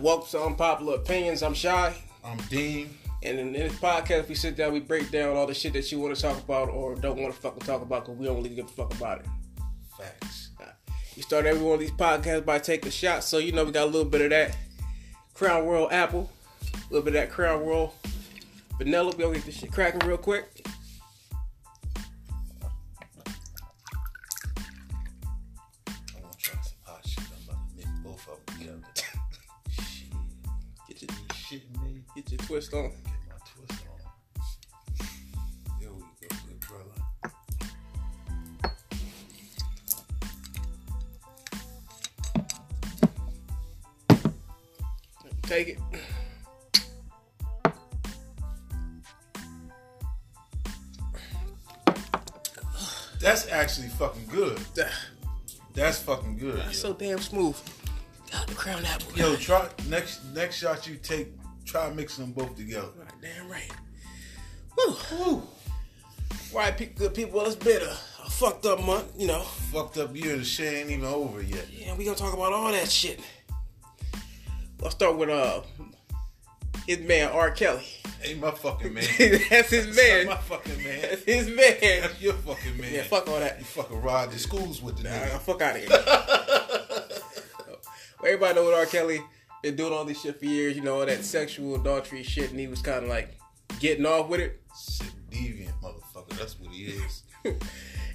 [0.00, 1.42] welcome to Unpopular Opinions.
[1.42, 1.94] I'm Shy.
[2.24, 2.90] I'm Dean.
[3.22, 5.98] And in this podcast, we sit down, we break down all the shit that you
[5.98, 8.54] want to talk about or don't want to fucking talk about because we don't really
[8.54, 9.26] give a fuck about it.
[9.96, 10.50] Facts.
[11.14, 13.72] You start every one of these podcasts by taking a shot, so you know we
[13.72, 14.54] got a little bit of that
[15.32, 16.30] Crown Royal apple,
[16.74, 17.94] a little bit of that Crown Royal
[18.76, 19.12] vanilla.
[19.16, 20.55] We gonna get this shit cracking real quick.
[32.76, 32.90] On.
[32.90, 32.94] Get
[33.28, 35.06] my twist on.
[35.80, 35.92] We go,
[36.46, 36.96] good brother.
[45.42, 45.78] Take it.
[53.20, 54.58] That's actually fucking good.
[55.74, 56.58] That's fucking good.
[56.58, 56.90] That's yo.
[56.90, 57.56] so damn smooth.
[58.30, 59.12] Got the Crown apple.
[59.14, 61.32] Yo, try next next shot you take.
[61.76, 62.88] Try mixing them both together.
[62.96, 63.70] Right, damn right.
[64.78, 64.96] Woo.
[65.12, 65.42] Woo.
[66.54, 67.36] Right, pe- good people.
[67.38, 67.94] Well, it's been a,
[68.30, 69.40] fucked up month, you know.
[69.42, 70.38] Fucked up year.
[70.38, 71.66] The shit ain't even over yet.
[71.70, 73.20] Yeah, we gonna talk about all that shit.
[74.80, 75.60] Let's start with uh
[76.86, 77.50] his man R.
[77.50, 77.84] Kelly.
[78.24, 79.04] Ain't my fucking man.
[79.18, 80.26] That's his That's man.
[80.28, 81.00] my fucking man.
[81.02, 81.76] That's his man.
[81.80, 82.94] That's your fucking man.
[82.94, 83.58] Yeah, fuck all that.
[83.58, 85.38] You fucking ride the schools with the Nah, nigga.
[85.40, 85.90] fuck out of here.
[88.24, 88.86] Everybody know what R.
[88.86, 89.20] Kelly
[89.66, 90.76] been doing all this shit for years.
[90.76, 93.36] You know all that sexual adultery shit, and he was kind of like
[93.80, 94.62] getting off with it.
[95.30, 96.38] Deviant motherfucker.
[96.38, 97.22] That's what he is.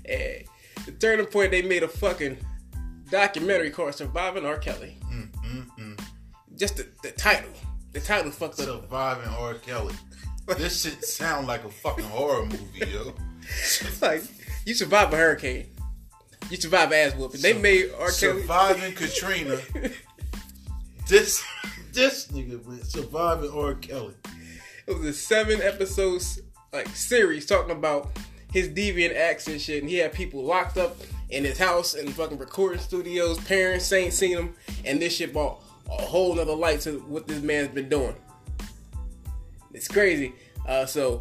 [0.04, 0.46] And
[0.88, 2.36] the turning point, they made a fucking
[3.12, 4.58] documentary called "Surviving R.
[4.58, 6.02] Kelly." Mm, mm, mm.
[6.58, 7.52] Just the, the title.
[7.92, 8.66] The title fucked up.
[8.66, 9.54] Surviving R.
[9.54, 9.94] Kelly.
[10.58, 13.14] This shit sound like a fucking horror movie, yo.
[13.44, 14.24] It's like
[14.66, 15.68] you survive a hurricane.
[16.50, 17.42] You survive ass whooping.
[17.42, 18.12] They made R.
[18.12, 18.42] Kelly.
[18.42, 19.60] Surviving Katrina.
[21.12, 21.44] This
[21.92, 23.74] this nigga went surviving R.
[23.74, 24.14] Kelly.
[24.88, 26.42] It was a seven episodes
[26.72, 28.12] like series talking about
[28.54, 29.82] his deviant acts and shit.
[29.84, 30.96] And he had people locked up
[31.30, 33.38] in his house and fucking recording studios.
[33.42, 37.42] Parents ain't seen him, and this shit brought a whole nother light to what this
[37.42, 38.16] man's been doing.
[39.74, 40.32] It's crazy.
[40.66, 41.20] Uh, so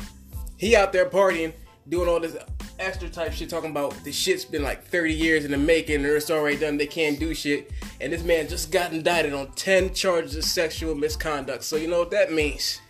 [0.56, 1.53] he out there partying,
[1.88, 2.37] doing all this
[2.80, 6.06] extra type shit, talking about the shit's been like 30 years in the making, and
[6.06, 6.76] it's already done.
[6.76, 7.70] They can't do shit.
[8.00, 11.62] And this man just got indicted on 10 charges of sexual misconduct.
[11.64, 12.80] So you know what that means?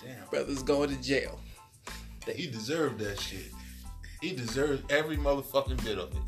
[0.00, 0.28] Damn.
[0.30, 1.40] Brothers going to jail.
[2.26, 3.50] He deserved that shit.
[4.20, 6.22] He deserved every motherfucking bit of it.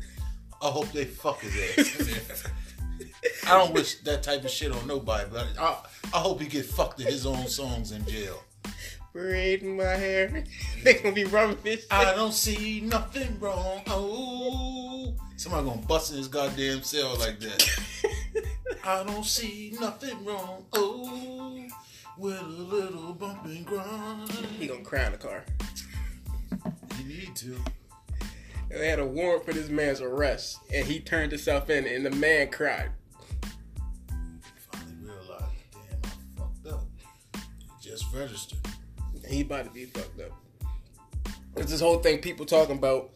[0.61, 2.43] I hope they fuck his ass.
[3.47, 5.77] I don't wish that type of shit on nobody, but I,
[6.13, 8.41] I hope he get fucked to his own songs in jail.
[9.15, 10.43] Braiding my hair.
[10.83, 11.87] they gonna be rubbing this.
[11.89, 13.81] I don't see nothing wrong.
[13.87, 17.79] Oh, somebody gonna bust in his goddamn cell like that.
[18.83, 20.65] I don't see nothing wrong.
[20.73, 21.65] Oh,
[22.17, 24.29] with a little bump and grind.
[24.59, 25.45] he gonna cry in the car.
[26.99, 27.55] You need to.
[28.69, 32.11] They had a warrant for this man's arrest, and he turned himself in, and the
[32.11, 32.91] man cried.
[34.73, 36.85] Finally realized, damn, I fucked up.
[37.81, 38.59] Just registered.
[39.27, 40.31] He about to be fucked up.
[41.55, 43.11] It's this whole thing people talking about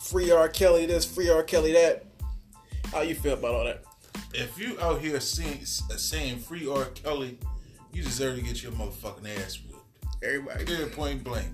[0.00, 0.48] free R.
[0.48, 1.42] Kelly this, free R.
[1.42, 2.06] Kelly that.
[2.86, 3.84] How you feel about all that?
[4.34, 6.86] If you out here saying, uh, saying free R.
[6.86, 7.38] Kelly,
[7.92, 9.82] you deserve to get your motherfucking ass whipped.
[10.22, 10.64] Everybody.
[10.64, 11.52] Period, point blank.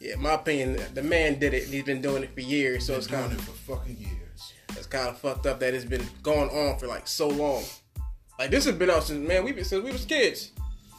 [0.00, 2.92] Yeah, my opinion, the man did it, and he's been doing it for years, so
[2.92, 4.52] Been it's doing kind it of for fucking years.
[4.70, 7.62] it's kind of fucked up that it's been going on for like so long.
[8.38, 10.50] Like this has been out since man, we've been since we was kids.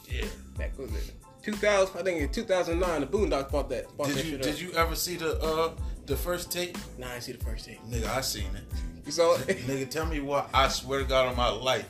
[0.09, 0.25] Yeah.
[0.57, 1.99] that was it 2000?
[1.99, 3.95] I think in 2009, the Boondocks bought that.
[3.97, 4.61] Bought that Did you shit did up.
[4.61, 5.71] you ever see the uh
[6.05, 6.77] the first tape?
[6.97, 7.79] Nah, I didn't see the first tape.
[7.89, 8.63] Nigga, I seen it.
[9.05, 9.47] You saw it?
[9.67, 11.89] Nigga, tell me what I swear to God on my life.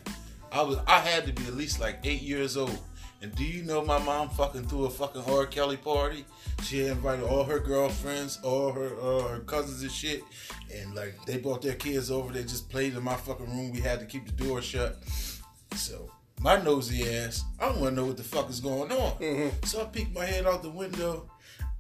[0.52, 2.78] I was I had to be at least like eight years old.
[3.22, 5.46] And do you know my mom fucking threw a fucking R.
[5.46, 6.26] Kelly party?
[6.64, 10.24] She invited all her girlfriends, all her uh, her cousins and shit.
[10.76, 13.72] And like they brought their kids over, they just played in my fucking room.
[13.72, 14.98] We had to keep the door shut.
[15.76, 16.10] So
[16.44, 19.52] my nosy ass, I don't want to know what the fuck is going on.
[19.64, 21.32] So I peek my head out the window.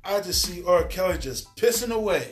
[0.06, 0.86] I just see R.
[0.86, 2.31] Kelly just pissing away.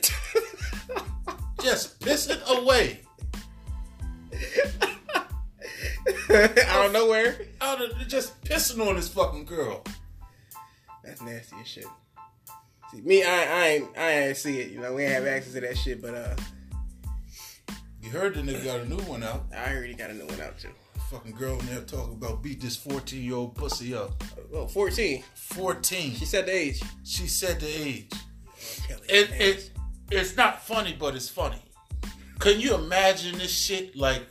[1.61, 3.01] just pissing away.
[6.67, 7.35] Out of nowhere.
[7.59, 9.83] Out of just pissing on this fucking girl.
[11.03, 11.85] That's nasty as shit.
[12.91, 14.71] See, me, I, I ain't, I ain't see it.
[14.71, 16.35] You know, we ain't have access to that shit, but uh,
[18.01, 19.43] You heard the nigga got a new one out.
[19.53, 20.69] I he got a new one out too.
[21.11, 24.23] Fucking girl in there talking about beat this 14 year old pussy up.
[24.53, 25.21] Oh, 14.
[25.35, 26.15] 14.
[26.15, 26.81] She said the age.
[27.03, 28.09] She said the age.
[28.87, 29.71] Kelly, It, it,
[30.09, 31.61] it's not funny, but it's funny.
[32.39, 34.21] Can you imagine this shit like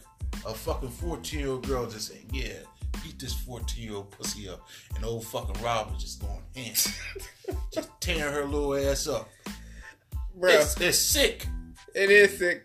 [0.46, 2.54] a fucking 14 year old girl just saying, yeah,
[3.02, 4.66] beat this 14 year old pussy up.
[4.96, 6.74] And old fucking Rob was just going ham.
[7.72, 9.28] just tearing her little ass up.
[10.34, 11.46] Bro, It's, it's sick.
[11.94, 12.64] it is sick.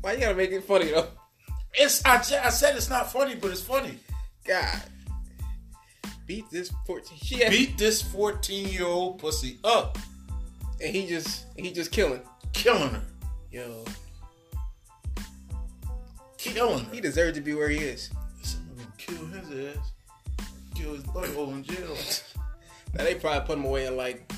[0.00, 1.08] Why you gotta make it funny though?
[1.76, 3.98] It's I, I said it's not funny, but it's funny.
[4.46, 4.82] God.
[6.26, 7.18] Beat this 14.
[7.22, 9.98] She had, Beat this 14 year old pussy up,
[10.80, 12.22] and he just he just killing.
[12.52, 13.02] killing her.
[13.50, 13.84] Yo,
[16.38, 16.94] Killing her.
[16.94, 18.10] he deserves to be where he is.
[18.42, 19.92] Someone gonna kill his ass.
[20.74, 21.96] Kill his butthole in jail.
[22.96, 24.30] Now they probably put him away in like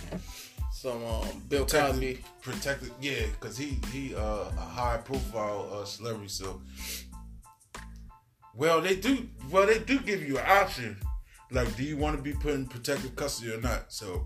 [0.72, 2.22] some um, Bill Cosby.
[2.40, 6.28] Protected, protected, yeah, because he he uh, a high profile uh, celebrity.
[6.28, 6.62] So,
[8.56, 10.96] well, they do well they do give you an option.
[11.50, 13.92] Like, do you want to be put in protective custody or not?
[13.92, 14.24] So,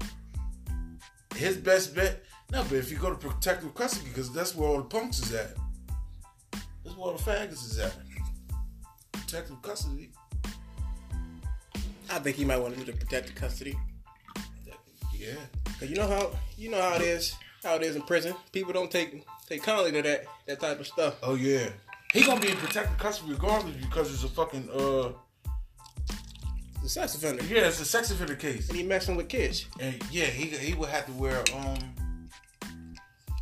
[1.36, 4.78] his best bet, no, but if you go to protective custody, because that's where all
[4.78, 5.54] the punks is at.
[6.84, 7.94] That's where all the faggots is at.
[9.12, 10.10] Protective custody.
[12.12, 13.76] I think he might want to do the protected custody.
[15.12, 15.34] Yeah.
[15.82, 18.34] You know how you know how it is how it is in prison.
[18.52, 21.16] People don't take take kindly to that that type of stuff.
[21.22, 21.68] Oh yeah.
[22.12, 25.12] He gonna be in protective custody regardless because it's a fucking uh
[26.82, 27.44] The sex offender.
[27.44, 28.68] yeah, it's a sex offender case.
[28.68, 29.66] And he messing with kids.
[29.78, 31.78] And yeah, he he would have to wear um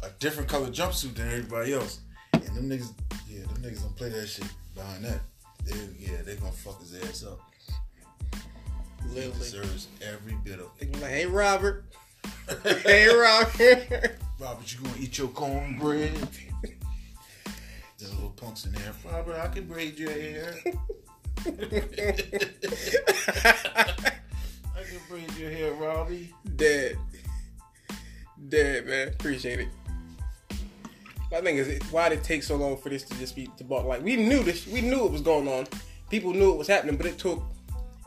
[0.03, 2.01] a different color jumpsuit than everybody else.
[2.35, 2.93] And them niggas,
[3.29, 5.21] yeah, them niggas don't play that shit behind that.
[5.65, 7.41] They, yeah, they gonna fuck his ass up.
[9.03, 9.39] He Literally.
[9.39, 10.93] deserves every bit of it.
[11.01, 11.85] like, hey Robert.
[12.85, 14.19] hey Robert.
[14.39, 16.13] Robert, you gonna eat your cornbread?
[18.13, 18.93] Little punks in there.
[19.05, 20.55] Robert, I can braid your hair.
[20.67, 21.53] I
[24.83, 26.33] can braid your hair, Robbie.
[26.57, 26.99] Dead.
[28.49, 29.09] Dead, man.
[29.09, 29.69] Appreciate it.
[31.31, 33.65] My thing is, why did it take so long for this to just be to
[33.65, 33.87] bought?
[33.87, 35.67] Like we knew this, we knew it was going on.
[36.09, 37.43] People knew it was happening, but it took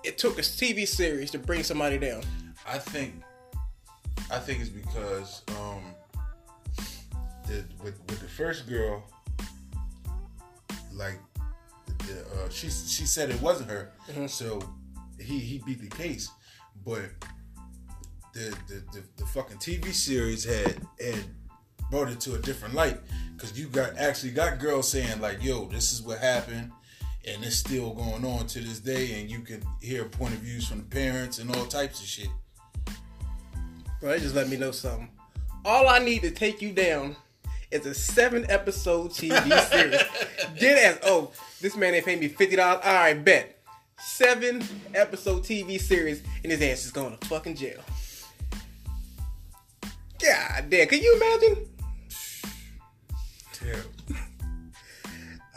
[0.03, 2.23] it took a TV series to bring somebody down.
[2.67, 3.21] I think
[4.31, 5.81] I think it's because um
[7.47, 9.03] the, with with the first girl
[10.93, 11.19] like
[11.99, 13.91] the, uh, she she said it wasn't her.
[14.27, 14.61] So
[15.19, 16.29] he he beat the case.
[16.85, 17.01] But
[18.33, 21.25] the the, the the fucking TV series had had
[21.89, 22.97] brought it to a different light.
[23.35, 26.71] Because you got actually got girls saying like yo this is what happened
[27.25, 30.67] and it's still going on to this day and you can hear point of views
[30.67, 32.29] from the parents and all types of shit.
[33.99, 35.09] Bro, they just let me know something.
[35.63, 37.15] All I need to take you down
[37.71, 40.01] is a seven episode TV series.
[40.59, 41.31] Get as oh,
[41.61, 42.81] this man ain't paying me fifty dollars.
[42.83, 43.57] All right, bet.
[43.99, 44.63] Seven
[44.95, 47.79] episode TV series, and his ass is going to fucking jail.
[50.21, 51.67] God damn, can you imagine?
[53.53, 53.89] Terrible.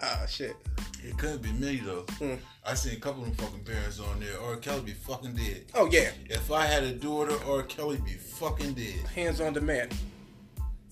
[0.03, 0.57] Oh shit.
[1.03, 2.05] It couldn't be me though.
[2.19, 2.35] Hmm.
[2.67, 4.39] I seen a couple of them fucking parents on there.
[4.39, 5.65] Or Kelly be fucking dead.
[5.75, 8.95] Oh yeah, If I had a daughter, or Kelly be fucking dead.
[9.15, 9.95] hands on the demand.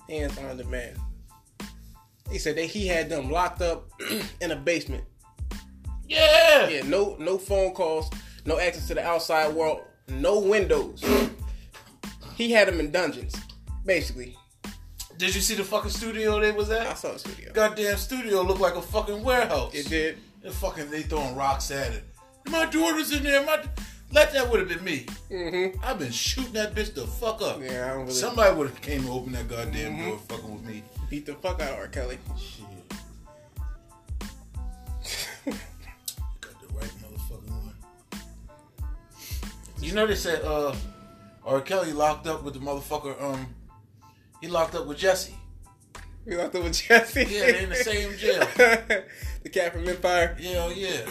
[0.08, 0.98] Hands on the demand.
[2.30, 3.90] He said that he had them locked up
[4.40, 5.04] in a basement.
[6.08, 6.68] Yeah.
[6.68, 8.10] Yeah, no no phone calls,
[8.44, 11.02] no access to the outside world, no windows.
[12.36, 13.34] He had them in dungeons,
[13.84, 14.36] basically.
[15.18, 16.86] Did you see the fucking studio they was at?
[16.86, 17.52] I saw the studio.
[17.52, 19.74] Goddamn studio looked like a fucking warehouse.
[19.74, 20.18] It did.
[20.42, 22.04] They fucking they throwing rocks at it.
[22.50, 23.44] My daughter's in there.
[23.46, 23.62] My
[24.12, 25.06] let that would have been me.
[25.30, 25.78] Mm-hmm.
[25.84, 27.60] I've been shooting that bitch the fuck up.
[27.62, 30.08] Yeah, I don't really Somebody would have came and opened that goddamn Mm-hmm.
[30.08, 30.82] door fucking with me.
[31.12, 31.88] Beat the fuck out of R.
[31.88, 32.18] Kelly.
[32.38, 32.64] Shit.
[36.40, 37.74] Got the right motherfucking one.
[39.82, 40.74] You know they said uh
[41.44, 41.60] R.
[41.60, 43.46] Kelly locked up with the motherfucker um
[44.40, 45.36] he locked up with Jesse.
[46.24, 47.26] We locked up with Jesse.
[47.28, 48.48] Yeah, they're in the same jail.
[48.56, 50.34] the cat from Empire.
[50.40, 51.10] Yeah, yeah.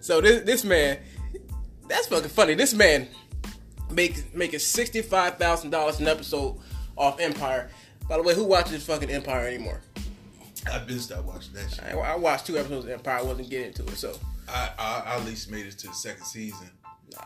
[0.00, 0.98] So this this man,
[1.88, 2.52] that's fucking funny.
[2.52, 3.08] This man
[3.90, 6.58] make making sixty five thousand dollars an episode
[6.98, 7.70] off Empire.
[8.08, 9.80] By the way, who watches fucking Empire anymore?
[10.72, 11.84] I've been stopped watching that shit.
[11.84, 13.18] I, I watched two episodes of Empire.
[13.18, 14.14] I wasn't getting into it, so
[14.48, 16.70] I, I, I at least made it to the second season.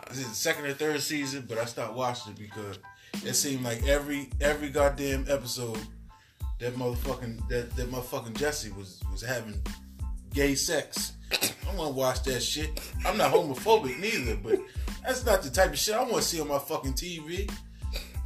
[0.08, 2.78] This is the second or third season, but I stopped watching it because
[3.24, 5.78] it seemed like every every goddamn episode
[6.60, 9.60] that motherfucking that, that motherfucking Jesse was was having
[10.32, 11.12] gay sex.
[11.32, 12.80] I want to watch that shit.
[13.04, 14.58] I'm not homophobic neither, but
[15.04, 17.50] that's not the type of shit I want to see on my fucking TV.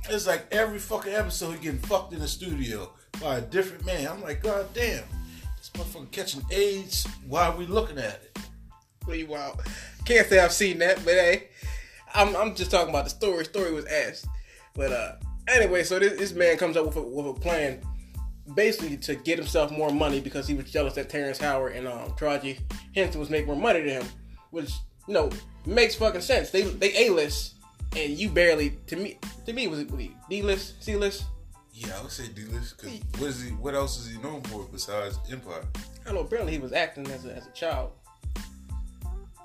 [0.08, 4.06] It's like every fucking episode he getting fucked in the studio by a different man.
[4.06, 5.02] I'm like, God damn,
[5.56, 8.38] this motherfucker catching AIDS Why are we looking at it.
[9.00, 9.60] pretty wild.
[10.04, 11.48] Can't say I've seen that, but hey,
[12.14, 13.44] I'm I'm just talking about the story.
[13.44, 14.26] Story was asked,
[14.74, 15.12] but uh,
[15.48, 17.80] anyway, so this, this man comes up with a, with a plan
[18.54, 22.10] basically to get himself more money because he was jealous that Terrence Howard and um,
[22.12, 22.60] Taraji
[22.94, 24.06] Henson was making more money than him,
[24.50, 24.70] which
[25.08, 25.30] you know
[25.64, 26.50] makes fucking sense.
[26.50, 27.55] They they a list,
[27.94, 29.90] and you barely to me to me was it
[30.28, 31.24] D list, C list.
[31.78, 32.78] Yeah, I would say D-list.
[32.78, 33.50] Cause what is he?
[33.50, 35.62] What else is he known for besides Empire?
[35.76, 36.20] I don't know.
[36.22, 37.90] Apparently, he was acting as a, as a child.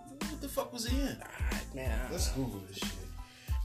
[0.08, 1.18] What the fuck was he in?
[1.22, 2.30] Ah, man, Let's.
[2.30, 2.90] Google this shit.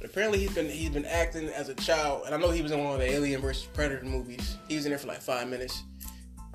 [0.00, 2.73] But apparently, he's been he's been acting as a child, and I know he was
[2.73, 4.56] in one of the Alien vs Predator movies.
[4.66, 5.85] He was in there for like five minutes.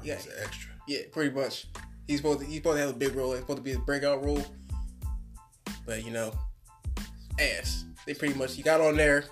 [0.04, 0.72] Yeah, He's an extra.
[0.90, 1.68] yeah, pretty much.
[2.10, 3.32] He's supposed to, he's supposed to have a big role.
[3.32, 4.44] It's supposed to be his breakout role.
[5.86, 6.34] But you know,
[7.40, 7.86] ass.
[8.06, 9.26] They pretty much he got on there,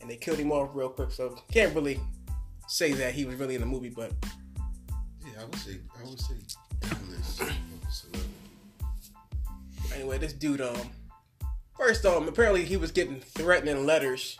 [0.00, 1.10] and they killed him off real quick.
[1.10, 2.00] So can't really
[2.68, 4.12] say that he was really in the movie, but
[5.24, 5.78] Yeah, I would say.
[5.98, 6.34] I would say
[6.80, 7.52] D-list of
[7.90, 8.28] celebrity.
[9.94, 10.90] Anyway, this dude, um,
[11.76, 14.38] first, um, apparently he was getting threatening letters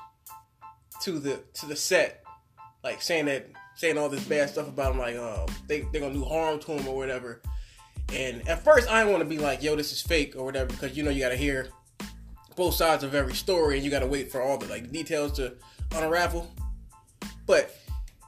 [1.02, 2.25] to the to the set,
[2.82, 6.14] like saying that saying all this bad stuff about him, like, um, they they're gonna
[6.14, 7.42] do harm to him or whatever.
[8.12, 10.66] And at first, I didn't want to be like, yo, this is fake or whatever,
[10.66, 11.68] because you know you gotta hear
[12.56, 15.54] both sides of every story, and you gotta wait for all the like details to
[15.94, 16.50] unravel.
[17.46, 17.75] But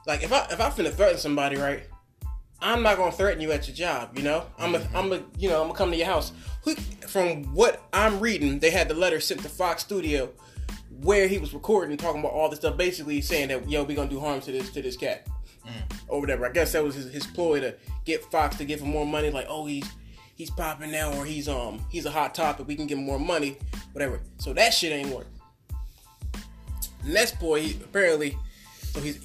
[0.05, 1.83] like, if I if I finna threaten somebody, right?
[2.59, 4.45] I'm not gonna threaten you at your job, you know.
[4.57, 4.97] I'm a, mm-hmm.
[4.97, 6.31] I'm a, you know, I'm gonna come to your house.
[6.63, 6.73] Who,
[7.07, 10.31] from what I'm reading, they had the letter sent to Fox Studio
[11.01, 14.09] where he was recording, talking about all this stuff, basically saying that yo, we gonna
[14.09, 15.27] do harm to this to this cat
[15.65, 15.97] mm.
[16.07, 16.45] or whatever.
[16.45, 19.29] I guess that was his, his ploy to get Fox to give him more money.
[19.29, 19.89] Like, oh, he's
[20.37, 22.67] he's popping now, or he's um he's a hot topic.
[22.67, 23.57] We can give him more money,
[23.91, 24.21] whatever.
[24.37, 25.27] So that shit ain't work.
[27.03, 28.37] Next boy, he apparently,
[28.93, 29.19] so he's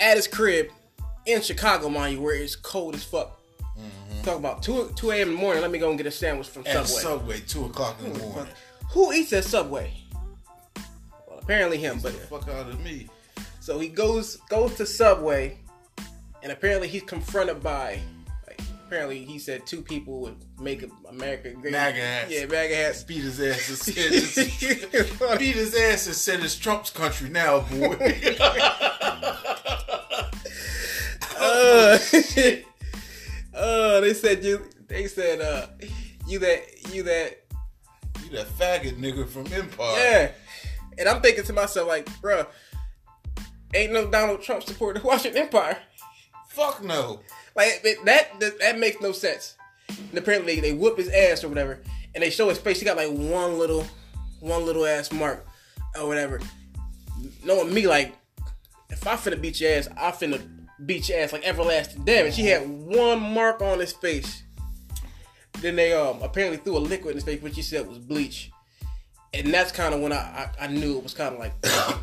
[0.00, 0.68] at his crib
[1.26, 3.40] in Chicago, mind you, where it's cold as fuck.
[4.22, 5.28] Talk about two two a.m.
[5.28, 5.62] in the morning.
[5.62, 7.02] Let me go and get a sandwich from At Subway.
[7.02, 8.52] Subway, two o'clock in the morning.
[8.92, 9.92] Who eats at Subway?
[11.28, 11.98] Well, apparently him.
[12.02, 13.08] But Get the fuck out of me.
[13.60, 15.58] so he goes goes to Subway,
[16.42, 18.00] and apparently he's confronted by.
[18.94, 21.72] Apparently he said two people would make America great.
[21.72, 22.30] MAGA hats.
[22.30, 23.02] Yeah, MAGA hats.
[23.02, 27.58] Beat his ass and said, it's- beat his ass and said it's Trump's country now,
[27.62, 27.96] boy.
[31.40, 31.98] uh,
[33.56, 34.64] uh, they said you.
[34.86, 35.66] They said uh,
[36.28, 37.46] you that you that
[38.22, 39.96] you that faggot nigga from Empire.
[39.98, 40.30] yeah.
[40.98, 42.46] And I'm thinking to myself like, bruh,
[43.74, 45.78] ain't no Donald Trump supporter who Washington Empire.
[46.50, 47.18] Fuck no.
[47.56, 49.56] Like that, that that makes no sense.
[49.88, 51.80] And apparently they whoop his ass or whatever,
[52.14, 52.78] and they show his face.
[52.78, 53.86] He got like one little,
[54.40, 55.44] one little ass mark
[55.98, 56.40] or whatever.
[57.44, 58.14] Knowing me, like
[58.90, 60.40] if I finna beat your ass, I finna
[60.84, 62.36] beat your ass like everlasting damage.
[62.36, 64.42] He had one mark on his face.
[65.60, 68.50] Then they um apparently threw a liquid in his face, which he said was bleach.
[69.32, 70.16] And that's kind of when I,
[70.60, 71.54] I I knew it was kind of like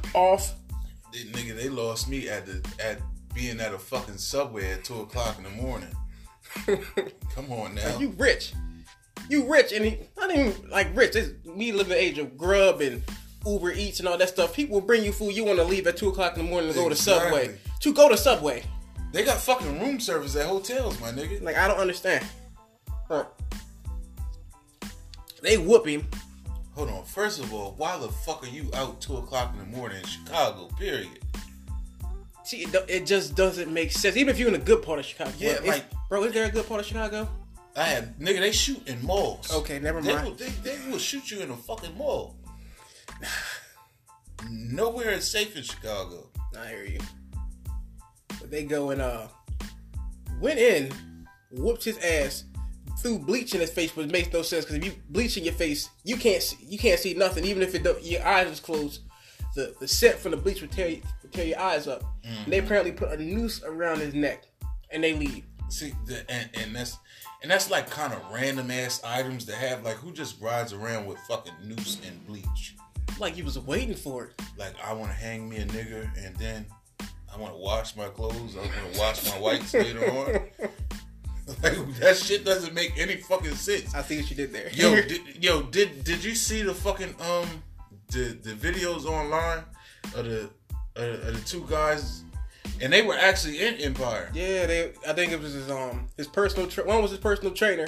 [0.15, 0.53] off.
[1.11, 2.99] They, nigga, they lost me at the at
[3.33, 5.93] being at a fucking subway at two o'clock in the morning.
[7.35, 7.97] Come on now.
[7.97, 8.53] You rich.
[9.29, 11.15] You rich and he not even like rich.
[11.15, 13.03] It's me living the age of grub and
[13.45, 14.53] Uber Eats and all that stuff.
[14.53, 15.35] People will bring you food.
[15.35, 17.57] You want to leave at two o'clock in the morning to go to Subway.
[17.81, 18.63] To go to Subway.
[19.11, 21.41] They got fucking room service at hotels, my nigga.
[21.41, 22.25] Like I don't understand.
[23.07, 23.25] Huh.
[25.41, 26.07] They whoop him.
[26.75, 27.03] Hold on.
[27.03, 30.05] First of all, why the fuck are you out two o'clock in the morning in
[30.05, 30.69] Chicago?
[30.77, 31.19] Period.
[32.51, 34.17] See, it, it just doesn't make sense.
[34.17, 35.31] Even if you're in a good part of Chicago.
[35.37, 37.29] Yeah, Well, like- bro, is there a good part of Chicago?
[37.77, 38.41] I had nigga.
[38.41, 39.49] They shoot in malls.
[39.49, 40.27] Okay, never They mind.
[40.27, 42.35] will, they, they will shoot you in a fucking mall.
[44.49, 46.27] Nowhere is safe in Chicago.
[46.59, 46.99] I hear you.
[48.27, 49.27] But they go and uh
[50.41, 50.91] went in,
[51.51, 52.43] whooped his ass,
[52.99, 55.45] threw bleach in his face, but it makes no sense because if you bleach in
[55.45, 58.49] your face, you can't see, you can't see nothing, even if it don't, your eyes
[58.51, 59.03] is closed.
[59.55, 60.97] The the scent from the bleach would tear
[61.31, 62.03] tear your eyes up.
[62.23, 64.43] And they apparently put a noose around his neck,
[64.89, 65.43] and they leave.
[65.69, 66.97] See, the, and, and that's
[67.41, 69.83] and that's like kind of random ass items to have.
[69.83, 72.75] Like, who just rides around with fucking noose and bleach?
[73.19, 74.41] Like he was waiting for it.
[74.57, 76.65] Like, I want to hang me a nigger, and then
[77.33, 78.55] I want to wash my clothes.
[78.55, 80.69] I want to wash my whites later on.
[81.63, 83.93] Like, that shit doesn't make any fucking sense.
[83.93, 84.69] I see what you did there.
[84.71, 87.63] Yo, did, yo, did did you see the fucking um
[88.11, 89.63] the the videos online
[90.15, 90.49] of the
[90.95, 92.23] of, of the two guys,
[92.81, 94.29] and they were actually in Empire.
[94.33, 94.93] Yeah, they.
[95.07, 96.67] I think it was his um his personal.
[96.67, 97.87] Tra- one was his personal trainer,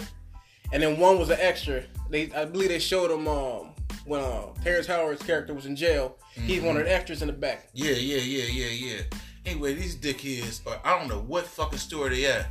[0.71, 1.83] and then one was an extra.
[2.09, 3.73] They I believe they showed him um
[4.05, 6.17] when uh, Terrence Howard's character was in jail.
[6.31, 7.69] He's one of the extras in the back.
[7.73, 9.01] Yeah, yeah, yeah, yeah, yeah.
[9.45, 12.47] Anyway, these dickheads, are, I don't know what fucking store they at,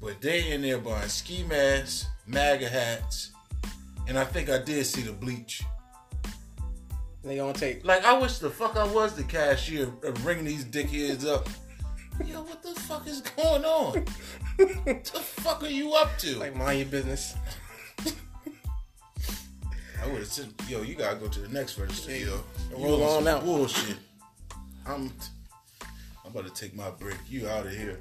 [0.00, 3.32] but they in there buying ski masks, MAGA hats,
[4.06, 5.62] and I think I did see the bleach.
[7.24, 7.84] They gonna take.
[7.84, 11.48] Like, I wish the fuck I was the cashier of ringing these dickheads up
[12.26, 14.04] Yo, what the fuck is going on?
[14.84, 16.38] what the fuck are you up to?
[16.38, 17.34] Like mind your business.
[20.00, 22.40] I would have said, yo, you gotta go to the next register, yo.
[22.70, 23.44] You Roll on out.
[23.44, 23.96] Bullshit.
[24.86, 25.12] I'm,
[26.24, 27.16] I'm about to take my break.
[27.28, 28.00] You out of here.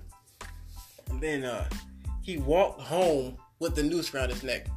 [1.09, 1.69] And then uh,
[2.21, 4.67] he walked home with the noose around his neck.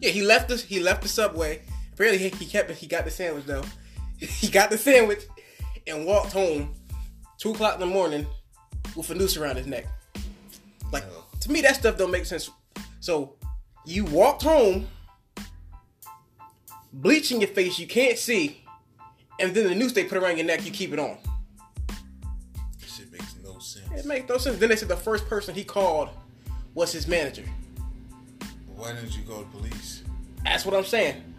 [0.00, 0.62] Yeah, he left us.
[0.62, 1.62] He left the subway.
[2.00, 2.78] Apparently, he, he kept it.
[2.78, 3.62] He got the sandwich though.
[4.16, 5.24] he got the sandwich
[5.86, 6.74] and walked home
[7.36, 8.26] two o'clock in the morning
[8.96, 9.84] with a noose around his neck.
[10.92, 11.26] Like oh.
[11.40, 12.48] to me, that stuff don't make sense.
[13.00, 13.34] So
[13.84, 14.88] you walked home,
[16.90, 18.64] bleaching your face, you can't see,
[19.38, 21.18] and then the noose they put around your neck, you keep it on.
[22.80, 23.90] This shit makes no sense.
[23.94, 24.56] It makes no sense.
[24.56, 26.08] Then they said the first person he called
[26.72, 27.44] was his manager.
[28.74, 30.02] Why didn't you call the police?
[30.44, 31.29] That's what I'm saying.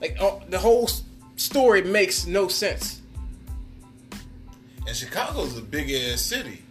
[0.00, 0.88] Like oh, the whole
[1.36, 3.00] story makes no sense.
[4.86, 6.62] And Chicago's a big ass city.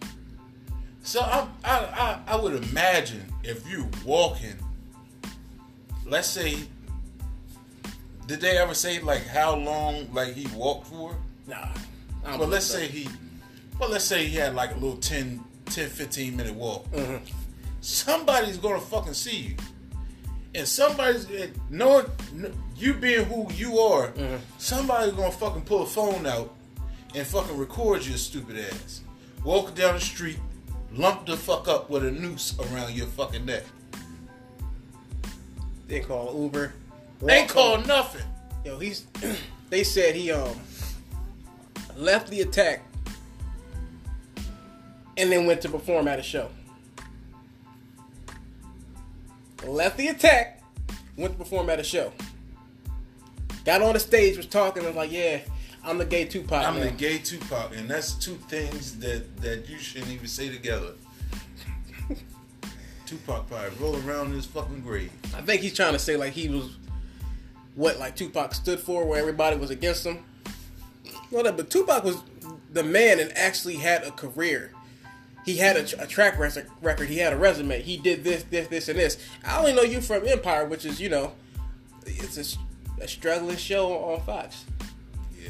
[1.04, 4.56] So I, I, I, I would imagine if you walking,
[6.06, 6.58] let's say,
[8.26, 11.16] did they ever say like how long like he walked for?
[11.48, 11.70] Nah.
[12.26, 13.08] Well, let's say he,
[13.80, 16.92] well, let's say he had like a little 10, 10 15 minute walk.
[16.92, 17.22] Mhm.
[17.80, 19.56] Somebody's gonna fucking see you,
[20.56, 21.26] and somebody's
[21.70, 22.08] knowing
[22.38, 24.10] kn- you being who you are.
[24.12, 24.40] Mhm.
[24.58, 26.54] Somebody's gonna fucking pull a phone out
[27.16, 29.02] and fucking record your stupid ass.
[29.44, 30.40] Walk down the street,
[30.94, 33.64] lump the fuck up with a noose around your fucking neck.
[35.88, 36.74] They call Uber.
[37.28, 37.88] Ain't Walk called home.
[37.88, 38.26] nothing.
[38.66, 39.06] Yo, he's.
[39.70, 40.56] they said he um
[41.96, 42.84] left the attack
[45.16, 46.50] and then went to perform at a show.
[49.66, 50.62] Left the attack,
[51.18, 52.12] went to perform at a show.
[53.68, 55.42] Got on the stage, was talking, was like, "Yeah,
[55.84, 59.68] I'm the gay Tupac." I'm man." the gay Tupac, and that's two things that that
[59.68, 60.94] you shouldn't even say together.
[63.06, 65.12] Tupac probably roll around in his fucking grave.
[65.36, 66.78] I think he's trying to say like he was
[67.76, 70.24] what like Tupac stood for, where everybody was against him.
[71.30, 72.24] Well, no, but Tupac was
[72.72, 74.72] the man and actually had a career.
[75.44, 77.10] He had a, a track record.
[77.10, 77.82] He had a resume.
[77.82, 79.18] He did this, this, this, and this.
[79.44, 81.34] I only know you from Empire, which is you know,
[82.06, 82.58] it's a,
[83.02, 84.66] a struggling show on Fox.
[85.40, 85.50] Yeah.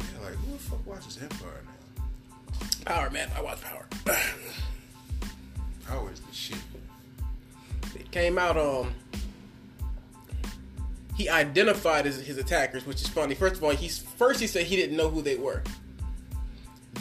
[0.00, 2.64] Yeah, like who the fuck watches Empire now?
[2.84, 3.28] Power, man.
[3.36, 3.86] I watch Power.
[5.86, 6.58] Power is the shit.
[7.94, 8.92] it came out um
[11.16, 14.64] he identified his, his attackers which is funny first of all he's first he said
[14.66, 15.62] he didn't know who they were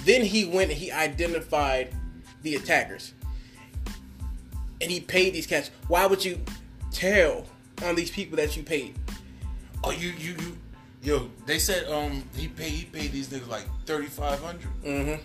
[0.03, 1.93] then he went and he identified
[2.43, 3.13] the attackers
[4.81, 6.39] and he paid these cats why would you
[6.91, 7.45] tell
[7.83, 8.95] on these people that you paid
[9.83, 10.57] Oh, you you you.
[11.03, 14.69] Yo, they said um he paid he paid these niggas like thirty five hundred.
[14.83, 15.21] mm-hmm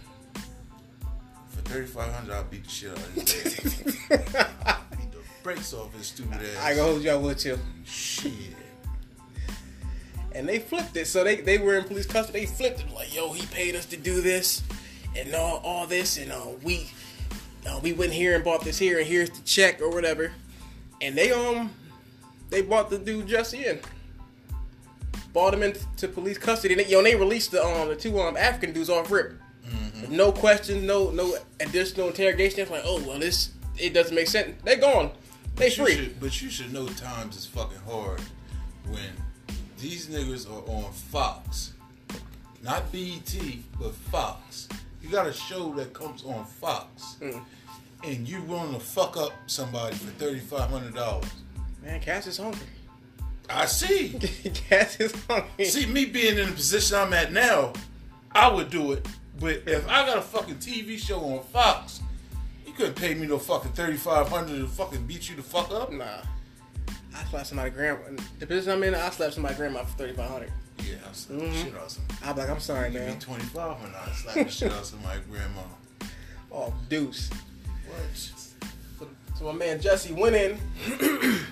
[1.49, 4.81] For thirty five hundred, I'll beat the shit out of his ass.
[4.91, 6.63] beat the brakes off his stupid ass.
[6.63, 8.33] i go hold y'all with you shit.
[10.35, 11.07] and they flipped it.
[11.07, 12.41] So they, they were in police custody.
[12.41, 14.63] They flipped it like, yo, he paid us to do this
[15.17, 16.91] and all, all this, and uh, we
[17.67, 20.33] uh, we went here and bought this here, and here's the check or whatever.
[21.01, 21.71] And they um
[22.51, 23.81] they bought the dude Jesse in,
[25.33, 26.75] bought him into police custody.
[26.75, 29.35] And they, yo, and they released the um the two um African dudes off rip,
[30.09, 32.61] no questions, no no additional interrogation.
[32.61, 34.55] It's like, oh well, this it doesn't make sense.
[34.65, 35.11] They gone,
[35.57, 35.95] they But free.
[35.95, 38.21] should- but you should know times is fucking hard
[38.89, 39.01] when
[39.81, 41.73] these niggas are on Fox,
[42.63, 43.35] not BET,
[43.79, 44.69] but Fox.
[45.03, 47.41] You got a show that comes on Fox, Mm.
[48.05, 51.31] and you willing to fuck up somebody for thirty five hundred dollars.
[51.83, 52.61] Man, Cass is hungry.
[53.49, 54.11] I see.
[54.69, 55.64] Cass is hungry.
[55.64, 57.73] See, me being in the position I'm at now,
[58.33, 59.07] I would do it.
[59.38, 62.01] But if I got a fucking TV show on Fox,
[62.66, 65.71] you couldn't pay me no fucking thirty five hundred to fucking beat you the fuck
[65.73, 65.90] up.
[65.93, 66.05] Nah.
[67.16, 68.01] I slapped somebody grandma.
[68.38, 70.53] The position I'm in, I slapped somebody grandma for thirty five hundred.
[70.79, 71.62] Yeah, I slapped Mm-hmm.
[71.64, 72.05] shit out some.
[72.23, 73.19] I'm like, I'm sorry, man.
[73.19, 73.97] twenty five hundred.
[73.97, 75.62] I slap the shit out somebody's grandma.
[76.53, 77.31] Oh, deuce.
[77.87, 78.01] What?
[78.16, 80.59] So, so my man Jesse went in,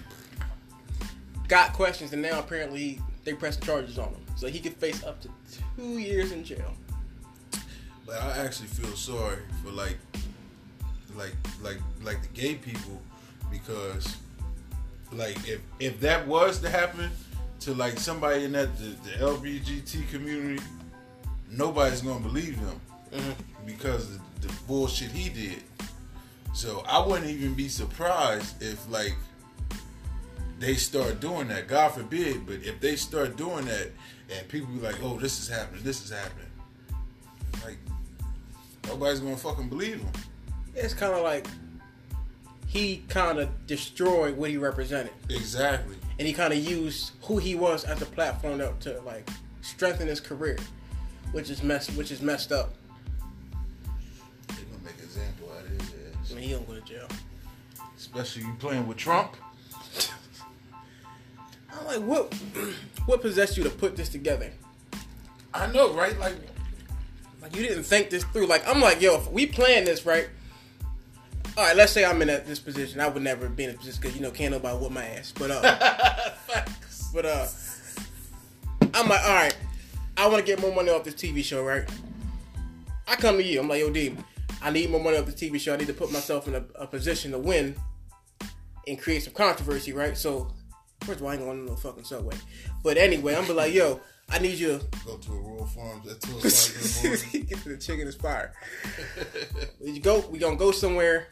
[1.48, 5.20] got questions, and now apparently they pressing charges on him, so he could face up
[5.22, 5.28] to
[5.76, 6.72] two years in jail.
[8.06, 9.98] But I actually feel sorry for like,
[11.16, 13.02] like, like, like the gay people
[13.50, 14.16] because,
[15.12, 17.10] like, if if that was to happen
[17.60, 20.62] to like somebody in that the, the LGBT community,
[21.50, 22.80] nobody's gonna believe him
[23.12, 23.66] mm-hmm.
[23.66, 25.62] because of the bullshit he did.
[26.54, 29.14] So I wouldn't even be surprised if like
[30.58, 31.68] they start doing that.
[31.68, 33.90] God forbid, but if they start doing that
[34.30, 36.50] and people be like, "Oh, this is happening, this is happening,"
[37.64, 37.78] like
[38.86, 40.12] Nobody's gonna fucking believe him.
[40.74, 41.46] It's kind of like
[42.66, 45.96] he kind of destroyed what he represented, Exactly.
[46.18, 49.28] and he kind of used who he was as a platform to, to like
[49.60, 50.56] strengthen his career,
[51.32, 52.74] which is mess, which is messed up.
[54.48, 56.30] They're gonna make an example out of his ass.
[56.30, 57.08] I mean, he don't go to jail.
[57.96, 59.36] Especially you playing with Trump.
[61.78, 62.34] I'm like, what?
[63.06, 64.52] What possessed you to put this together?
[65.54, 66.18] I know, right?
[66.18, 66.34] Like,
[67.40, 68.46] Like you didn't think this through.
[68.46, 70.28] Like I'm like, yo, if we plan this right.
[71.56, 73.00] All right, let's say I'm in a, this position.
[73.00, 75.32] I would never be in this position because you know can't nobody whoop my ass.
[75.32, 75.62] But uh,
[76.46, 77.10] facts.
[77.12, 77.46] but uh,
[78.94, 79.56] I'm like, all right,
[80.16, 81.88] I want to get more money off this TV show, right?
[83.06, 83.60] I come to you.
[83.60, 84.14] I'm like, yo, D,
[84.60, 85.72] I need more money off this TV show.
[85.72, 87.74] I need to put myself in a, a position to win
[88.86, 90.16] and create some controversy, right?
[90.16, 90.52] So,
[91.00, 92.36] first of all, I ain't going to no fucking subway.
[92.82, 96.02] But anyway, I'm be like, yo, I need you to Go to a rural farm
[96.08, 97.46] at two o'clock in the.
[97.48, 98.52] Get to the chicken is fire.
[99.82, 100.20] you go.
[100.30, 101.28] We gonna go somewhere.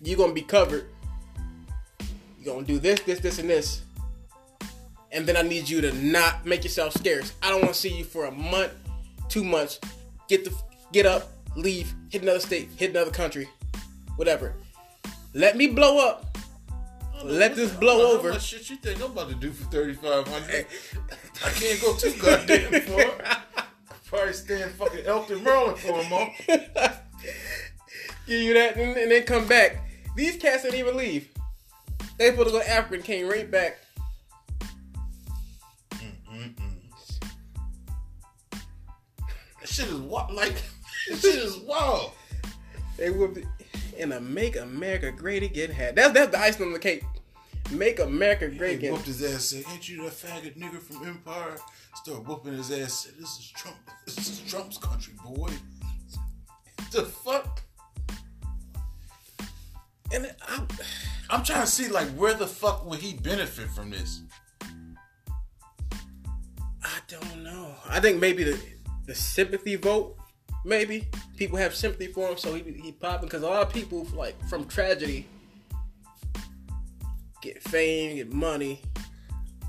[0.00, 0.86] You gonna be covered.
[2.38, 3.82] You gonna do this, this, this, and this.
[5.10, 7.32] And then I need you to not make yourself scarce.
[7.42, 8.72] I don't want to see you for a month,
[9.28, 9.78] two months.
[10.28, 10.54] Get the
[10.92, 13.48] get up, leave, hit another state, hit another country,
[14.16, 14.54] whatever.
[15.34, 16.38] Let me blow up.
[17.24, 18.30] Let this blow How over.
[18.30, 20.66] much shit you think I'm about to do for thirty five hundred?
[21.44, 23.66] I can't go too goddamn far.
[24.06, 26.32] Probably stay in fucking Elkton, Maryland for a month.
[28.26, 29.88] give you that, and, and then come back.
[30.16, 31.28] These cats didn't even leave.
[32.18, 33.78] They supposed to go to Africa and came right back.
[39.60, 40.32] That shit is wild.
[40.32, 40.54] Like,
[41.10, 42.12] that shit is wild.
[42.96, 43.44] They whooped be
[43.96, 45.94] in a Make America Great Again hat.
[45.96, 47.02] That's that's the icing on the cake.
[47.72, 48.92] Make America Great Again.
[48.92, 49.44] whooped his ass.
[49.46, 51.56] Said, "Ain't you that faggot nigga from Empire?"
[51.96, 53.04] Start whooping his ass.
[53.04, 53.76] Said, "This is Trump.
[54.06, 55.50] This is Trump's country, boy."
[56.92, 57.62] The fuck?
[60.12, 60.66] And I,
[61.30, 64.20] I'm trying to see like where the fuck would he benefit from this?
[66.84, 67.74] I don't know.
[67.88, 68.60] I think maybe the
[69.06, 70.16] the sympathy vote.
[70.64, 74.06] Maybe people have sympathy for him, so he he popping because a lot of people
[74.14, 75.26] like from tragedy
[77.42, 78.80] get fame, get money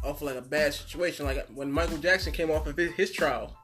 [0.03, 1.25] off of, like a bad situation.
[1.25, 3.57] Like when Michael Jackson came off of his, his trial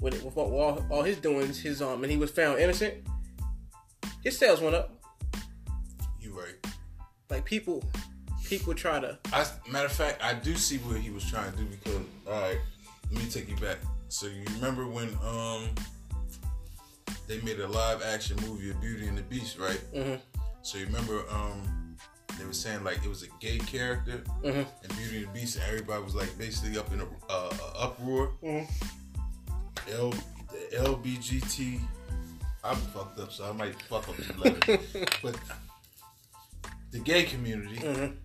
[0.00, 2.94] with with all, all his doings, his um, and he was found innocent.
[4.24, 4.92] His sales went up.
[6.20, 6.54] You right.
[7.30, 7.84] Like people,
[8.44, 9.18] people try to.
[9.32, 12.40] I, matter of fact, I do see what he was trying to do because all
[12.40, 12.58] right,
[13.12, 13.78] let me take you back.
[14.08, 15.68] So you remember when um
[17.28, 19.80] they made a live action movie of Beauty and the Beast, right?
[19.94, 20.20] Mhm.
[20.62, 21.85] So you remember um
[22.38, 24.66] they were saying like it was a gay character Mhm.
[24.82, 28.32] in Beauty and the Beast, and everybody was like basically up in a uh, uproar.
[28.42, 28.68] Mhm.
[29.92, 30.10] L
[30.50, 31.80] the LBGT.
[32.64, 34.16] I'm fucked up, so I might fuck up
[35.22, 35.38] but
[36.90, 38.16] the gay community Mhm.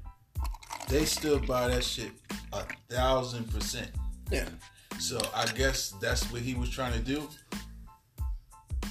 [0.87, 2.11] they stood by that shit
[2.53, 3.91] a thousand percent.
[4.31, 4.49] Yeah.
[4.99, 7.27] So I guess that's what he was trying to do,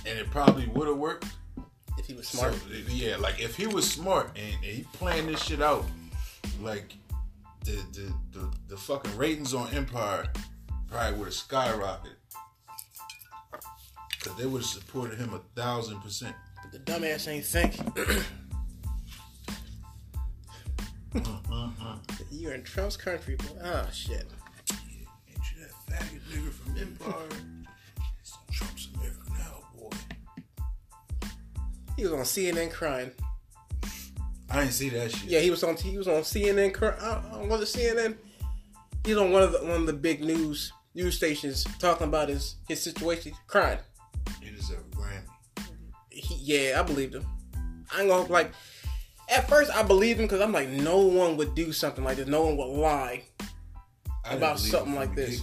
[0.07, 1.27] and it probably would have worked.
[2.11, 2.55] He was smart.
[2.55, 5.85] So, yeah, like if he was smart and, and he planned this shit out,
[6.61, 6.95] like
[7.65, 10.27] the the the, the fucking ratings on Empire
[10.91, 12.17] probably would have skyrocketed.
[14.25, 16.35] Cause they would have supported him a thousand percent.
[16.65, 17.77] But the dumbass ain't think.
[22.33, 23.55] You're in Trump's country, boy.
[23.63, 24.27] Oh shit.
[24.73, 27.60] Ain't you that faggot nigga from Empire?
[32.01, 33.11] He was on CNN crying.
[34.49, 35.29] I didn't see that shit.
[35.29, 35.77] Yeah, he was on.
[35.77, 36.73] He was on CNN.
[37.47, 38.17] was it CNN?
[39.05, 42.55] He's on one of the one of the big news news stations talking about his
[42.67, 43.81] his situation, crying.
[44.41, 45.67] He deserves a Grammy.
[46.09, 47.27] He, yeah, I believed him.
[47.95, 48.51] I ain't gonna like.
[49.29, 52.27] At first, I believed him because I'm like, no one would do something like this.
[52.27, 53.25] No one would lie.
[54.25, 55.43] I About something like this.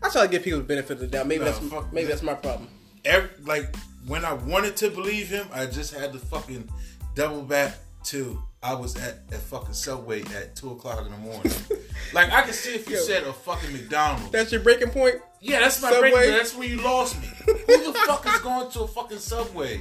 [0.00, 1.26] I try to give people the benefit of the doubt.
[1.26, 2.10] Maybe Nah, that's maybe that.
[2.10, 2.68] that's my problem.
[3.04, 3.74] Every, like
[4.06, 6.68] when I wanted to believe him, I just had to fucking
[7.14, 11.52] double back to I was at a fucking Subway at two o'clock in the morning.
[12.12, 13.02] like I can see if you Yo.
[13.02, 14.30] said a fucking McDonald's.
[14.30, 15.16] That's your breaking point.
[15.40, 16.10] yeah, that's my Subway?
[16.10, 16.30] break.
[16.30, 17.28] That's where you lost me.
[17.46, 19.80] Who the fuck is going to a fucking Subway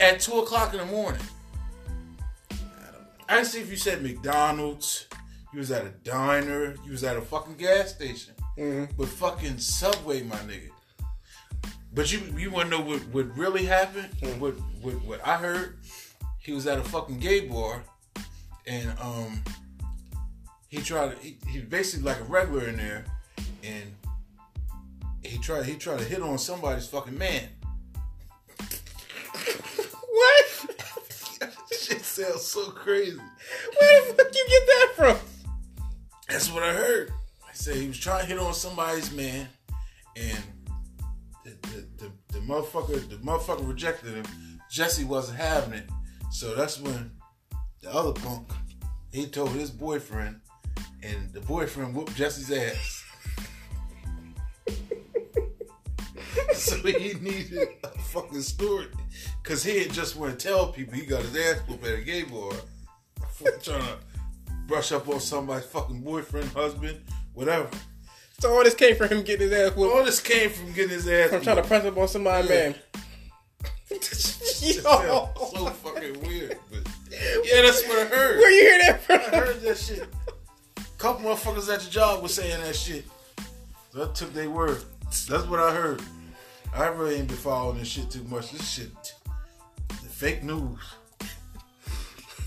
[0.00, 1.20] at two o'clock in the morning?
[3.28, 5.08] I can see if you said McDonald's.
[5.52, 6.76] You was at a diner.
[6.84, 8.34] You was at a fucking gas station.
[8.56, 8.94] Mm-hmm.
[8.96, 10.70] But fucking Subway, my nigga.
[11.94, 14.08] But you you wanna know what, what really happened?
[14.20, 14.38] Mm.
[14.38, 15.78] What, what what I heard?
[16.38, 17.84] He was at a fucking gay bar,
[18.66, 19.42] and um,
[20.68, 21.18] he tried.
[21.18, 23.04] He, he basically like a regular in there,
[23.62, 23.94] and
[25.22, 25.66] he tried.
[25.66, 27.48] He tried to hit on somebody's fucking man.
[30.08, 30.46] what?
[31.70, 33.18] shit sounds so crazy.
[33.18, 35.16] Where the fuck you get that from?
[36.28, 37.12] That's what I heard.
[37.46, 39.46] I said he was trying to hit on somebody's man,
[40.16, 40.42] and
[42.32, 44.24] the, the, the motherfucker the motherfucker rejected him.
[44.70, 45.86] Jesse wasn't having it,
[46.30, 47.10] so that's when
[47.82, 48.48] the other punk
[49.12, 50.40] he told his boyfriend,
[51.02, 53.04] and the boyfriend whooped Jesse's ass.
[56.54, 58.86] so he needed a fucking story,
[59.42, 62.02] cause he had just want to tell people he got his ass whooped at a
[62.02, 62.52] gay bar,
[63.62, 63.98] trying to
[64.66, 67.02] brush up on somebody's fucking boyfriend, husband,
[67.34, 67.68] whatever.
[68.42, 69.94] So all this came from him getting his ass whooped.
[69.94, 71.32] All this came from getting his ass.
[71.32, 72.56] I'm trying to press up on somebody's Yeah.
[72.56, 72.74] man.
[73.92, 76.80] Yo, so fucking weird, but
[77.44, 78.38] yeah, that's what I heard.
[78.38, 79.20] where you hear that from?
[79.20, 80.08] I heard that shit.
[80.76, 83.04] A Couple motherfuckers at the job was saying that shit.
[83.92, 84.82] So I took their word.
[85.04, 86.02] That's what I heard.
[86.74, 88.50] I really ain't been following this shit too much.
[88.50, 89.14] This shit,
[90.08, 90.80] fake news.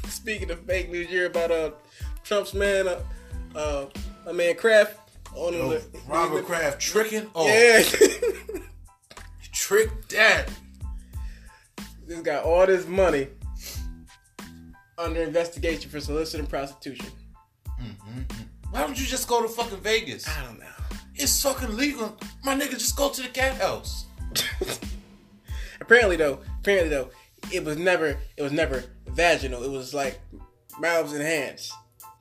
[0.10, 1.72] Speaking of fake news, you hear about uh
[2.26, 3.00] Trump's man, uh,
[3.56, 3.86] uh
[4.26, 5.00] my man Kraft
[5.36, 7.30] on Oh, the Robert Kraft tricking.
[7.36, 7.80] Oh, Yeah,
[9.40, 10.50] he tricked that.
[12.08, 13.28] this got all this money
[14.98, 17.08] under investigation for soliciting prostitution.
[17.82, 18.22] Mm-hmm.
[18.72, 20.28] Why don't you just go to fucking Vegas?
[20.28, 20.66] I don't know.
[21.16, 22.18] It's fucking legal.
[22.44, 24.06] My nigga, just go to the cat house.
[25.82, 27.10] apparently though, apparently though,
[27.52, 29.64] it was never it was never vaginal.
[29.64, 30.20] It was like
[30.80, 31.72] mouths and hands.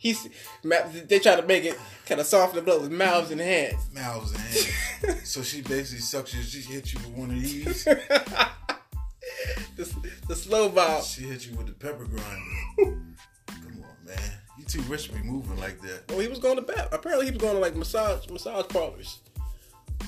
[0.04, 0.28] He's
[0.62, 3.88] they try to make it kind of soften the blow with mouths and hands.
[3.94, 4.70] Mouths and hands.
[5.30, 6.42] so she basically sucks you.
[6.42, 7.84] She hit you with one of these.
[9.76, 11.04] the, the slow bob.
[11.04, 13.00] She hit you with the pepper grinder.
[13.46, 14.18] Come on, man.
[14.58, 16.02] You too rich to be moving like that.
[16.10, 16.90] Well, he was going to bat.
[16.92, 19.20] Apparently, he was going to like massage massage parlors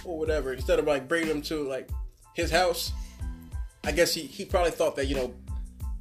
[0.05, 1.89] or whatever instead of like bringing them to like
[2.35, 2.93] his house.
[3.83, 5.35] I guess he he probably thought that you know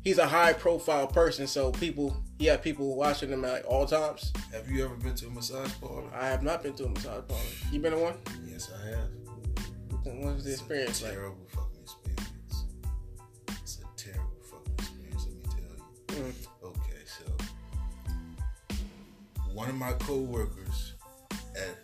[0.04, 3.86] he's a high profile person, so people he had people watching him at like, all
[3.86, 4.34] times.
[4.52, 6.04] Have you ever been to a massage parlor?
[6.14, 7.44] I have not been to a massage parlor.
[7.72, 8.16] You been to one?
[8.46, 9.10] Yes, I have.
[10.04, 11.14] What was the experience like?
[11.14, 12.66] Terrible fucking experience.
[13.64, 15.42] It's a terrible fucking experience, let me
[16.08, 16.24] tell you.
[16.24, 16.48] Mm.
[16.64, 17.24] Okay, so
[19.54, 20.94] one of my co-workers
[21.56, 21.76] at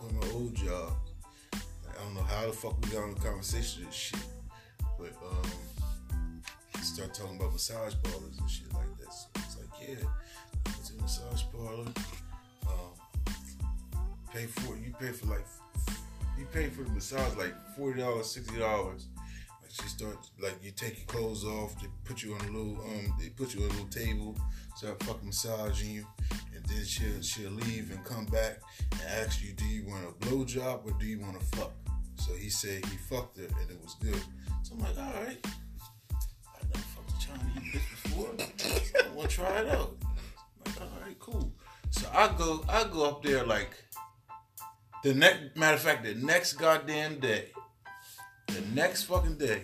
[0.00, 0.92] one of my old job,
[1.54, 4.20] I don't know how the fuck we got on the conversation this shit,
[4.98, 6.42] but um,
[6.82, 9.12] start talking about massage parlors and shit like that.
[9.12, 9.45] So it's
[9.88, 9.94] yeah,
[10.64, 11.86] go to a massage parlor.
[12.66, 12.92] Um,
[14.32, 15.46] pay for you pay for like
[16.38, 19.06] you pay for the massage like forty dollars, sixty dollars.
[19.62, 22.80] Like she starts like you take your clothes off, they put you on a little
[22.82, 24.36] um they put you on a little table,
[24.74, 26.06] start fucking massaging you,
[26.54, 28.60] and then she'll she'll leave and come back
[28.92, 31.72] and ask you, do you want a blow job or do you want to fuck?
[32.16, 34.20] So he said he fucked her and it was good.
[34.62, 35.46] So I'm like, all right.
[37.36, 38.28] Never Chinese bitch before.
[39.04, 39.96] I want to try it out.
[40.66, 41.52] I'm like, all right, cool.
[41.90, 43.70] So I go I go up there like
[45.02, 47.50] the next matter of fact, the next goddamn day.
[48.48, 49.62] The next fucking day.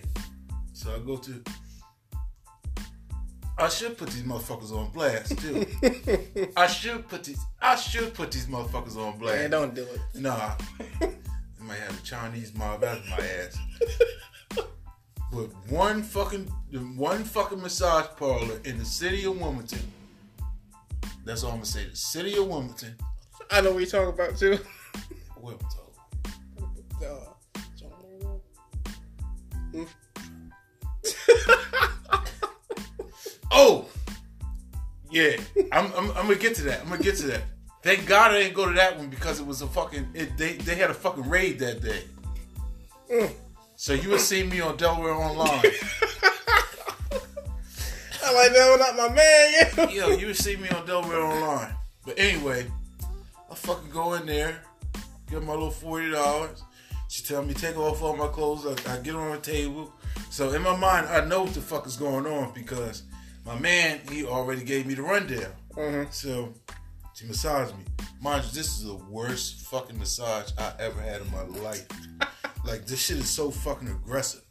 [0.73, 1.43] So I go to
[3.57, 5.65] I should put these motherfuckers on blast too.
[6.57, 9.37] I should put these I should put these motherfuckers on blast.
[9.37, 9.99] Man, don't do it.
[10.15, 10.55] Nah.
[11.01, 13.57] I might have a Chinese mob after my ass.
[15.33, 16.45] But one fucking
[16.95, 19.79] one fucking massage parlor in the city of Wilmington.
[21.25, 21.85] That's all I'm gonna say.
[21.89, 22.95] The city of Wilmington.
[23.49, 24.59] I know what you're talking about too.
[25.41, 25.79] Wilmington.
[27.03, 27.33] Uh.
[33.55, 33.85] Oh,
[35.11, 35.37] yeah.
[35.71, 36.81] I'm, I'm, I'm gonna get to that.
[36.81, 37.43] I'm gonna get to that.
[37.83, 40.09] Thank God I didn't go to that one because it was a fucking.
[40.15, 42.03] It, they they had a fucking raid that day.
[43.11, 43.31] Mm.
[43.83, 45.49] So you would see me on Delaware Online.
[48.23, 49.51] I'm like, no, not my man.
[49.51, 49.89] Yeah.
[50.07, 51.75] Yo, you would see me on Delaware Online.
[52.05, 52.71] But anyway,
[53.51, 54.61] I fucking go in there,
[55.29, 56.63] get my little forty dollars.
[57.09, 58.65] She tell me take off all my clothes.
[58.65, 59.91] I, I get on the table.
[60.29, 63.03] So in my mind, I know what the fuck is going on because
[63.45, 65.51] my man he already gave me the rundown.
[65.75, 66.09] Mhm.
[66.13, 66.53] So
[67.15, 67.83] she massaged me.
[68.21, 71.85] Mind you, this is the worst fucking massage I ever had in my life.
[72.65, 74.43] Like this shit is so fucking aggressive.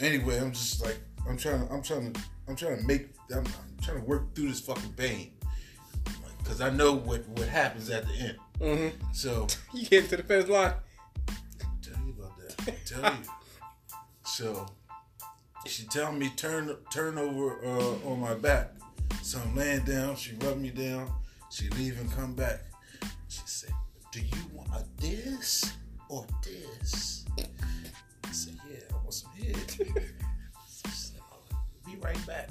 [0.00, 0.98] Anyway, I'm just like
[1.28, 3.44] I'm trying to I'm trying to I'm trying to make I'm, I'm
[3.82, 5.32] trying to work through this fucking pain.
[6.44, 8.36] Cause I know what what happens at the end.
[8.60, 10.74] hmm So You get to the finish line.
[11.82, 12.86] tell you about that.
[12.86, 13.18] Tell you.
[14.24, 14.66] So
[15.66, 18.72] she tell me turn turn over uh, on my back.
[19.22, 20.14] So I'm laying down.
[20.14, 21.12] She rub me down.
[21.50, 22.60] She leave and come back.
[23.28, 23.72] She said,
[24.12, 25.72] "Do you want a this
[26.08, 27.15] or this?"
[29.54, 32.48] I said, "Yeah, I want some head." She said, "Oh, be right back.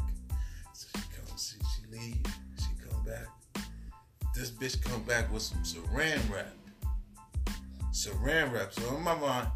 [0.73, 1.57] So she comes.
[1.59, 2.29] She, she leaves,
[2.59, 3.27] she come back.
[4.35, 6.53] This bitch come back with some saran wrap.
[7.91, 8.73] Saran wrap.
[8.73, 9.47] So in my mind,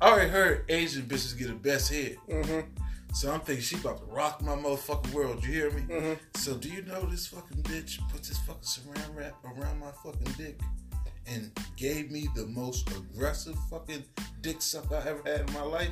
[0.00, 2.16] I already heard Asian bitches get the best head.
[2.28, 2.60] Mm-hmm.
[3.14, 5.44] So I'm thinking she about to rock my motherfucking world.
[5.44, 5.82] You hear me?
[5.82, 6.18] Mhm.
[6.36, 10.32] So do you know this fucking bitch put this fucking saran wrap around my fucking
[10.36, 10.60] dick
[11.26, 14.04] and gave me the most aggressive fucking
[14.40, 15.90] dick suck I ever had in my life?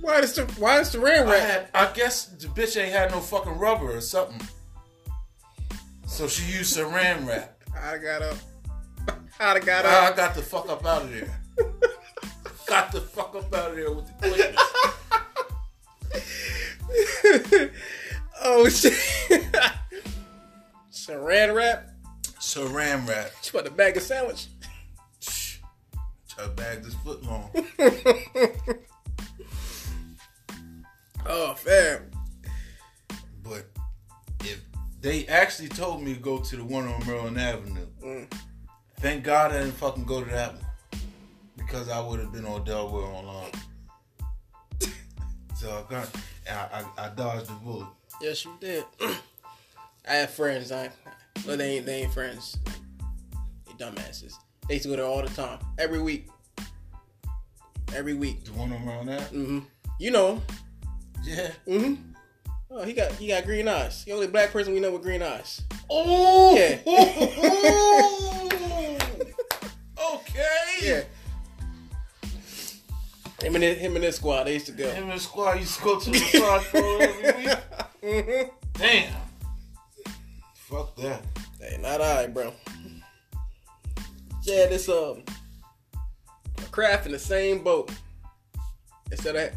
[0.00, 1.40] Why is the why is the ram I wrap?
[1.42, 4.40] had, I guess the bitch ain't had no fucking rubber or something.
[6.06, 7.62] So she used saran wrap.
[7.76, 8.36] I got up.
[9.38, 11.40] Have got I got the fuck up out of there.
[12.66, 14.56] got the fuck up out of there with the quickness.
[18.42, 18.92] oh shit!
[20.90, 21.90] Saran wrap.
[22.38, 23.30] Saran wrap.
[23.42, 24.48] She about to bag a sandwich.
[25.20, 25.58] Shh.
[26.36, 27.50] Her bag this foot long.
[31.26, 32.10] Oh fam.
[33.42, 33.66] But
[34.40, 34.60] if
[35.00, 38.32] they actually told me to go to the one on Maryland Avenue, Mm.
[39.00, 40.64] thank God I didn't fucking go to that one.
[41.56, 43.50] Because I would have been on Delaware online.
[45.56, 46.08] so I got
[46.50, 47.86] I, I, I dodged the bullet.
[48.20, 48.84] Yes, you did.
[50.08, 50.72] I have friends.
[50.72, 50.90] I,
[51.46, 52.58] but they ain't they ain't friends.
[53.66, 54.34] They dumbasses.
[54.68, 56.28] They used to go there all the time, every week.
[57.94, 58.44] Every week.
[58.44, 59.46] The one on Maryland Avenue?
[59.46, 59.58] hmm
[59.98, 60.42] You know.
[61.22, 61.50] Yeah.
[61.66, 61.94] hmm
[62.72, 64.04] Oh, he got he got green eyes.
[64.04, 65.60] The only black person we know with green eyes.
[65.90, 66.54] Oh!
[66.56, 66.78] Yeah.
[70.14, 70.46] okay.
[70.80, 71.02] Yeah.
[73.42, 74.88] Him and his, him and his squad, they used to go.
[74.88, 76.62] Him and his squad used to go to the parlor
[77.02, 77.58] every week.
[78.04, 78.42] hmm
[78.74, 79.14] Damn.
[80.54, 81.24] Fuck that.
[81.60, 82.52] Hey, not I, bro.
[84.44, 85.24] Yeah, this um
[86.70, 87.90] craft in the same boat.
[89.10, 89.50] Instead of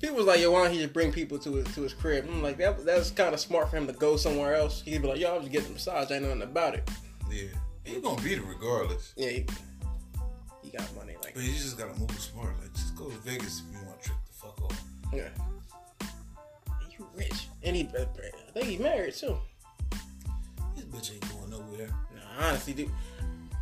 [0.00, 2.26] people was like, yo, why don't he just bring people to his to his crib?
[2.28, 4.82] I'm like, that that was kind of smart for him to go somewhere else.
[4.82, 6.10] He'd be like, yo, I'm just getting a massage.
[6.10, 6.88] Ain't nothing about it.
[7.30, 7.48] Yeah.
[7.84, 9.12] He gonna beat it regardless.
[9.16, 9.46] Yeah, he,
[10.62, 11.14] he got money.
[11.22, 12.58] Like, But you just gotta move smart.
[12.60, 14.82] Like, just go to Vegas if you want to trick the fuck off.
[15.12, 15.28] yeah,
[16.90, 19.36] you rich, and he, I think he's married too.
[20.74, 21.88] This bitch ain't going nowhere.
[22.14, 22.90] Nah, honestly, dude,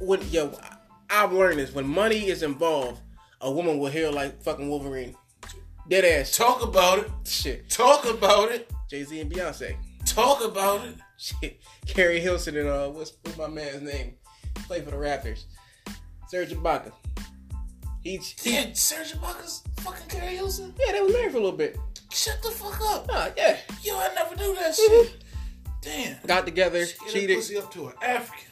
[0.00, 0.52] when yo,
[1.10, 3.00] I've learned this when money is involved,
[3.42, 5.14] a woman will hear like fucking Wolverine,
[5.88, 7.10] dead ass Talk about it.
[7.24, 7.68] shit.
[7.70, 8.70] Talk about it.
[8.90, 10.94] Jay Z and Beyonce, Talk about it.
[11.18, 11.60] shit.
[11.86, 14.14] Keri Hilson and uh, what's, what's my man's name?
[14.66, 15.44] Play for the Raptors,
[16.28, 16.92] Serge Ibaka.
[18.02, 20.74] He, he Yeah, Serge Ibaka's fucking Keri Hilson.
[20.78, 21.76] yeah, they was married for a little bit.
[22.10, 23.06] Shut the fuck up.
[23.10, 24.76] Ah, yeah, Yo, I never knew that Mhm.
[24.76, 25.24] shit.
[25.82, 26.16] Damn.
[26.26, 27.36] got together, Get that cheated.
[27.36, 28.50] pussy up to an African.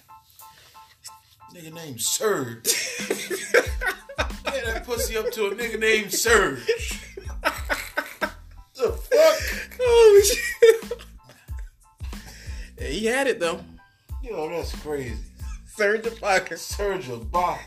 [1.54, 2.64] Nigga named Serge.
[3.08, 6.60] Get that pussy up to a nigga named Serge.
[7.42, 9.78] The fuck?
[9.80, 10.92] oh shit.
[12.78, 13.60] yeah, he had it though.
[14.22, 15.16] Yo, that's crazy.
[15.66, 16.56] Serge Ibaka.
[16.56, 17.58] Serge Ibaka.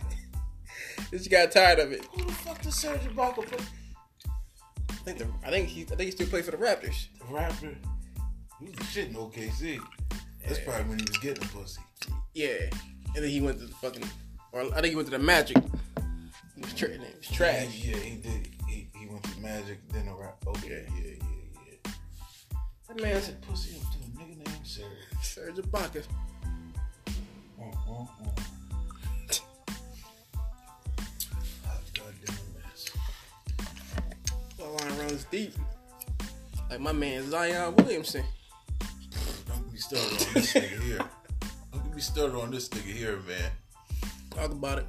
[1.12, 2.06] Just got tired of it.
[2.14, 3.66] Who the fuck does Serge Ibaka play?
[4.90, 7.08] I think the, I think he I think he still plays for the Raptors.
[7.20, 7.76] The rapper?
[8.60, 9.80] He was shit in OKC.
[10.48, 11.82] That's probably when he was getting the pussy.
[12.34, 12.70] Yeah,
[13.16, 14.04] and then he went to the fucking,
[14.52, 15.58] or I think he went to the Magic.
[15.58, 15.64] It
[16.62, 17.84] was, tra- was trash.
[17.84, 18.50] Yeah, he did.
[19.06, 20.38] He, went to Magic, then the rap.
[20.48, 21.16] Okay, yeah, yeah,
[21.86, 21.92] yeah.
[22.88, 24.86] That man That pussy up to a nigga named Serge.
[25.22, 26.04] Serge Ibaka.
[27.60, 28.36] Mm, mm, mm.
[31.94, 32.90] Goddamn mess.
[34.58, 35.54] The line runs deep.
[36.72, 38.24] Like my man Zion Williamson.
[39.48, 41.06] Don't get me started on this nigga here.
[41.72, 43.52] Don't get me started on this nigga here, man.
[44.32, 44.88] Talk about it.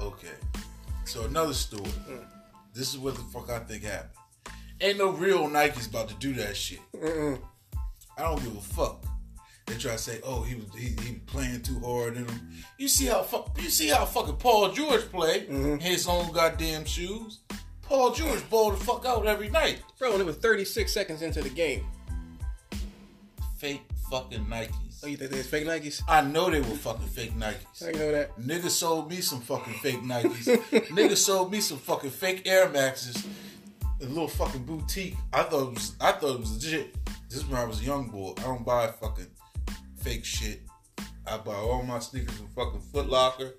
[0.00, 0.36] Okay.
[1.04, 1.90] So another story.
[2.08, 2.35] Mm.
[2.76, 4.10] This is what the fuck I think happened.
[4.80, 6.80] Ain't no real Nike's about to do that shit.
[6.94, 7.40] Mm-mm.
[8.18, 9.04] I don't give a fuck.
[9.66, 12.86] They try to say, "Oh, he was he, he playing too hard in them." You
[12.88, 15.80] see how fuck you see how fucking Paul George play Mhm.
[15.80, 17.40] his own goddamn shoes.
[17.82, 19.80] Paul George ball the fuck out every night.
[19.98, 21.84] Bro, and it was 36 seconds into the game.
[23.58, 24.74] Fake fucking Nikes.
[25.06, 26.02] Oh, you think they was fake Nikes?
[26.08, 27.86] I know they were fucking fake Nikes.
[27.86, 28.36] I know that?
[28.40, 30.46] Nigga sold me some fucking fake Nikes.
[30.88, 33.24] Nigga sold me some fucking fake Air Maxes.
[34.02, 35.14] A little fucking boutique.
[35.32, 36.96] I thought it was I thought it was legit.
[37.28, 38.34] This is when I was a young boy.
[38.38, 39.28] I don't buy fucking
[40.02, 40.62] fake shit.
[41.24, 43.54] I buy all my sneakers from fucking Foot Locker,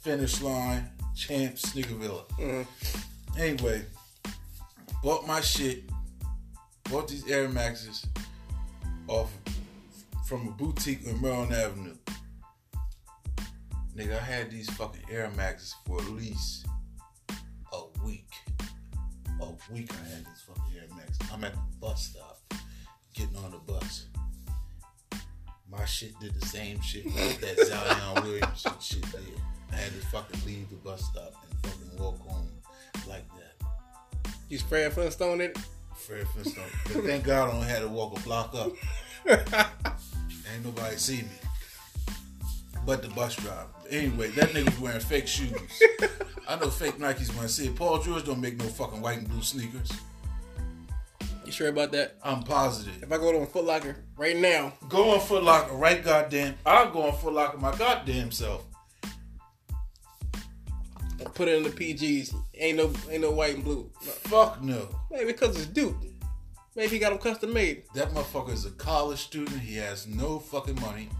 [0.00, 2.24] Finish Line, Champ, Sneaker Villa.
[2.40, 2.66] Mhm.
[3.38, 3.84] Anyway,
[5.00, 5.84] bought my shit,
[6.90, 8.04] bought these Air Maxes
[9.06, 9.30] off
[10.30, 11.96] from a boutique on Maryland Avenue.
[13.96, 16.66] Nigga, I had these fucking Air Maxes for at least
[17.72, 18.30] a week.
[19.40, 21.18] A week I had these fucking Air Maxes.
[21.32, 22.38] I'm at the bus stop,
[23.12, 24.06] getting on the bus.
[25.68, 27.06] My shit did the same shit
[27.40, 29.40] that Zion Williamson shit did.
[29.72, 32.48] I had to fucking leave the bus stop and fucking walk home
[33.08, 34.32] like that.
[34.48, 35.58] You Fred Flintstone it?
[35.96, 36.70] Fred Flintstone.
[36.84, 38.70] But thank God I only had to walk a block up.
[40.54, 41.28] Ain't nobody see me.
[42.86, 43.66] But the bus driver.
[43.90, 45.82] Anyway, that nigga was wearing fake shoes.
[46.48, 47.76] I know fake Nikes when I see it.
[47.76, 49.90] Paul George don't make no fucking white and blue sneakers.
[51.44, 52.16] You sure about that?
[52.22, 53.02] I'm positive.
[53.02, 56.54] If I go to a Foot Locker right now, Go on Foot Locker right goddamn.
[56.64, 58.64] I'll go on Foot Locker my goddamn self.
[61.34, 62.34] put it in the PGs.
[62.54, 63.90] Ain't no ain't no white and blue.
[64.00, 64.88] Fuck no.
[65.10, 65.96] Maybe because it's Duke.
[66.80, 67.82] Maybe he got them custom made.
[67.92, 69.60] That motherfucker is a college student.
[69.60, 71.10] He has no fucking money.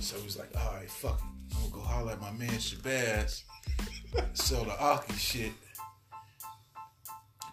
[0.00, 1.56] So he's like, all right, fuck it.
[1.56, 3.40] I'm gonna go holler at my man Shabazz,
[4.34, 5.52] sell the Aki shit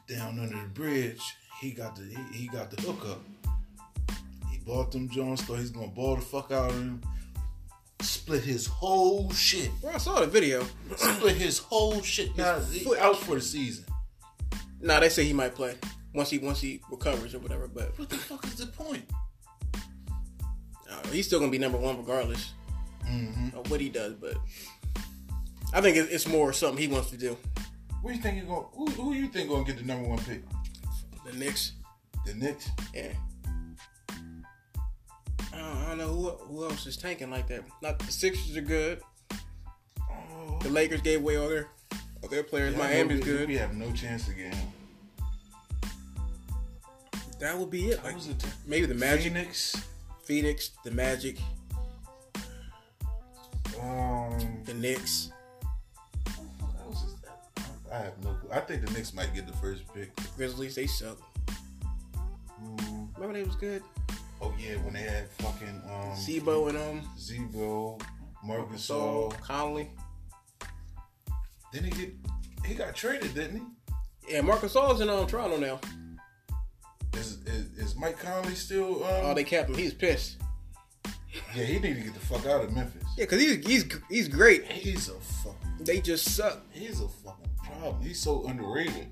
[0.10, 1.22] down under the bridge.
[1.62, 3.22] He got the he, he got the hookup.
[4.52, 7.02] He bought them Jones, thought he's gonna ball the fuck out of him.
[8.02, 9.72] Split his whole shit.
[9.80, 10.66] Bro, I saw the video.
[10.98, 12.36] Split his whole shit.
[12.38, 13.86] Now he foot- out for the season.
[14.82, 15.76] Nah, they say he might play
[16.18, 17.68] once he once he recovers or whatever.
[17.68, 19.06] But What the fuck is the point?
[20.90, 22.52] uh, he's still gonna be number one regardless
[23.06, 23.58] Mm-hmm.
[23.58, 24.16] of what he does.
[24.16, 24.36] But
[25.74, 27.38] I think it- it's more something he wants to do.
[28.02, 28.66] What you think you going?
[28.74, 30.42] Who, who you think gonna get the number one pick?
[31.26, 31.74] The Knicks,
[32.26, 32.70] The Knicks.
[32.94, 33.14] yeah.
[35.54, 37.64] I don't, I don't know who who else is tanking like that.
[37.82, 39.02] Not the Sixers are good.
[40.02, 41.68] Oh, The Lakers gave away all their
[42.22, 42.76] all their players.
[42.76, 43.48] Miami's we, good.
[43.50, 44.68] We have no chance to get him.
[47.40, 48.04] That would be it.
[48.04, 48.46] Like it?
[48.66, 49.76] maybe the Magic, Phoenix.
[50.24, 51.38] Phoenix, the Magic,
[53.80, 55.32] Um, the Knicks.
[56.60, 57.48] what else is that?
[57.94, 58.32] I have no.
[58.34, 58.50] clue.
[58.52, 60.10] I think the Knicks might get the first pick.
[60.36, 61.18] Grizzlies, they suck.
[62.64, 63.84] Mm, Remember they was good.
[64.42, 68.02] oh yeah, when they had fucking um, Sebo and um Zebo,
[68.44, 69.90] Marc Gasol, Conley.
[71.72, 72.14] Didn't he get?
[72.66, 74.34] He got traded, didn't he?
[74.34, 75.80] Yeah, Marc Gasol's in um, Toronto now.
[77.14, 79.04] Is, is, is Mike Conley still?
[79.04, 79.76] Um, Oh, they kept him.
[79.78, 80.38] He's pissed.
[81.56, 83.04] yeah, he need to get the fuck out of Memphis.
[83.18, 84.66] Yeah, cause he's he's he's great.
[84.72, 85.58] He's a fucking.
[85.80, 86.62] They just suck.
[86.72, 88.02] He's a fucking problem.
[88.04, 89.08] He's so underrated.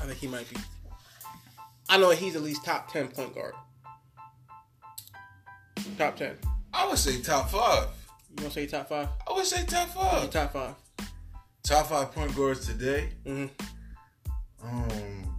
[0.00, 0.56] I think he might be.
[1.88, 3.54] I know he's at least top ten point guard.
[5.98, 6.36] Top ten.
[6.72, 7.88] I would say top five.
[8.30, 9.08] You gonna say top five?
[9.28, 10.30] I would say top five.
[10.30, 10.74] Top five.
[11.62, 13.10] Top five point guards today.
[13.26, 13.50] Mhm.
[14.62, 15.33] Um,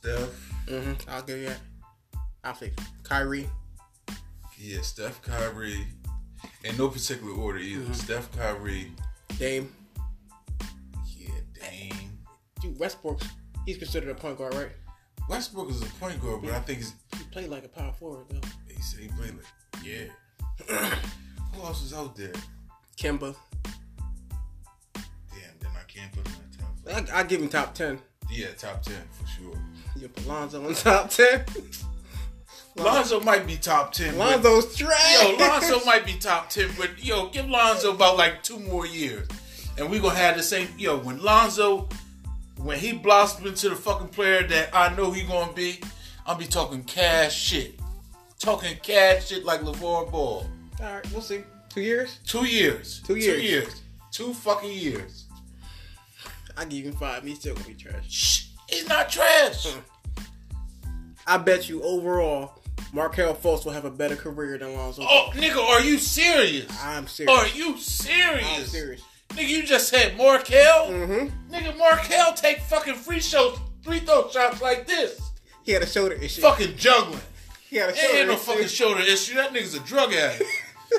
[0.00, 0.30] Steph.
[0.66, 1.08] Mhm.
[1.08, 1.60] I'll give you that.
[2.44, 2.72] I'll say
[3.02, 3.48] Kyrie.
[4.58, 5.86] Yeah, Steph Kyrie.
[6.64, 7.82] In no particular order either.
[7.84, 7.92] Mm-hmm.
[7.94, 8.92] Steph Kyrie.
[9.38, 9.70] Dame.
[11.06, 11.28] Yeah,
[11.60, 12.18] Dame.
[12.60, 13.26] Dude, Westbrook's
[13.66, 14.70] he's considered a point guard, right?
[15.28, 18.26] Westbrook is a point guard, but I think he's, He played like a power forward
[18.30, 18.40] though.
[18.68, 20.04] he said he played like yeah.
[21.54, 22.32] Who else is out there?
[22.96, 23.34] Kemba.
[24.94, 25.04] Damn,
[25.60, 27.06] then I can't put him in the top.
[27.06, 27.14] five.
[27.14, 27.98] I I give him top ten.
[28.30, 29.54] Yeah, top ten for sure.
[29.96, 31.44] You put Lonzo in top ten.
[32.76, 34.16] Lonzo might be top ten.
[34.16, 35.22] but- Lonzo's trash.
[35.22, 39.26] Yo, Lonzo might be top ten, but yo, give Lonzo about like two more years,
[39.76, 40.68] and we gonna have the same.
[40.78, 41.88] Yo, when Lonzo,
[42.58, 45.80] when he blossoms into the fucking player that I know he gonna be,
[46.26, 47.78] I'll be talking cash shit,
[48.38, 50.46] talking cash shit like LaVar Ball.
[50.80, 51.42] All right, we'll see.
[51.68, 52.18] Two years.
[52.26, 53.34] Two years, Two years.
[53.36, 55.26] two years, two fucking years.
[56.60, 57.24] I give him five.
[57.24, 58.04] He's still gonna be trash.
[58.06, 59.66] Shh, he's not trash.
[61.26, 62.60] I bet you overall,
[62.92, 65.02] Markelle Fultz will have a better career than Lonzo.
[65.08, 66.70] Oh, nigga, are you serious?
[66.82, 67.34] I'm serious.
[67.34, 68.46] Are you serious?
[68.46, 69.02] I'm serious.
[69.30, 70.88] Nigga, you just said Markelle.
[70.88, 71.54] Mm-hmm.
[71.54, 75.18] Nigga, Markelle take fucking free shows, free throw shots like this.
[75.62, 76.42] He had a shoulder issue.
[76.42, 77.20] Fucking juggling.
[77.70, 78.42] He had a shoulder Ain't shoulder no issue.
[78.42, 79.34] fucking shoulder issue.
[79.36, 80.42] That nigga's a drug addict.
[80.92, 80.96] no,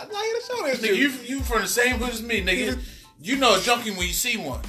[0.00, 0.82] had a shoulder issue.
[0.82, 2.80] nigga, you you from the same hood as me, nigga.
[3.20, 4.60] You know a junkie when you see one.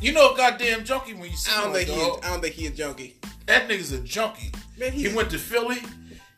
[0.00, 1.78] You know a goddamn junkie when you see I don't one.
[1.84, 1.96] think he.
[1.96, 2.20] dog.
[2.24, 3.16] I don't think he a junkie.
[3.46, 4.52] That nigga's a junkie.
[4.78, 5.78] Man, he he- went to Philly.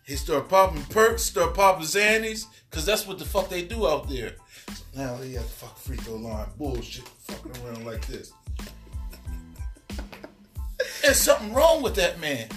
[0.04, 4.08] He started popping perks, started popping Xannies, cause that's what the fuck they do out
[4.08, 4.32] there.
[4.96, 8.32] Now he at the fuck free throw line, bullshit, fucking around like this.
[11.02, 12.48] There's something wrong with that man.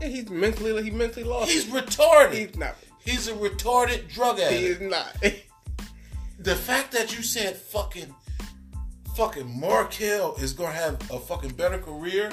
[0.00, 0.82] Yeah, he's mentally.
[0.82, 1.50] He mentally lost.
[1.50, 2.34] He's retarded.
[2.34, 2.76] He's not.
[3.04, 4.60] He's a retarded drug addict.
[4.60, 5.16] He is not.
[6.36, 8.12] The fact that you said fucking
[9.16, 12.30] fucking Markelle is gonna have a fucking better career,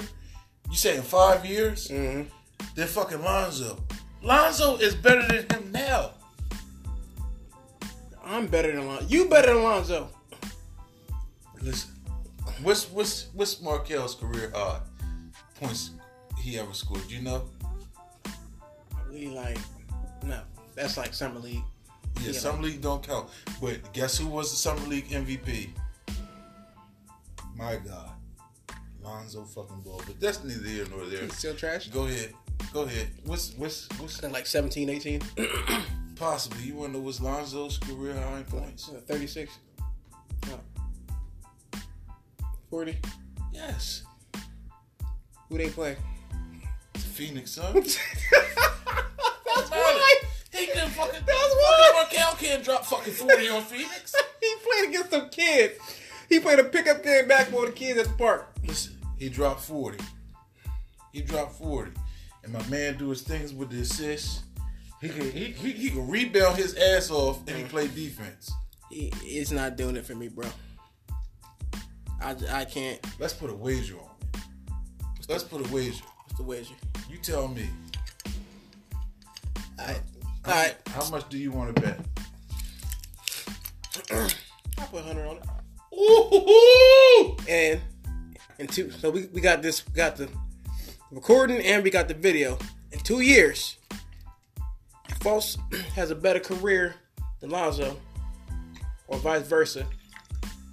[0.70, 2.28] you say in five years, Mhm.
[2.74, 3.82] than fucking Lonzo.
[4.22, 6.12] Lonzo is better than him now.
[8.24, 9.06] I'm better than Lonzo.
[9.08, 10.08] You better than Lonzo.
[11.60, 11.90] Listen,
[12.62, 14.80] what's what's what's Markelle's career uh,
[15.60, 15.90] points
[16.40, 17.08] he ever scored?
[17.10, 17.44] You know,
[19.10, 19.58] We like
[20.22, 20.40] no.
[20.74, 21.62] That's like summer league.
[22.20, 23.28] Yeah, Yeah, summer league don't count.
[23.60, 25.70] But guess who was the summer league MVP?
[27.56, 28.10] My God,
[29.02, 30.00] Lonzo fucking Ball.
[30.06, 31.22] But that's neither here nor there.
[31.22, 31.88] He's still trash.
[31.88, 32.32] Go ahead,
[32.72, 33.08] go ahead.
[33.24, 35.22] What's what's what's Kinda like 17, 18,
[36.16, 36.62] possibly?
[36.64, 38.88] You want to know what's Lonzo's career high points?
[38.88, 39.52] Uh, 36.
[40.48, 40.58] No.
[42.70, 42.98] 40.
[43.52, 44.02] Yes,
[45.50, 45.96] Who they play?
[46.94, 47.98] the Phoenix Suns.
[48.32, 50.20] That's why.
[50.52, 51.20] He can fucking.
[51.26, 51.90] That's why.
[51.94, 54.14] Markelle can't drop fucking forty on Phoenix.
[54.40, 55.74] he played against some kids.
[56.32, 58.56] He played a pickup game basketball with the kids at the park.
[58.66, 60.02] Listen, he dropped 40.
[61.12, 61.90] He dropped 40.
[62.42, 64.42] And my man do his things with the assists.
[65.02, 68.50] He can he, he, he can rebound his ass off and he play defense.
[68.88, 70.48] He, it's not doing it for me, bro.
[72.18, 72.98] I, I can't.
[73.18, 74.40] Let's put a wager on it.
[75.28, 76.02] Let's put a wager.
[76.24, 76.74] What's the wager?
[77.10, 77.68] You tell me.
[79.78, 80.00] Alright.
[80.46, 80.76] Alright.
[80.86, 82.00] How much do you want to bet?
[84.78, 85.42] I put 100 on it.
[85.92, 87.36] Ooh!
[87.48, 87.80] and
[88.58, 88.90] and two.
[88.90, 89.86] So we, we got this.
[89.86, 90.28] We got the
[91.10, 92.58] recording and we got the video.
[92.92, 93.78] In two years,
[95.08, 95.58] if Fultz
[95.94, 96.94] has a better career
[97.40, 97.96] than Lonzo,
[99.12, 99.86] or vice versa.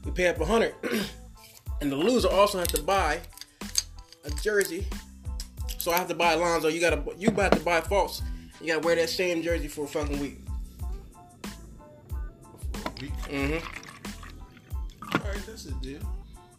[0.05, 0.74] We pay up a hundred,
[1.82, 3.20] and the loser also has to buy
[4.24, 4.88] a jersey.
[5.78, 6.70] So I have to buy Lonzo.
[6.70, 8.22] You gotta you have to buy Fultz.
[8.61, 10.39] You gotta wear that same jersey for a fucking week.
[13.01, 13.13] Week.
[13.30, 13.78] Mm-hmm.
[15.39, 15.99] Right, that's a deal.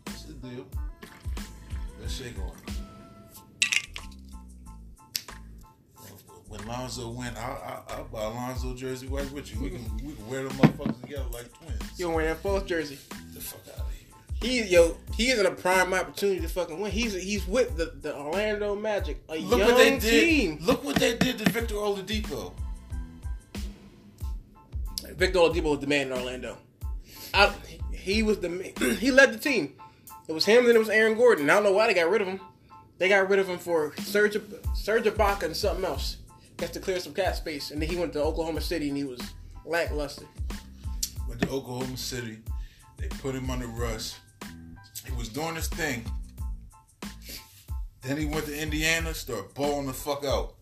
[0.07, 0.67] That's a deal.
[2.01, 2.53] Let's shake on.
[6.49, 9.61] When Lonzo went, I, I, I'll buy Lonzo jersey right with you.
[9.63, 11.83] We can we can wear them motherfuckers together like twins.
[11.99, 12.99] You don't wear that Fultz jersey.
[13.11, 14.09] Get the fuck out of here.
[14.51, 16.91] He yo, he is in a prime opportunity to fucking win.
[16.91, 20.01] He's he's with the, the Orlando Magic, a Look young what they did.
[20.01, 20.59] team.
[20.63, 22.55] Look what they did to Victor Oladipo.
[25.17, 26.57] Victor Oladipo was the man in Orlando.
[27.35, 27.53] I,
[28.01, 28.49] he was the
[29.01, 29.75] he led the team.
[30.29, 31.51] It was him, then it was Aaron Gordon.
[31.51, 32.41] I don't know why they got rid of him.
[32.99, 34.37] They got rid of him for Serge
[34.75, 36.19] Serge Ibaka and something else.
[36.59, 39.05] Just to clear some cap space, and then he went to Oklahoma City and he
[39.05, 39.21] was
[39.65, 40.27] lackluster.
[41.27, 42.39] Went to Oklahoma City.
[42.99, 44.19] They put him under Russ.
[45.07, 46.05] He was doing his thing.
[48.03, 50.55] Then he went to Indiana, started balling the fuck out.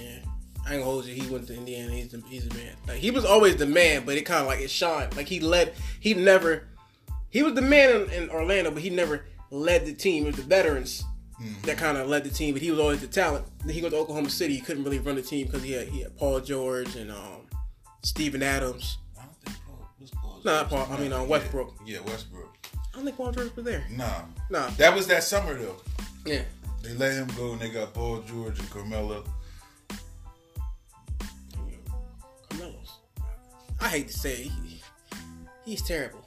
[0.00, 0.18] Yeah,
[0.66, 1.14] I ain't gonna hold you.
[1.14, 1.92] He went to Indiana.
[1.92, 2.74] He's the, he's the man.
[2.86, 5.16] Like he was always the man, but it kind of like it shined.
[5.16, 5.74] Like he led.
[6.00, 6.68] He never.
[7.30, 10.24] He was the man in, in Orlando, but he never led the team.
[10.24, 11.04] It was the veterans
[11.64, 13.46] that kind of led the team, but he was always the talent.
[13.64, 14.54] Then he went to Oklahoma City.
[14.54, 17.46] He couldn't really run the team because he had he had Paul George and um
[18.02, 18.98] Steven Adams.
[19.18, 20.40] I don't think Paul was Paul.
[20.42, 20.68] George.
[20.68, 21.74] Paul- I mean, uh, Westbrook.
[21.84, 22.56] Yeah, yeah, Westbrook.
[22.74, 23.84] I don't think Paul George was there.
[23.90, 24.68] Nah, Nah.
[24.78, 25.76] that was that summer though.
[26.24, 26.42] Yeah.
[26.82, 29.24] They let him go and they got Paul George and Carmelo.
[32.48, 32.98] Carmelo's.
[33.80, 34.52] I hate to say it.
[34.64, 34.82] He,
[35.64, 36.25] he's terrible.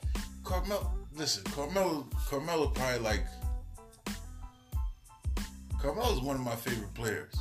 [0.49, 3.23] Carmelo, listen, Carmelo, Carmelo probably like.
[5.79, 7.35] Carmelo's one of my favorite players.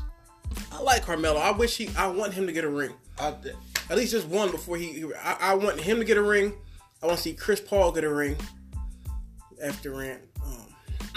[0.70, 1.40] I like Carmelo.
[1.40, 1.88] I wish he.
[1.96, 2.92] I want him to get a ring.
[3.18, 3.34] I,
[3.88, 5.04] At least just one before he.
[5.22, 6.52] I, I want him to get a ring.
[7.02, 8.36] I want to see Chris Paul get a ring.
[9.64, 10.20] After Durant.
[10.44, 10.66] Um,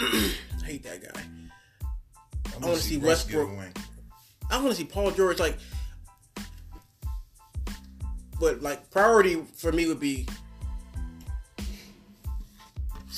[0.00, 1.22] I hate that guy.
[1.82, 3.50] I wanna see Westbrook.
[4.50, 5.58] I want to see Paul George like.
[8.40, 10.26] But like priority for me would be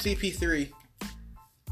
[0.04, 0.70] CP3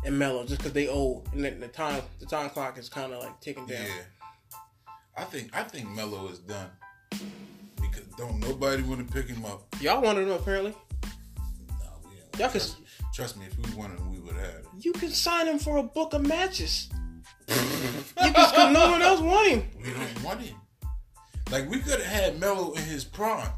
[0.07, 3.13] and Melo, just because they old and the, the time the time clock is kind
[3.13, 3.83] of like ticking down.
[3.83, 4.57] Yeah,
[5.19, 6.71] I think I think Melo is done
[7.11, 9.63] because don't nobody want to pick him up.
[9.83, 10.75] Y'all wanted him apparently.
[11.69, 12.41] No, we don't.
[12.41, 12.77] Y'all can- trust,
[13.13, 14.67] trust me, if we wanted him, we would have had it.
[14.81, 16.89] You can sign him for a book of matches.
[17.49, 17.55] you
[18.17, 19.69] can, cause no one else want him.
[19.77, 20.57] We don't want him.
[21.51, 23.51] Like we could have had Melo in his prime.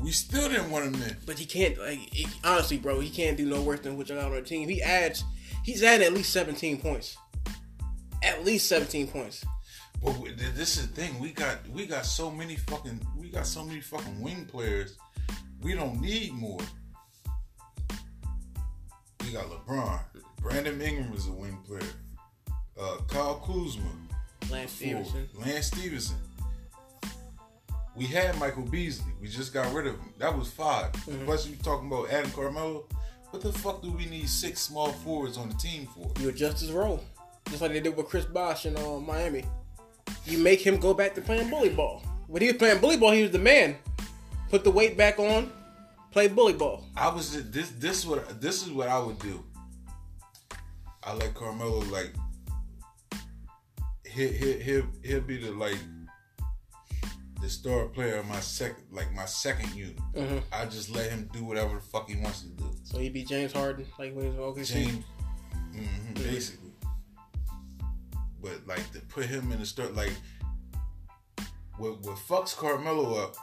[0.00, 1.16] We still didn't want him in.
[1.26, 1.78] But he can't.
[1.78, 4.42] Like he, honestly, bro, he can't do no worse than what y'all got on the
[4.42, 4.68] team.
[4.68, 5.24] He adds.
[5.64, 7.16] He's adding at least 17 points.
[8.22, 9.44] At least 17 points.
[10.02, 10.14] But
[10.54, 11.18] this is the thing.
[11.18, 14.96] We got we got so many fucking we got so many fucking wing players.
[15.60, 16.60] We don't need more.
[19.24, 20.00] We got LeBron.
[20.40, 21.80] Brandon Ingram is a wing player.
[22.80, 23.90] Uh, Kyle Kuzma.
[24.50, 24.72] Lance.
[24.72, 25.28] Stephenson.
[25.34, 26.16] Lance Stephenson.
[27.98, 29.12] We had Michael Beasley.
[29.20, 30.14] We just got rid of him.
[30.18, 31.24] That was 5 Mm-hmm.
[31.24, 32.84] Plus, you talking about Adam Carmelo.
[33.30, 36.08] What the fuck do we need six small forwards on the team for?
[36.20, 37.02] You adjust his role,
[37.50, 39.44] just like they did with Chris Bosh in uh, Miami.
[40.24, 42.04] You make him go back to playing bully ball.
[42.28, 43.76] When he was playing bully ball, he was the man.
[44.48, 45.50] Put the weight back on,
[46.12, 46.84] play bully ball.
[46.96, 47.70] I was just, this.
[47.70, 49.44] This what this is what I would do.
[51.02, 52.12] I let Carmelo like.
[54.06, 55.78] He he he he'll be the like
[57.40, 59.96] the star player of my second, like my second unit.
[60.14, 60.42] Mhm.
[60.52, 62.74] I just let him do whatever the fuck he wants to do.
[62.84, 64.72] So he be James Harden like when he was OKC.
[64.74, 65.04] James,
[65.72, 66.72] hmm basically.
[68.42, 70.12] But like to put him in the start, like
[71.76, 73.36] what what fucks Carmelo up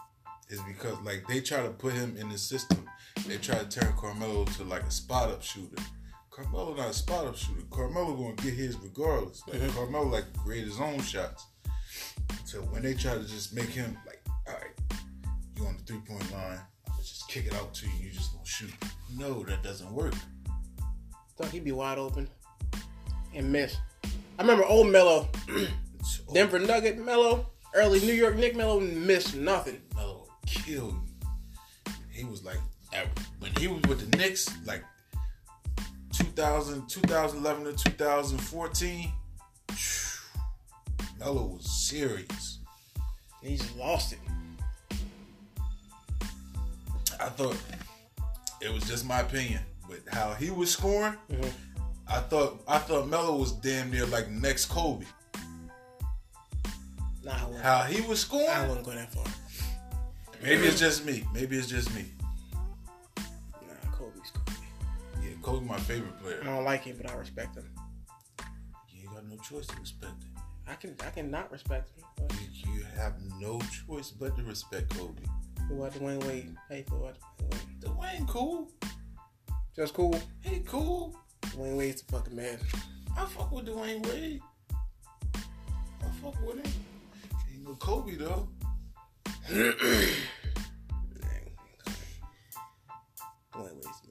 [0.50, 2.86] is because like they try to put him in the system.
[3.28, 5.82] They try to turn Carmelo to like a spot up shooter.
[6.32, 7.62] Carmelo not a spot up shooter.
[7.72, 9.42] Carmelo gonna get his regardless.
[9.48, 11.46] Like Carmelo like create his own shots.
[12.44, 15.00] So when they try to just make him like, all right,
[15.58, 16.60] you on the three point line,
[16.90, 18.06] let's just kick it out to you.
[18.06, 18.72] You just gonna shoot.
[19.18, 20.14] No, that doesn't work.
[21.38, 22.30] Thought he'd be wide open
[23.34, 23.78] and miss.
[24.38, 25.30] I remember old Melo,
[26.34, 29.82] Denver Nugget Melo, early New York Nick Melo missed nothing.
[29.96, 31.02] Melo will kill you.
[32.10, 32.58] He was like,
[33.40, 34.84] when he was with the Knicks, like
[36.14, 39.12] 2000, 2011 to 2014,
[41.20, 42.60] Melo was serious.
[43.42, 44.20] He's lost it.
[47.20, 47.58] I thought
[48.62, 51.54] it was just my opinion, but how he was scoring, Mhm.
[52.08, 55.06] I thought I thought Melo was damn near like next Kobe.
[57.24, 59.26] Nah, I How he was scoring, I wouldn't go that far.
[60.42, 61.26] maybe it's just me.
[61.34, 62.12] Maybe it's just me.
[63.18, 64.52] Nah, Kobe's Kobe.
[65.24, 66.42] Yeah, Kobe my favorite player.
[66.42, 67.68] I don't like him, but I respect him.
[68.90, 70.35] You ain't got no choice to respect him.
[70.68, 72.04] I can I can not respect him.
[72.54, 75.22] You, you have no choice but to respect Kobe.
[75.68, 76.56] who about Dwyane Wade?
[76.70, 77.18] Hey, for what?
[77.80, 78.72] Dwayne cool.
[79.76, 80.20] Just cool.
[80.42, 81.16] He cool.
[81.42, 82.58] Dwyane Wade's the fucking man.
[83.18, 84.42] I fuck with Dwyane Wade.
[85.36, 86.74] I fuck with him.
[87.54, 88.50] Ain't no Kobe though.
[93.54, 94.02] Dwyane Wade's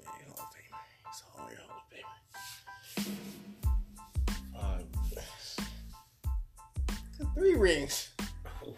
[7.34, 8.10] Three rings.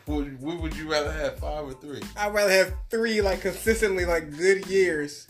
[0.07, 2.01] Would, what would you rather have, five or three?
[2.17, 5.27] I'd rather have three like consistently like good years.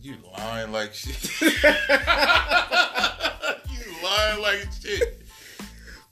[0.00, 1.40] You lying like shit.
[1.42, 1.52] you
[4.02, 5.26] lying like shit.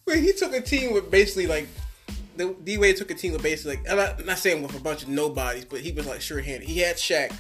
[0.05, 1.69] But he took a team with basically like
[2.37, 4.81] the D Wade took a team with basically like I'm not, not saying with a
[4.81, 6.69] bunch of nobodies, but he was like sure handed.
[6.69, 7.31] He had Shaq.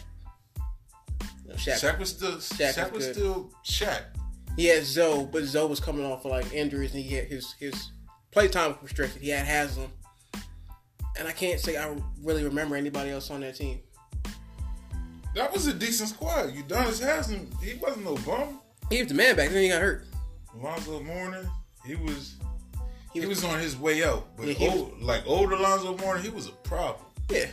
[1.46, 1.80] Know, Shaq.
[1.80, 4.02] Shaq was still Shaq Shaq, was was still Shaq.
[4.56, 7.52] He had Zo, but Zo was coming off of like injuries and he had his
[7.52, 7.90] his
[8.30, 9.22] playtime was restricted.
[9.22, 9.90] He had Haslem.
[11.18, 13.80] And I can't say I really remember anybody else on that team.
[15.34, 16.50] That was a decent squad.
[16.54, 18.60] Udonis Haslem, he wasn't no bum.
[18.90, 19.62] He was the man back then.
[19.62, 20.06] He got hurt.
[20.58, 21.48] Alonzo Mourning,
[21.84, 22.34] he was
[23.12, 24.28] He he was- was on his way out.
[24.36, 27.04] But Yeah, he was- like old Alonzo Mourning, he was a problem.
[27.30, 27.46] Yeah.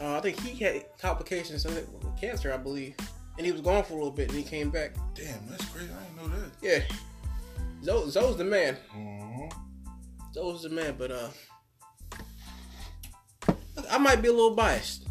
[0.00, 1.86] Uh, I think he had complications with
[2.20, 2.94] cancer, I believe.
[3.38, 4.94] And he was gone for a little bit and he came back.
[5.14, 5.88] Damn, that's crazy.
[5.92, 6.50] I didn't know that.
[6.62, 6.96] Yeah.
[7.84, 8.76] Zo, Zo's the man.
[8.94, 9.52] Mhm.
[10.36, 11.28] Zo's the man, but uh
[13.90, 15.06] I might be a little biased.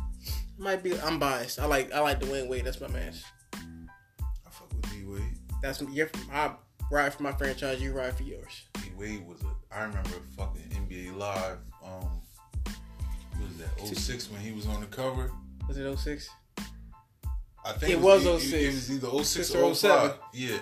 [0.57, 1.59] Might be I'm biased.
[1.59, 3.13] I like I like Dwyane Wade, that's my man.
[3.53, 5.23] I fuck with D Wade.
[5.63, 6.51] That's your I
[6.91, 8.65] ride for my franchise, you ride for yours.
[8.75, 9.75] D Wade was a.
[9.75, 11.57] I remember fucking NBA Live.
[11.83, 12.21] Um,
[12.63, 13.97] what was that?
[13.97, 15.31] 06 when he was on the cover.
[15.67, 16.29] Was it 06?
[17.65, 18.53] I think It was e- 06.
[18.53, 19.75] It, was either 06 or or 05.
[19.75, 20.17] 07.
[20.33, 20.57] Yeah.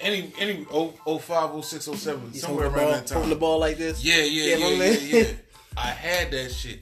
[0.00, 3.16] Any any oh, 05, 06, 07, He's somewhere the around ball, that time.
[3.16, 4.04] holding the ball like this.
[4.04, 5.24] Yeah, yeah, Yeah, yeah, yeah, yeah,
[5.76, 6.80] I had that shit.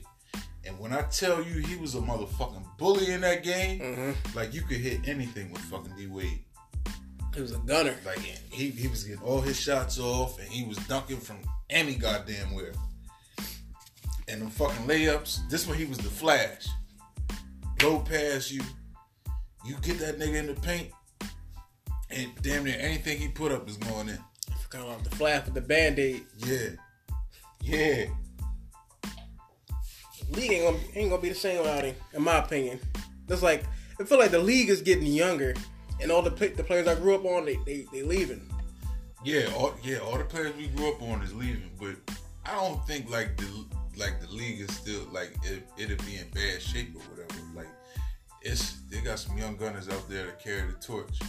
[0.65, 4.37] And when I tell you he was a motherfucking bully in that game, Mm-hmm.
[4.37, 6.39] like you could hit anything with fucking D Wade.
[7.33, 7.95] He was a gunner.
[8.05, 11.37] Like he he was getting all his shots off and he was dunking from
[11.69, 12.73] any goddamn where.
[14.27, 16.67] And them fucking layups, this one he was the flash.
[17.79, 18.61] Blow past you,
[19.65, 20.89] you get that nigga in the paint,
[22.09, 24.19] and damn near anything he put up is going in.
[24.51, 26.23] I forgot about the flash with the band-aid.
[26.37, 26.69] Yeah.
[27.61, 28.05] Yeah.
[30.31, 32.79] league ain't gonna, ain't gonna be the same without him, in my opinion.
[33.27, 33.63] It's like
[33.99, 35.53] I feel like the league is getting younger,
[36.01, 38.41] and all the the players I grew up on, they they, they leaving.
[39.23, 41.95] Yeah, all, yeah, all the players we grew up on is leaving, but
[42.45, 43.65] I don't think like the
[43.97, 47.41] like the league is still like it, it'll be in bad shape or whatever.
[47.55, 47.67] Like
[48.41, 51.19] it's they got some young gunners out there to carry the torch.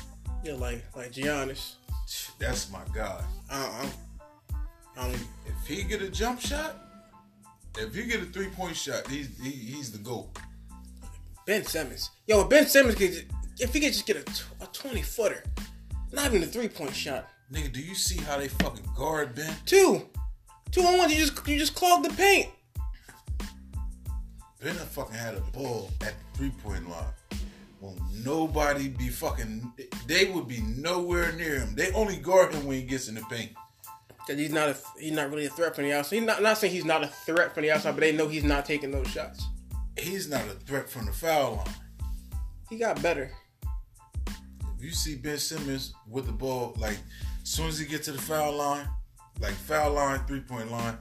[0.44, 1.74] Yeah, like like Giannis.
[2.38, 3.22] That's my guy.
[3.50, 3.92] Don't,
[4.96, 6.76] I don't, If he get a jump shot,
[7.76, 10.28] if he get a three point shot, he's he, he's the goat.
[11.46, 12.10] Ben Simmons.
[12.26, 13.26] Yo, Ben Simmons could,
[13.58, 15.42] if he could just get a, a twenty footer,
[16.12, 17.28] not even a three point shot.
[17.52, 19.54] Nigga, do you see how they fucking guard Ben?
[19.64, 20.06] Two,
[20.70, 21.10] two on one.
[21.10, 22.48] You just you just clog the paint.
[24.60, 27.04] Ben fucking had a ball at the three point line.
[27.80, 29.72] Won't nobody be fucking.
[30.06, 31.74] They would be nowhere near him.
[31.74, 33.52] They only guard him when he gets in the paint.
[34.26, 36.16] Cause he's not a he's not really a threat from the outside.
[36.16, 38.44] He's not not saying he's not a threat from the outside, but they know he's
[38.44, 39.46] not taking those shots.
[39.96, 41.74] He's not a threat from the foul line.
[42.68, 43.30] He got better.
[44.76, 46.98] If you see Ben Simmons with the ball, like
[47.42, 48.86] as soon as he gets to the foul line,
[49.40, 50.98] like foul line, three point line,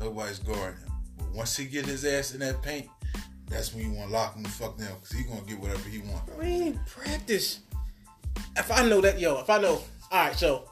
[0.00, 0.92] nobody's guarding him.
[1.18, 2.88] But once he get his ass in that paint,
[3.52, 5.88] that's when you want to lock him the fuck down because he gonna get whatever
[5.88, 6.22] he want.
[6.38, 7.60] I mean, practice.
[8.56, 10.68] If I know that, yo, if I know, all right, so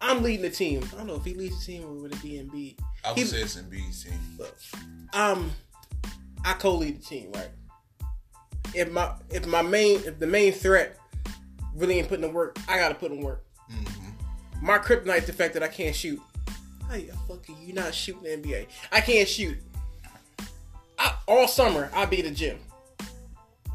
[0.00, 0.82] I'm leading the team.
[0.92, 2.78] I don't know if he leads the team or would it be Embiid.
[3.04, 4.18] I would He- say it's Embiid's team.
[4.38, 4.56] Look,
[5.12, 5.52] um,
[6.44, 7.48] I co-lead the team, right?
[8.74, 10.98] If my if my main if the main threat
[11.74, 13.44] really ain't putting in work, I gotta put in work.
[13.72, 14.64] Mm-hmm.
[14.66, 16.20] My kryptonite's the fact that I can't shoot.
[16.88, 18.66] How you fucking you not shooting the NBA?
[18.92, 19.58] I can't shoot.
[20.98, 22.58] I, all summer I be at the gym.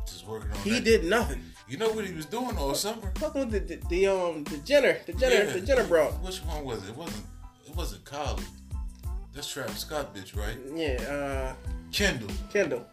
[0.05, 0.83] Just working on He that.
[0.83, 1.41] did nothing.
[1.67, 3.11] You know what he was doing all summer?
[3.15, 5.53] Fucking with the, the, the um the Jenner the Jenner Yeah.
[5.53, 6.07] the Jenner bro.
[6.21, 6.89] Which one was it?
[6.89, 7.25] It wasn't.
[7.67, 8.43] It wasn't Kylie.
[9.33, 10.57] That's Travis Scott, bitch, right?
[10.75, 11.55] Yeah, uh
[11.91, 12.29] Kendall.
[12.51, 12.85] Kendall.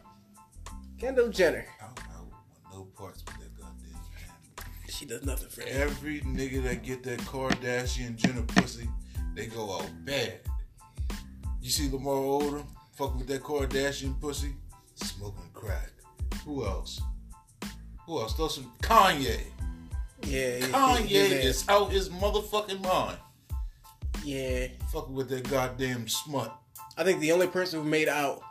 [0.98, 1.66] Kendall Jenner.
[1.80, 1.88] I, I
[2.20, 2.32] want
[2.72, 4.88] no parts with that goddamn Kendall.
[4.88, 5.82] She does nothing for him.
[5.82, 8.88] Every nigga that get that Kardashian Jenner pussy,
[9.34, 10.40] they go out bad.
[11.60, 12.64] You see Lamar Odom
[12.98, 14.54] fucking with that Kardashian pussy,
[14.96, 15.92] smoking crack.
[16.44, 17.00] Who else?
[18.06, 18.34] Who else?
[18.34, 19.40] Throw some Kanye.
[20.24, 23.18] Yeah, Kanye yeah, is out his motherfucking mind.
[24.24, 26.54] Yeah, Fucking with that goddamn smut.
[26.96, 28.42] I think the only person who made out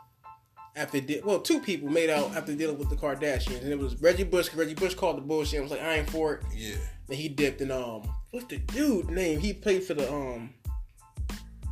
[0.74, 4.24] after well, two people made out after dealing with the Kardashians, and it was Reggie
[4.24, 4.52] Bush.
[4.54, 5.60] Reggie Bush called the bullshit.
[5.60, 6.44] and was like, I ain't for it.
[6.54, 6.76] Yeah.
[7.08, 9.40] And he dipped and um, what's the dude name?
[9.40, 10.54] He played for the um,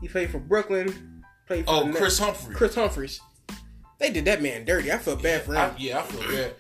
[0.03, 1.16] he played for Brooklyn.
[1.47, 2.55] Played for Oh, Chris Humphrey.
[2.55, 3.21] Kris Humphries.
[3.99, 4.93] They did that man dirty.
[4.93, 5.59] I felt bad for him.
[5.59, 6.55] I, yeah, I feel bad.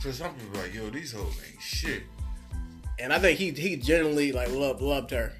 [0.00, 2.02] Chris Humphrey was like, yo, these hoes ain't shit.
[2.98, 5.32] and I think he he genuinely like loved loved her.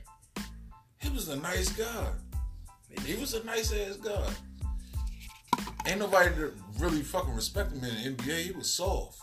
[0.98, 2.08] He was a nice guy.
[3.04, 4.28] He was a nice ass guy.
[5.86, 8.42] Ain't nobody that really fucking respect him in the NBA.
[8.44, 9.18] He was soft.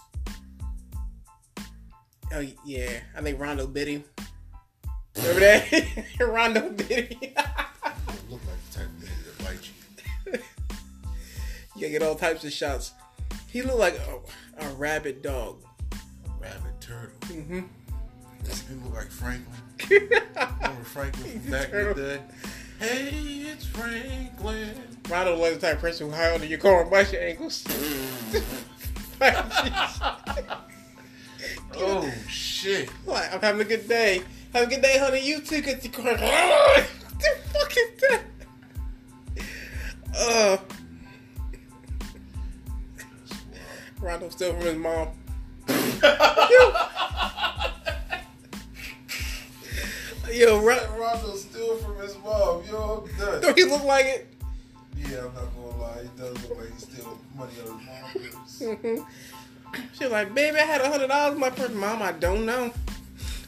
[2.34, 4.03] Oh yeah, I think Rondo bit him.
[5.15, 6.05] Remember that?
[6.20, 7.34] Rondo bit him.
[11.78, 12.91] you get all types of shots.
[13.47, 15.63] He looked like a, a rabid dog.
[16.39, 17.17] Rabbit turtle.
[17.21, 17.61] Mm-hmm.
[18.43, 19.61] He look like Franklin.
[19.89, 22.21] Remember Franklin from back in the day?
[22.80, 24.75] Hey, it's Franklin.
[25.09, 27.63] Rondo was the type of person who high under your car and bite your ankles.
[31.80, 32.89] Oh shit.
[33.05, 34.21] like, I'm having a good day.
[34.53, 35.25] Have a good day, honey.
[35.25, 35.61] You too.
[35.61, 36.05] Get your car.
[36.05, 36.88] what
[37.19, 38.21] the fuck is that?
[40.15, 40.57] Uh,
[44.08, 45.10] Rondo still from his mom.
[50.32, 52.64] Yo, Ron- Rondo steal from his mom.
[52.70, 53.41] Yo, I'm done.
[53.41, 54.34] don't he look like it?
[54.95, 56.03] Yeah, I'm not gonna lie.
[56.03, 58.62] He does look like he steal money out of his mom's purse.
[58.62, 59.03] Mm-hmm.
[59.97, 61.72] She was like, baby, I had a hundred dollars in my purse.
[61.72, 62.72] Mom, I don't know.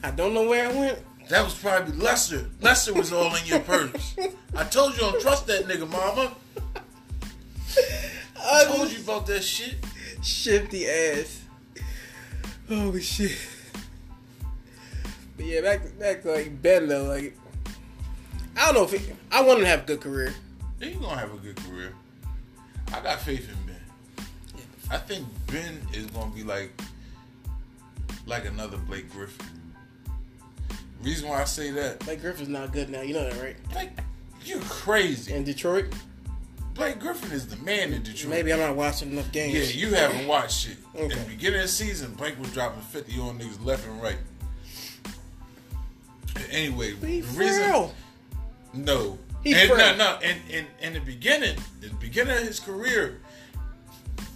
[0.03, 0.99] I don't know where it went.
[1.29, 2.49] That was probably Lester.
[2.59, 4.15] Lester was all in your purse.
[4.53, 6.35] I told you don't trust that nigga, mama.
[8.43, 9.75] I told you about that shit.
[10.21, 11.41] Shifty ass.
[12.67, 13.37] Holy shit.
[15.37, 17.35] But yeah, back to, back to like Ben though, like
[18.57, 20.33] I don't know if he, I want him to have a good career.
[20.81, 21.93] He gonna have a good career.
[22.93, 24.25] I got faith in Ben.
[24.91, 26.71] I think Ben is gonna be like
[28.25, 29.45] like another Blake Griffin.
[31.01, 33.55] Reason why I say that, Like Griffin's not good now, you know that, right?
[33.73, 33.91] like
[34.43, 35.33] you crazy.
[35.33, 35.85] In Detroit,
[36.73, 38.29] Blake Griffin is the man in Detroit.
[38.29, 39.75] maybe I'm not watching enough games.
[39.75, 40.77] Yeah, you haven't watched it.
[40.95, 41.15] In Okay.
[41.15, 44.17] the beginning of the season, Blake was dropping 50 on niggas left and right.
[46.51, 47.93] Anyway, he the reason frail.
[48.73, 52.59] no, He and, no, no, in, in in the beginning, in the beginning of his
[52.59, 53.19] career,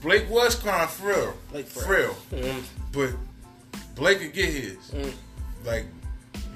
[0.02, 2.42] Blake was kind of frail, Blake frail, frail.
[2.44, 2.64] Mm.
[2.92, 3.12] but
[3.96, 4.76] Blake could get his.
[4.92, 5.14] Mm.
[5.66, 5.86] Like,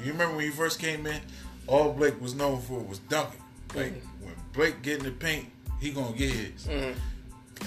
[0.03, 1.21] you remember when he first came in,
[1.65, 3.39] all Blake was known for was dunking.
[3.73, 5.47] Like when Blake get in the paint,
[5.80, 6.65] he gonna get his.
[6.67, 6.95] Mhm.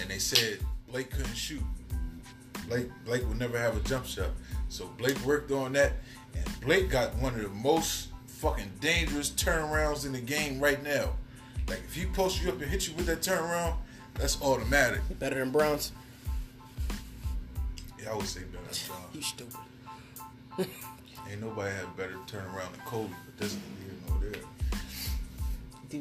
[0.01, 0.59] And they said
[0.89, 1.63] Blake couldn't shoot.
[2.69, 4.31] Blake Blake would never have a jump shot.
[4.69, 5.95] So Blake worked on that,
[6.35, 11.17] and Blake got one of the most fucking dangerous turnarounds in the game right now.
[11.69, 13.77] Like if he posts you up and hit you with that turnaround,
[14.15, 15.01] that's automatic.
[15.19, 15.93] Better than Browns.
[18.03, 18.97] Yeah, I would say better than John.
[19.13, 19.57] You stupid.
[21.31, 24.19] Ain't nobody had a better turnaround than Kobe, but that's neither here nor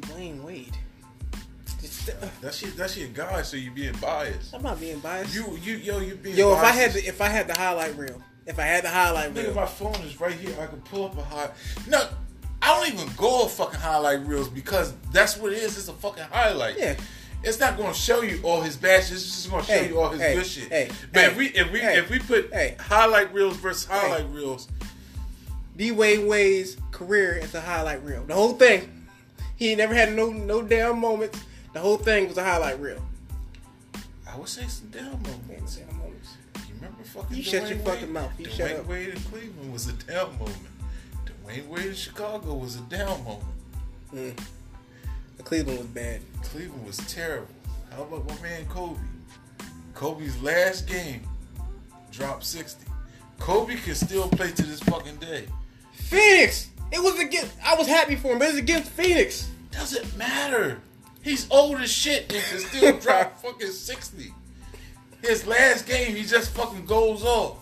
[0.00, 0.76] Dwyane Wade.
[2.40, 4.54] That's your that's your guy, so you being biased.
[4.54, 5.34] I'm not being biased.
[5.34, 7.96] You you yo you being Yo, if I had the, if I had the highlight
[7.96, 10.54] reel, If I had the highlight Nigga, reel, my phone is right here.
[10.60, 11.50] I can pull up a high.
[11.88, 12.06] No,
[12.60, 15.78] I don't even go off fucking highlight reels because that's what it is.
[15.78, 16.78] It's a fucking highlight.
[16.78, 16.96] Yeah.
[17.42, 19.12] It's not going to show you all his bad shit.
[19.12, 20.68] It's just going to show Hey, you all his hey, good shit.
[20.68, 24.68] hey, but if we if we if we put highlight reels versus highlight reels,
[25.76, 28.24] D Wade Wade's career is a highlight reel.
[28.24, 29.06] The whole thing.
[29.56, 31.38] He never had no no damn moments.
[31.72, 33.02] The whole thing was a highlight reel.
[34.28, 35.76] I would say some down moments.
[35.76, 36.36] Damn moments.
[36.68, 37.86] You remember fucking You Dwayne shut your Wade?
[37.86, 38.32] fucking mouth.
[38.38, 38.86] You Dwayne shut up.
[38.86, 40.56] Wade in Cleveland was a down moment.
[41.26, 43.44] Dwyane Wade in Chicago was a down moment.
[44.14, 44.44] Mm.
[45.44, 46.20] Cleveland was bad.
[46.42, 47.46] Cleveland was terrible.
[47.94, 49.00] How about my man Kobe?
[49.94, 51.22] Kobe's last game
[52.12, 52.86] dropped 60.
[53.38, 55.46] Kobe can still play to this fucking day.
[55.92, 56.70] Phoenix.
[56.92, 57.52] It was against.
[57.64, 59.48] I was happy for him, but it's against Phoenix.
[59.70, 60.80] Doesn't matter.
[61.22, 64.32] He's old as shit and can still drop fucking 60.
[65.22, 67.58] His last game, he just fucking goes off.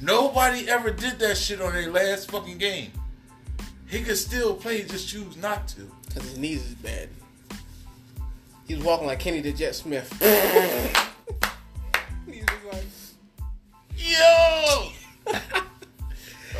[0.00, 2.92] Nobody ever did that shit on their last fucking game.
[3.88, 5.90] He could still play, just choose not to.
[6.14, 7.08] Cause his knees is bad.
[8.68, 10.08] He was walking like Kenny the Jet Smith.
[12.26, 12.84] He was like,
[13.98, 14.92] Yo!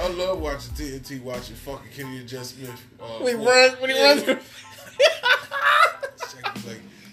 [0.03, 2.71] I love watching TNT, watching fucking Kenny and Jess Smith.
[3.01, 4.09] Uh, when he runs, when he Yeah.
[4.09, 4.23] runs.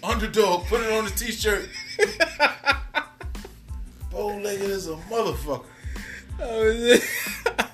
[0.00, 1.68] be like, underdog, put it on the t-shirt.
[4.10, 5.64] Bow-legged as a motherfucker.
[6.40, 7.66] Oh, is it?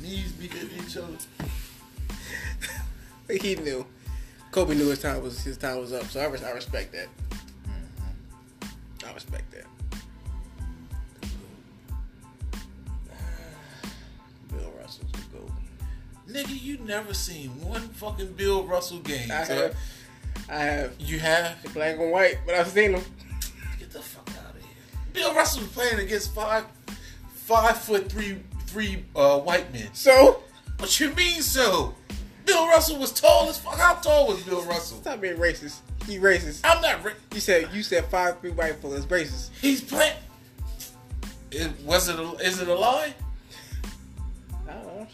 [0.00, 1.16] Knees be hitting each other.
[3.30, 3.86] he knew.
[4.50, 7.08] Kobe knew his time was his time was up, so I, res- I respect that.
[7.64, 9.06] Mm-hmm.
[9.08, 9.64] I respect that.
[14.50, 15.50] Bill Russell's the goat.
[16.28, 19.30] Nigga, you never seen one fucking Bill Russell game.
[19.32, 19.56] I son.
[19.56, 19.76] have,
[20.48, 21.56] I have You have?
[21.74, 23.04] black and white, but I've seen them.
[23.78, 24.70] Get the fuck out of here.
[25.12, 26.64] Bill Russell was playing against five,
[27.34, 29.88] five foot three, three uh, white men.
[29.92, 30.42] So
[30.78, 31.94] What you mean so?
[32.44, 33.78] Bill Russell was tall as fuck.
[33.78, 34.98] How tall was Bill Russell?
[34.98, 35.76] stop being racist.
[36.06, 36.60] He racist.
[36.64, 37.04] I'm not.
[37.04, 39.50] Ra- You said you said five three white people is racist.
[39.60, 40.16] He's playing.
[41.52, 42.18] It, was it?
[42.18, 43.14] A, is it a lie?
[44.68, 45.06] I don't know.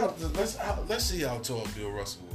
[0.00, 2.31] How, let's how, let's see how tall Bill Russell was.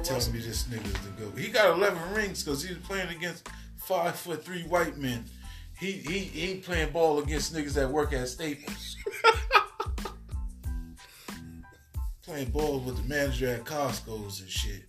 [0.00, 0.20] On.
[0.20, 1.38] Tell me this nigga's the goat.
[1.38, 5.24] He got 11 rings because he was playing against five foot three white men.
[5.78, 8.96] He he he playing ball against niggas that work at Staples.
[12.22, 14.82] playing ball with the manager at Costco's and shit.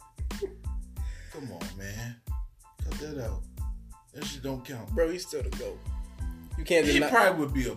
[1.32, 2.16] Come on, man.
[2.84, 3.42] Cut that out.
[4.14, 4.90] That shit don't count.
[4.94, 5.80] Bro, he's still the goat.
[6.58, 7.10] You can't He deny.
[7.10, 7.76] probably would be a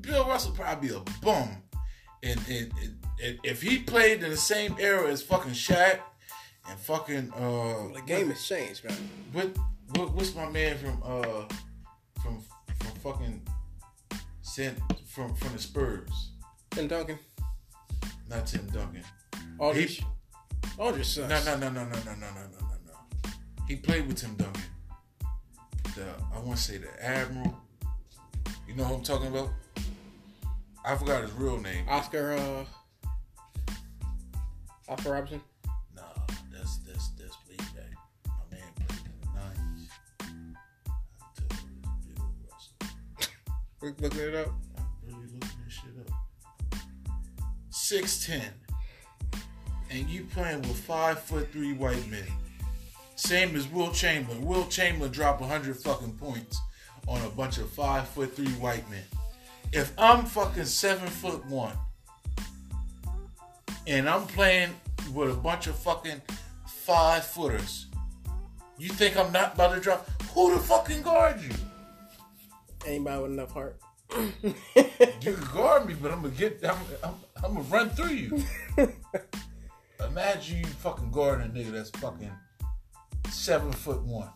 [0.00, 1.48] Bill Russell probably be a bum,
[2.22, 2.72] and, and,
[3.22, 5.98] and if he played in the same era as fucking Shaq
[6.68, 8.96] and fucking uh the game has changed, man.
[9.32, 9.56] what,
[9.96, 11.44] what what's my man from uh
[12.22, 12.40] from
[12.78, 13.42] from fucking
[14.42, 16.30] sent from from the Spurs?
[16.70, 17.18] Tim Duncan,
[18.28, 19.04] not Tim Duncan.
[19.58, 20.04] Aldridge, He-
[20.78, 21.28] Aldridge sucks.
[21.46, 23.30] no no no no no no no no no no no.
[23.68, 24.62] He played with Tim Duncan.
[25.94, 27.56] The I want to say the Admiral.
[28.66, 29.50] You know who I'm talking about?
[30.84, 31.84] I forgot his real name.
[31.88, 32.64] Oscar, uh,
[34.88, 35.40] Oscar Robertson.
[43.84, 44.48] We're looking it up.
[44.78, 46.80] I'm really looking this shit up.
[47.68, 48.48] Six ten,
[49.90, 52.24] and you playing with five foot three white men.
[53.16, 54.42] Same as Wilt Chamberlain.
[54.42, 56.58] Wilt Chamberlain dropped hundred fucking points
[57.06, 59.04] on a bunch of five foot three white men.
[59.70, 61.76] If I'm fucking seven foot one,
[63.86, 64.70] and I'm playing
[65.12, 66.22] with a bunch of fucking
[66.66, 67.84] five footers,
[68.78, 70.08] you think I'm not about to drop?
[70.32, 71.50] Who the fucking guard you?
[72.86, 73.80] Anybody with enough heart.
[74.44, 74.54] You
[75.22, 76.60] can guard me, but I'm gonna get.
[76.64, 78.42] I'm, I'm, I'm gonna run through you.
[80.08, 82.30] Imagine you fucking guarding a nigga that's fucking
[83.30, 84.28] seven foot one.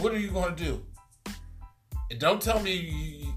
[0.00, 0.82] What are you gonna do?
[2.10, 3.34] And don't tell me you, you,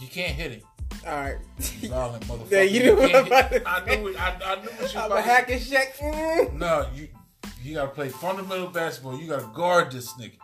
[0.00, 0.60] you can't hit him.
[1.06, 1.36] All right.
[1.80, 2.50] You Violent motherfucker.
[2.50, 4.20] Yeah, you knew what to I knew it.
[4.20, 5.96] I, I knew what you I'm a hack and check.
[5.96, 6.52] Mm.
[6.58, 7.08] No, you
[7.62, 9.18] you gotta play fundamental basketball.
[9.18, 10.38] You gotta guard this nigga.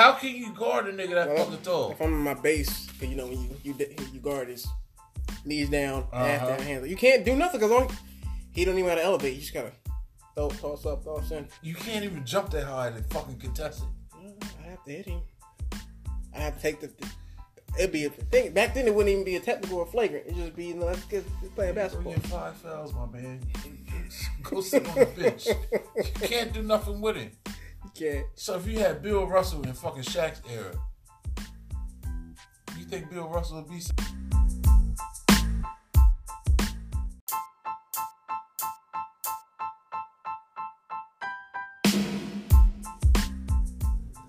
[0.00, 1.90] How can you guard a nigga that Well, fucking tall?
[1.90, 3.74] If I'm in my base, 'cause you know when you you
[4.14, 4.66] you guard his
[5.44, 6.46] knees down, Uh-huh.
[6.46, 6.88] down, hands.
[6.88, 7.92] You can't do nothing because
[8.50, 9.34] he don't even know how to elevate.
[9.34, 9.72] You just gotta
[10.34, 11.46] throw, toss up, toss in.
[11.60, 14.44] You can't even jump that high to fucking contest it.
[14.64, 15.20] I have to hit him.
[16.34, 16.86] I have to take the.
[16.86, 17.06] the
[17.78, 18.54] it'd be a thing.
[18.54, 20.24] Back then, it wouldn't even be a technical or flagrant.
[20.28, 22.14] It'd just be, you know, let's get let's play basketball.
[22.14, 23.38] get five fouls, my man.
[24.44, 25.46] Go sit on the bench.
[25.46, 27.34] You can't do nothing with it.
[27.96, 28.22] Yeah.
[28.34, 30.74] So if you had Bill Russell in fucking Shaq's era,
[32.78, 33.80] you think Bill Russell would be?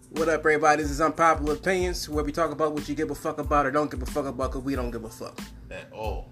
[0.10, 0.84] What up, everybody?
[0.84, 3.72] This is Unpopular Opinions, where we talk about what you give a fuck about or
[3.72, 5.40] don't give a fuck about, because we don't give a fuck.
[5.72, 6.30] At all.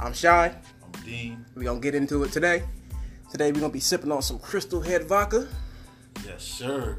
[0.00, 0.54] I'm Shy.
[0.82, 1.46] I'm Dean.
[1.54, 2.64] We're going to get into it today.
[3.30, 5.48] Today, we're going to be sipping on some Crystal Head Vodka.
[6.26, 6.98] Yes, sir.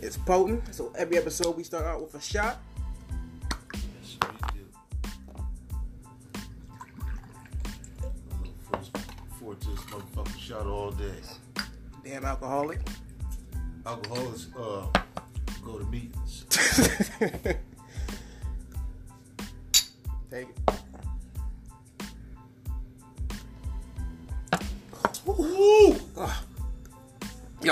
[0.00, 2.60] It's potent, so every episode we start out with a shot.
[3.74, 4.64] Yes, we do.
[8.30, 8.88] I look forward-
[9.38, 11.20] forward to this motherfucking shot all day.
[12.04, 12.80] Damn alcoholic.
[13.84, 14.86] Alcoholics uh,
[15.64, 16.44] go to meetings.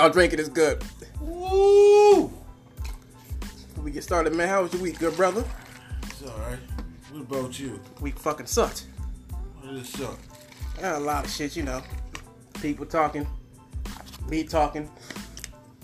[0.01, 0.39] Y'all drink it.
[0.39, 0.83] is good.
[1.19, 2.33] Woo!
[3.39, 5.45] Before we get started, man, how was your week, good brother?
[6.01, 6.57] It's alright.
[7.11, 7.79] What about you?
[7.99, 8.87] Week fucking sucked.
[9.59, 10.17] What is this up?
[10.79, 11.83] I got a lot of shit, you know.
[12.63, 13.27] People talking,
[14.27, 14.89] me talking.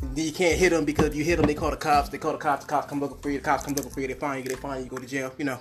[0.01, 2.09] Then you can't hit them because if you hit them, they call the cops.
[2.09, 2.65] They call the cops.
[2.65, 3.37] The cops come looking for you.
[3.37, 4.07] The cops come looking for you.
[4.07, 4.49] They find you.
[4.49, 4.85] They find you.
[4.85, 5.31] You go to jail.
[5.37, 5.59] You know,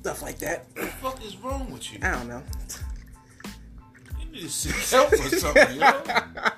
[0.00, 0.66] stuff like that.
[0.74, 2.00] What the fuck is wrong with you?
[2.02, 2.42] I don't know.
[4.18, 6.02] You need to seek help or something, know?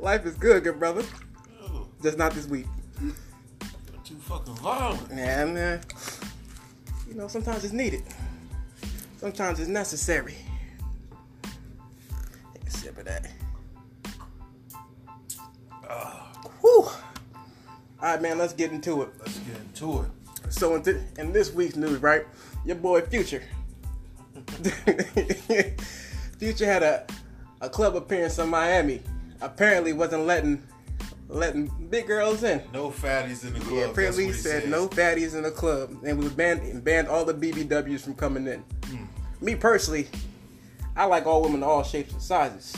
[0.00, 1.02] Life is good, good brother.
[1.60, 2.66] Yo, Just not this week.
[3.02, 3.12] you're
[4.02, 5.06] too fucking violent.
[5.10, 5.80] Yeah, man.
[7.06, 8.02] You know, sometimes it's needed.
[9.18, 10.36] Sometimes it's necessary.
[12.54, 13.30] Take a sip of that.
[15.88, 16.32] Ah.
[16.62, 16.84] Whew.
[16.84, 16.94] All
[18.00, 18.38] right, man.
[18.38, 19.10] Let's get into it.
[19.18, 20.52] Let's get into it.
[20.52, 22.24] So in, in this week's news, right,
[22.64, 23.42] your boy Future.
[26.38, 27.06] Future had a
[27.60, 29.02] a club appearance in Miami.
[29.40, 30.62] Apparently, wasn't letting
[31.28, 32.60] letting big girls in.
[32.72, 33.74] No fatties in the club.
[33.74, 34.70] Yeah, apparently he said says.
[34.70, 38.62] no fatties in the club, and we banned banned all the BBWs from coming in.
[39.40, 40.08] Me personally,
[40.96, 42.76] I like all women, all shapes and sizes.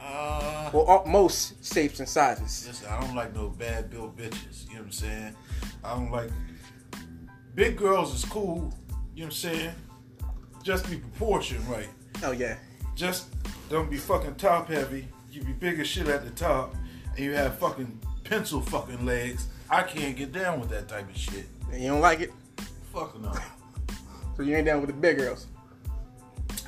[0.00, 2.66] Uh, Well, all, most shapes and sizes.
[2.66, 4.68] listen, I don't like no bad built bitches.
[4.68, 5.36] You know what I'm saying?
[5.84, 6.30] I don't like
[7.54, 8.72] big girls is cool.
[9.14, 9.74] You know what I'm saying?
[10.62, 11.88] Just be proportioned right.
[12.22, 12.56] Oh yeah,
[12.94, 13.26] Just
[13.68, 15.08] don't be fucking top heavy.
[15.36, 16.74] You be big as shit at the top,
[17.10, 19.48] and you have fucking pencil fucking legs.
[19.68, 21.44] I can't get down with that type of shit.
[21.70, 22.32] and you don't like it,
[22.90, 23.34] Fuck no.
[24.34, 25.48] so you ain't down with the big girls.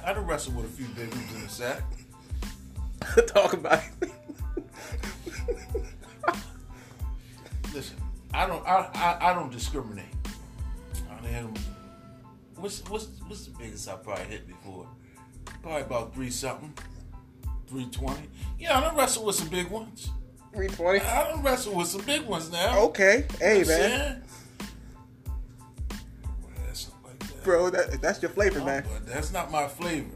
[0.05, 1.83] I done wrestled with a few big ones in the sack.
[3.27, 4.13] Talk about it.
[7.73, 7.97] Listen,
[8.35, 10.05] I don't, I, I, I don't discriminate.
[11.11, 11.55] I mean,
[12.57, 14.87] what's, what's, what's the biggest I probably hit before?
[15.63, 16.75] Probably about three something,
[17.69, 18.29] three twenty.
[18.59, 20.11] Yeah, I done wrestled with some big ones.
[20.55, 21.01] 320.
[21.01, 22.79] I done wrestled with some big ones now.
[22.81, 24.23] Okay, hey You know man, saying?
[26.57, 28.85] Yeah, something like bro, that, that's your flavor, Oh, man.
[28.91, 30.09] but that's not my flavor.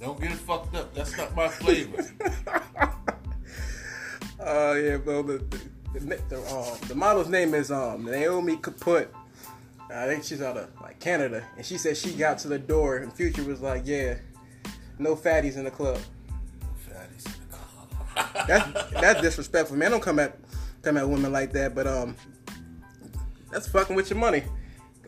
[0.00, 0.94] Don't get it fucked up.
[0.94, 2.04] That's not my flavor.
[4.38, 5.22] Oh yeah, bro.
[5.22, 9.08] The the, the, the, um, the model's name is um Naomi Kaput.
[9.90, 12.98] I think she's out of like Canada, and she said she got to the door,
[12.98, 14.16] and Future was like, "Yeah,
[14.98, 15.98] no fatties in the club."
[18.46, 19.90] That's that's disrespectful, man.
[19.90, 20.38] Don't come at
[20.82, 22.16] come at women like that, but um,
[23.50, 24.42] that's fucking with your money.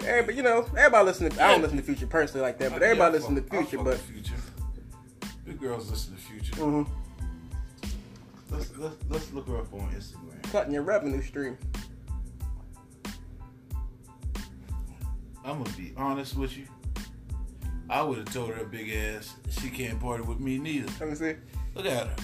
[0.00, 1.42] Everybody, you know, everybody listen to.
[1.44, 3.78] I don't listen to Future personally like that, but everybody listen to Future.
[3.82, 4.34] But Future.
[5.44, 6.52] Big girls listen to Future.
[6.54, 6.86] mhm,
[8.50, 10.42] Let's, let's let's look her up on Instagram.
[10.52, 11.56] cutting your revenue stream.
[15.44, 16.66] I'm gonna be honest with you.
[17.90, 20.92] I would have told her a big ass she can't party with me neither.
[21.00, 21.34] Let me see.
[21.74, 22.16] Look at her.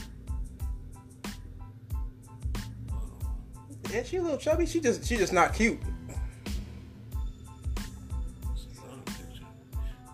[3.95, 4.67] Yeah, she a little chubby.
[4.67, 5.79] She just she just not cute.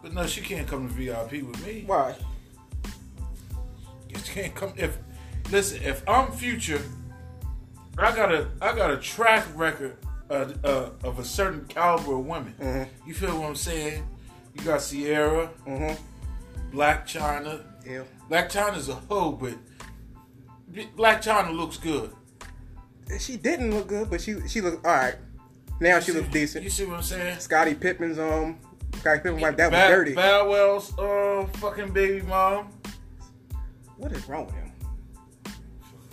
[0.02, 1.84] But no, she can't come to VIP with me.
[1.86, 2.14] Why?
[4.08, 4.98] She can't come if
[5.50, 6.82] listen, if I'm future,
[7.96, 9.96] I got a I got a track record
[10.28, 12.54] uh, uh, of a certain caliber of women.
[12.60, 12.86] Mhm.
[13.06, 14.06] You feel what I'm saying?
[14.54, 15.96] You got Ciara, Mhm.
[16.70, 17.62] Blac Chyna.
[17.86, 18.02] Yeah.
[18.30, 19.54] Blac Chyna's a hoe, but
[20.70, 22.12] Blac Chyna looks good.
[23.18, 25.16] She didn't look good, but she she looked all right.
[25.80, 26.64] Now she You looks decent.
[26.64, 27.38] You see what I'm saying?
[27.40, 28.58] Scottie Pippen's um,
[28.98, 30.14] Scottie Pippen wife that was dirty.
[30.14, 32.68] Bow Wow's uh fucking baby mom.
[33.96, 34.72] What is wrong with him?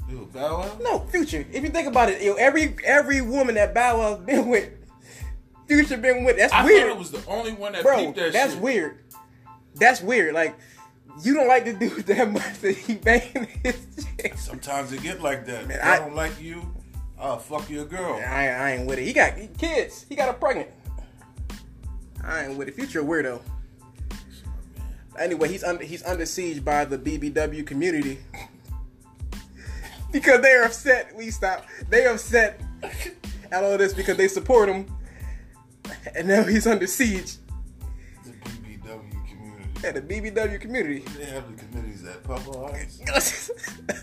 [0.09, 0.77] Dude, Bow Wow.
[0.81, 1.45] No, Future.
[1.51, 4.69] If you think about it, yo, every every woman that Bow Wow's been with,
[5.67, 6.37] Future been with.
[6.37, 8.11] That's I weird, thought it was the only one that bro.
[8.13, 8.61] that That's shit.
[8.61, 9.03] weird.
[9.75, 10.33] That's weird.
[10.33, 10.57] Like
[11.23, 13.75] you don't like the dude that much that he banging his.
[14.21, 14.37] Shit.
[14.39, 15.67] Sometimes it get like that.
[15.67, 16.61] Man, I, I- don't like you,
[17.19, 18.15] I'll fuck your girl.
[18.15, 19.05] I, I ain't with it.
[19.05, 20.05] He got kids.
[20.07, 20.69] He got a pregnant.
[22.23, 22.75] I ain't with it.
[22.75, 23.41] Future weirdo.
[25.17, 28.19] Anyway, he's under he's under siege by the BBW community
[30.11, 31.15] because they're upset.
[31.15, 31.65] We stop.
[31.89, 32.61] They upset
[33.51, 34.85] at all this because they support him,
[36.15, 37.37] and now he's under siege
[39.83, 41.03] At the BBW community.
[41.17, 43.51] They have the committees at Popeyes.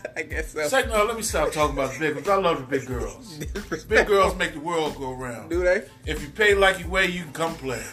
[0.17, 0.69] I guess so.
[0.69, 2.29] Second, no, let me stop talking about the big ones.
[2.29, 3.39] I love the big girls.
[3.89, 5.51] Big girls make the world go round.
[5.51, 5.83] Do they?
[6.07, 7.83] If you pay like you weigh, you can come play.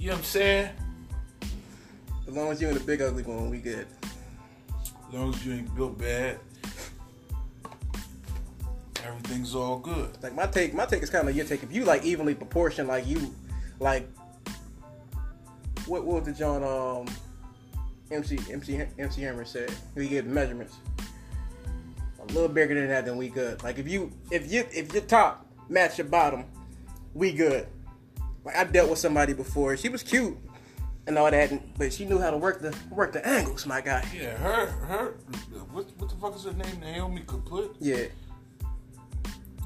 [0.00, 0.70] You know what I'm saying?
[2.28, 3.86] As long as you in the big ugly one, we good.
[5.08, 6.38] As long as you ain't built bad,
[9.04, 10.10] everything's all good.
[10.22, 11.64] Like my take, my take is kind of your take.
[11.64, 13.34] If you like evenly proportioned, like you,
[13.80, 14.08] like
[15.88, 17.06] what, what was the John um
[18.10, 19.72] MC MC MC Hammer said?
[19.94, 20.76] We get measurements
[22.20, 23.62] a little bigger than that, then we good.
[23.62, 26.44] Like if you if you if your top match your bottom,
[27.14, 27.66] we good.
[28.44, 29.76] Like I dealt with somebody before.
[29.76, 30.36] She was cute
[31.06, 33.66] and all that, and- but she knew how to work the work the angles.
[33.66, 34.06] My guy.
[34.14, 35.04] Yeah, her, her,
[35.72, 36.80] what, what the fuck is her name?
[36.80, 37.76] Naomi Kaput?
[37.80, 38.04] Yeah.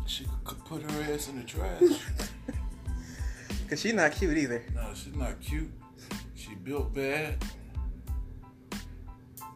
[0.07, 1.81] She could put her ass in the trash.
[3.68, 4.62] Cause she not cute either.
[4.75, 5.70] no, she's not cute.
[6.63, 7.45] Built bad.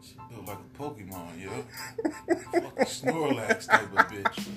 [0.03, 1.65] She built like a Pokemon, yo.
[2.53, 4.49] Fucking Snorlax type of bitch.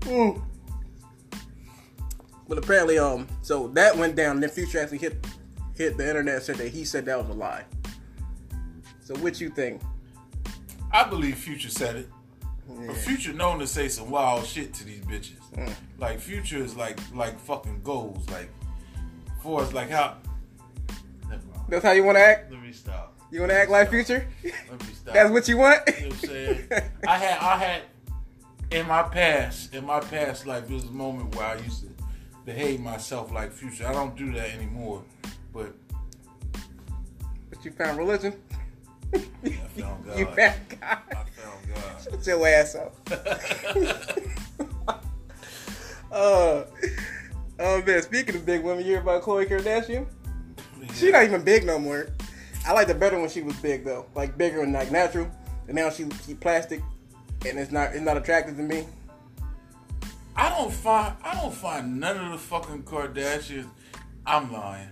[0.00, 0.42] Mm.
[2.46, 4.32] But apparently, um, so that went down.
[4.32, 5.26] And then Future actually hit
[5.76, 7.64] hit the internet and said that he said that was a lie.
[9.00, 9.80] So what you think?
[10.92, 12.08] I believe Future said it.
[12.68, 15.72] But Future known to say some wild shit to these bitches.
[15.98, 18.28] Like Future is like like fucking goals.
[18.28, 18.50] Like
[19.42, 20.18] for us like how.
[21.70, 22.50] That's how you want to act?
[22.50, 23.16] Let me stop.
[23.30, 24.26] You want to act like Future?
[24.42, 25.14] Let me stop.
[25.14, 25.82] That's what you want?
[25.86, 26.68] You know what I'm saying?
[27.06, 27.82] I had I had
[28.72, 31.90] in my past, in my past life, there was a moment where I used to
[32.44, 33.86] behave myself like future.
[33.86, 35.04] I don't do that anymore.
[35.52, 35.74] But
[37.50, 38.34] but you found religion.
[39.14, 40.18] I found God.
[40.18, 40.80] You found God.
[40.82, 42.02] I found God.
[42.02, 42.96] Shut your ass up.
[46.10, 46.64] uh,
[47.60, 50.06] oh man, speaking of big women, you hear about Khloe Kardashian?
[50.94, 52.08] She not even big no more.
[52.66, 55.30] I liked it better when she was big though, like bigger and like natural.
[55.66, 56.82] And now she she plastic,
[57.46, 58.86] and it's not it's not attractive to me.
[60.36, 63.68] I don't find I don't find none of the fucking Kardashians.
[64.26, 64.88] I'm lying.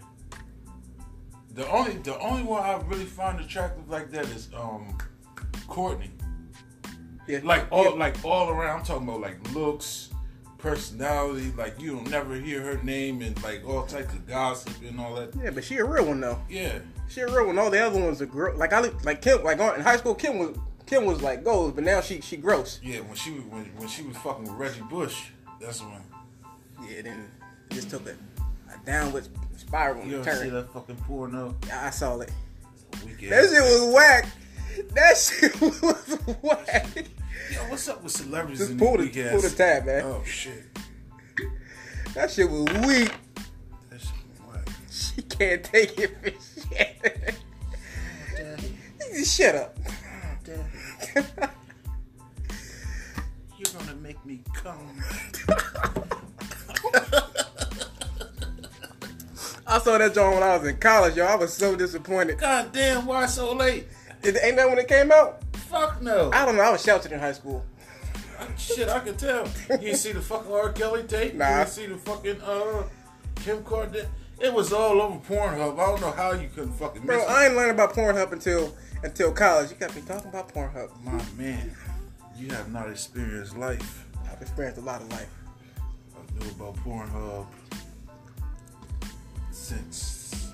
[1.55, 4.97] The only the only one I really find attractive like that is um
[5.69, 6.11] Kourtney.
[7.27, 7.91] Yeah, Like all yeah.
[7.91, 8.81] like all around.
[8.81, 10.11] I'm talking about like looks,
[10.59, 11.53] personality.
[11.57, 15.15] Like you don't never hear her name and like all types of gossip and all
[15.15, 15.35] that.
[15.43, 16.41] yeah, but she a real one though.
[16.49, 16.79] Yeah.
[17.09, 17.59] She a real one.
[17.59, 18.59] All the other ones are gross.
[18.59, 19.43] Like I li- like Kim.
[19.43, 20.57] Like in high school, Kim was
[20.87, 22.81] Kim was like goals, but now she she gross.
[22.83, 25.29] Yeah, when she was when, when she was fucking with Reggie Bush,
[25.61, 26.03] that's when
[26.89, 27.29] Yeah, then
[27.71, 31.55] it just took a, a downward spiral you ever see that fucking porno?
[31.67, 32.31] Yeah, I saw it.
[32.91, 33.05] That
[33.51, 34.27] shit was whack.
[34.95, 37.07] That shit was whack.
[37.53, 40.03] Yo, what's up with celebrities Just and pull the pull the tab, man.
[40.05, 40.65] Oh shit,
[42.15, 43.13] That shit was weak.
[43.91, 44.69] that shit was whack.
[44.91, 46.31] She can't take it for
[46.75, 47.35] shit.
[49.11, 49.77] You just Shut up.
[53.59, 55.03] You're gonna make me come.
[59.67, 61.27] I saw that joint when I was in college, yo.
[61.27, 62.39] I was so disappointed.
[62.39, 63.87] God damn, why so late?
[64.23, 65.43] It, ain't that when it came out?
[65.71, 66.31] Fuck no.
[66.33, 66.63] I don't know.
[66.63, 67.65] I was sheltered in high school.
[68.57, 69.47] Shit, I can tell.
[69.81, 70.73] You see the fucking R.
[70.73, 71.33] Kelly tape?
[71.33, 71.59] You Nah.
[71.59, 72.85] didn't see the fucking uh
[73.37, 74.07] Kim Kardashian?
[74.41, 75.75] It was all over Pornhub.
[75.79, 77.25] I don't know how you couldn't fucking miss Bro.
[77.27, 78.73] I ain't learned about Pornhub until
[79.03, 79.71] until college.
[79.71, 80.91] You got me talking about Pornhub.
[81.03, 81.75] My man,
[82.37, 84.07] you have not experienced life.
[84.31, 85.29] I've experienced a lot of life.
[86.15, 87.47] I knew about Pornhub
[89.51, 90.53] since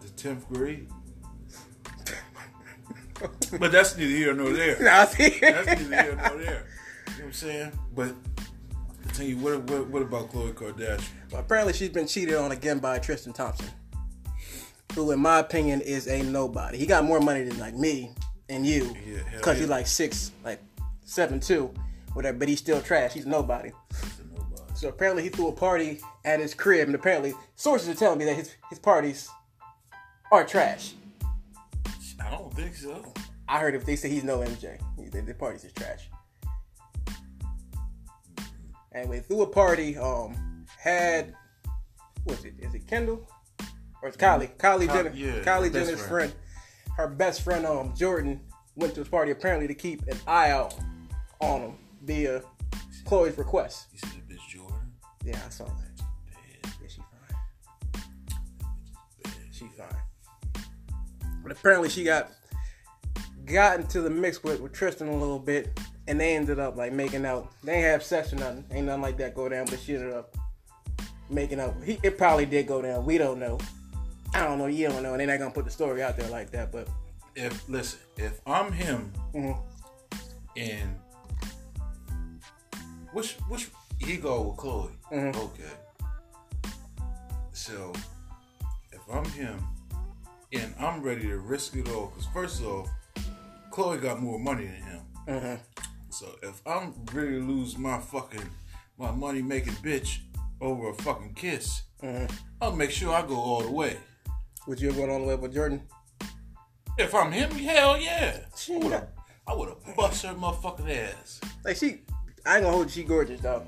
[0.00, 0.88] the 10th grade.
[3.58, 4.76] But that's neither here nor there.
[4.80, 5.04] Nah.
[5.04, 6.38] That's neither here nor there.
[6.38, 6.60] You know
[7.06, 7.72] what I'm saying?
[7.94, 8.14] But
[9.06, 11.02] I tell you, what, what, what about Khloe Kardashian?
[11.30, 13.68] Well, apparently she's been cheated on again by Tristan Thompson,
[14.94, 16.78] who, in my opinion, is a nobody.
[16.78, 18.14] He got more money than like me
[18.50, 20.60] and you, Yeah, hell because he's like six, like
[21.04, 21.72] seven two,
[22.12, 22.36] whatever.
[22.36, 23.12] But he's still trash.
[23.12, 23.70] He's nobody.
[23.90, 24.62] He's a nobody.
[24.74, 28.24] So apparently he threw a party at his crib, and apparently sources are telling me
[28.26, 29.28] that his his parties
[30.32, 30.94] are trash.
[32.24, 33.12] I don't think so.
[33.48, 34.78] I heard if they say he's no MJ,
[35.10, 36.08] the, the parties is trash.
[38.94, 39.96] Anyway, threw a party.
[39.96, 41.34] Um, had
[42.24, 42.54] what's it?
[42.58, 43.26] Is it Kendall
[44.02, 44.54] or it's Kylie?
[44.56, 45.12] Kylie Ky- Jenner.
[45.14, 46.32] yeah, Kylie Jenner's friend.
[46.32, 46.32] friend.
[46.96, 48.40] Her best friend, um, Jordyn,
[48.76, 50.74] went to his party apparently to keep an eye out
[51.40, 51.72] on him
[52.02, 52.42] via
[53.04, 53.86] Khloe's request.
[53.92, 54.74] You the bitch Jordyn?
[55.24, 55.89] Yeah, I saw that.
[61.50, 62.30] But apparently she got
[63.44, 66.92] got into the mix with, with Tristan a little bit, and they ended up like
[66.92, 67.50] making out.
[67.64, 68.64] They ain't have sex or nothing.
[68.70, 70.36] Ain't nothing like that go down, but she ended up
[71.28, 71.74] making out.
[71.84, 73.04] He, it probably did go down.
[73.04, 73.58] We don't know.
[74.32, 74.66] I don't know.
[74.66, 76.70] You don't know, and they're not gonna put the story out there like that.
[76.70, 76.88] But
[77.34, 79.60] If listen, if I'm him mhm.
[80.56, 80.94] and
[83.12, 84.92] which which he go with Khloe.
[85.10, 85.34] Mhm.
[85.34, 85.72] Okay.
[87.50, 87.92] So
[88.92, 89.66] if I'm him
[90.52, 92.88] and I'm ready to risk it all, because first off,
[93.70, 95.00] Khloe got more money than him.
[95.28, 95.60] Mhm.
[96.10, 98.48] So if I'm ready to lose my fucking
[98.98, 100.18] my money making bitch
[100.60, 102.30] over a fucking kiss, Mhm.
[102.60, 103.96] I'll make sure I go all the way.
[104.66, 105.80] would you have gone all the way with Jordyn?
[106.98, 108.40] If I'm him, hell yeah.
[108.56, 109.08] She I would have
[109.46, 111.40] I would have bust her motherfucking ass.
[111.64, 112.02] Like she,
[112.44, 113.02] I ain't gonna hold you.
[113.02, 113.66] She gorgeous though.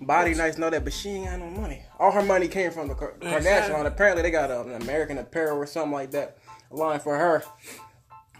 [0.00, 1.82] Body nice, know that, but she ain't got no money.
[1.98, 3.74] All her money came from the Kar- Kardashian Exactly.
[3.74, 3.86] line.
[3.86, 6.36] Apparently, they got an American Apparel or something like that.
[6.70, 7.42] Line for her.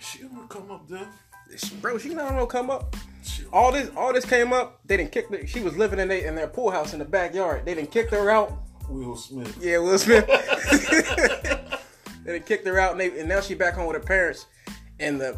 [0.01, 1.07] She gonna come up there.
[1.57, 2.95] She- Bro, she not gonna come up.
[3.53, 4.81] All this, all this came up.
[4.85, 5.31] They didn't kick.
[5.31, 7.65] The, she was living in, they, in their pool house in the backyard.
[7.65, 8.53] They didn't kick her out.
[8.89, 9.57] Will Smith.
[9.61, 10.27] Yeah, Will Smith.
[12.25, 14.47] they done kicked her out, and, they, and now she back home with her parents.
[15.01, 15.37] And the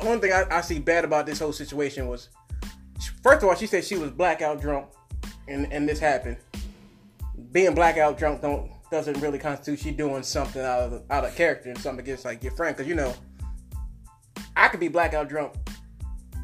[0.00, 2.28] only thing I, I see bad about this whole situation was,
[3.22, 4.86] first of all, she said she was blackout drunk,
[5.48, 6.36] and and this happened.
[7.52, 11.70] Being blackout drunk don't doesn't really constitute she doing something out of out of character
[11.70, 13.14] and something against like your friend, because you know,
[14.56, 15.54] I could be blackout drunk,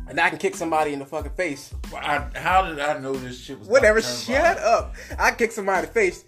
[0.09, 1.75] and I can kick somebody in the fucking face.
[1.95, 3.69] I, how did I know this shit was?
[3.69, 4.95] Whatever, about to turn shut up.
[5.19, 6.25] I kick somebody in the face,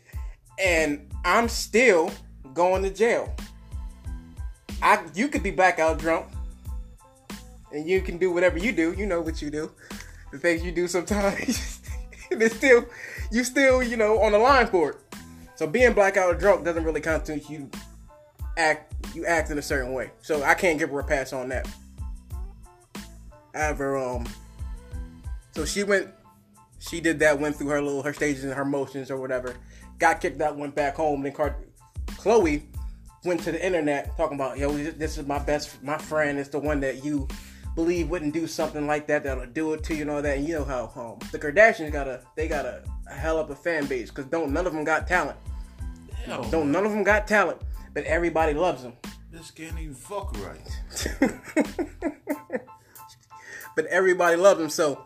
[0.59, 2.11] and I'm still
[2.53, 3.35] going to jail.
[4.83, 6.27] I you could be blackout drunk,
[7.73, 8.93] and you can do whatever you do.
[8.93, 9.71] You know what you do,
[10.33, 11.78] the things you do sometimes.
[12.41, 12.87] it's still
[13.31, 14.97] you still you know on the line for it.
[15.55, 17.71] So being blackout or drunk doesn't really constitute you
[18.57, 20.11] act you act in a certain way.
[20.23, 21.69] So I can't give her a pass on that.
[23.55, 24.27] Ever um,
[25.53, 26.09] so she went
[26.79, 29.57] she did that, went through her little her stages and her motions or whatever.
[29.99, 31.23] Got kicked out, went back home.
[31.23, 31.57] Then Car-
[32.07, 32.63] Khloe
[33.25, 36.39] went to the internet talking about, yo, this is my best, my friend.
[36.39, 37.27] It's the one that you
[37.79, 39.23] believe wouldn't do something like that.
[39.23, 40.39] That'll do it to you and all that.
[40.39, 43.51] And you know how um, the Kardashians got a they got a, a hell of
[43.51, 45.39] a fan base because don't none of them got talent.
[46.25, 47.61] Hell, Don't none of them got talent,
[47.95, 48.95] but everybody loves them.
[49.31, 50.81] this can't even fuck right.
[53.77, 54.71] but everybody loved him.
[54.71, 55.05] So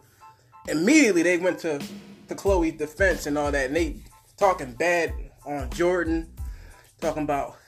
[0.67, 3.97] immediately they went to to Khloe's defense and all that, and they
[4.39, 5.13] talking bad
[5.45, 6.27] on Jordyn,
[7.03, 7.59] talking about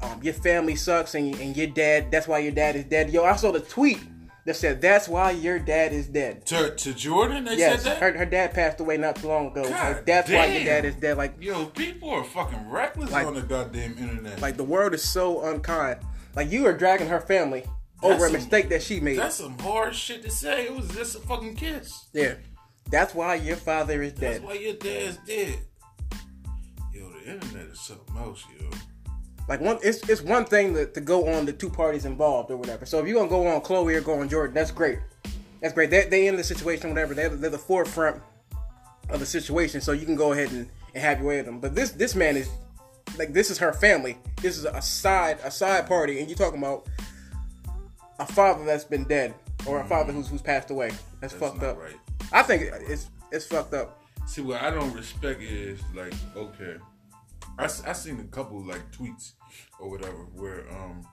[0.00, 2.10] um, your family sucks and, and your dad.
[2.10, 3.10] That's why your dad is dead.
[3.10, 4.00] Yo, I saw the tweet
[4.44, 6.44] that said that's why your dad is dead.
[6.46, 8.02] To, to Jordyn, they Yes, said that.
[8.02, 9.62] her, her dad passed away not too long ago.
[9.62, 11.16] God Like, that's why your dad is dead.
[11.16, 14.40] Like Yo, people are fucking reckless Like- on the goddamn internet.
[14.40, 16.00] like the world is so unkind.
[16.34, 17.64] Like you are dragging her family
[18.02, 19.18] over a mistake that she made.
[19.18, 20.64] That's some hard shit to say.
[20.64, 22.06] It was just a fucking kiss.
[22.12, 22.34] Yeah,
[22.90, 24.32] that's why your father is That's dead.
[24.42, 25.58] That's why your dad's dead.
[26.92, 28.66] Yo, the internet is something else, yo.
[29.48, 32.56] Like one, it's it's one thing to, to go on the two parties involved or
[32.56, 32.86] whatever.
[32.86, 34.98] So if you're gonna go on Khloe or go on Jordyn, that's great.
[35.60, 35.90] That's great.
[35.90, 37.14] They they in the situation, whatever.
[37.14, 38.22] They're, they're the forefront
[39.10, 41.60] of the situation, so you can go ahead and, and have your way with them.
[41.60, 42.48] But this this man is
[43.18, 44.16] like this is her family.
[44.40, 46.86] This is a side a side party, and you're talking about
[48.18, 49.34] a father that's been dead
[49.66, 50.18] or a father mm-hmm.
[50.18, 50.88] who's who's passed away.
[51.20, 51.78] That's, That's fucked up.
[51.78, 51.96] right.
[52.32, 53.98] I think it's it's fucked up.
[54.26, 56.76] See, what I don't respect is like, okay,
[57.58, 59.32] I, I seen a couple like tweets
[59.78, 61.06] or whatever where um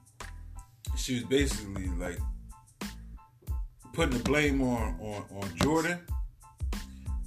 [0.95, 2.17] she was basically like
[3.93, 5.99] putting the blame on on on Jordyn,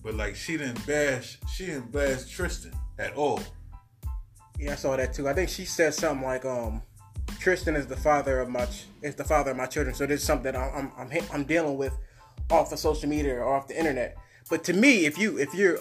[0.02, 3.40] but like she didn't bash she didn't bash Tristan at all.
[4.58, 5.28] Yeah, I saw that too.
[5.28, 6.82] I think she said something like, um,
[7.40, 9.94] Tristan is the father of my ch- is the father of my children.
[9.94, 11.96] So this is something I'm I'm I'm, dealing with
[12.50, 14.16] off of social media or off the internet.
[14.48, 15.78] But to me, if you if you're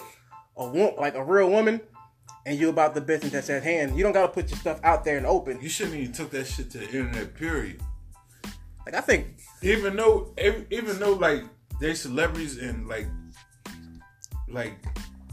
[0.56, 1.80] a like a real woman
[2.44, 5.04] and you about the business that's at hand, you don't gotta put your stuff out
[5.04, 5.60] there and open.
[5.60, 7.34] You shouldn't even took that shit to the internet.
[7.34, 7.80] Period.
[8.84, 10.34] Like I think even though
[10.70, 11.44] even though like
[11.80, 13.06] they celebrities and like
[14.48, 14.74] like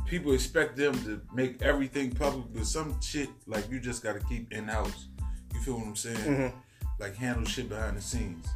[0.05, 4.51] people expect them to make everything public but some shit like you just gotta keep
[4.51, 5.07] in house
[5.53, 6.57] you feel what i'm saying mm-hmm.
[6.99, 8.47] like handle shit behind the scenes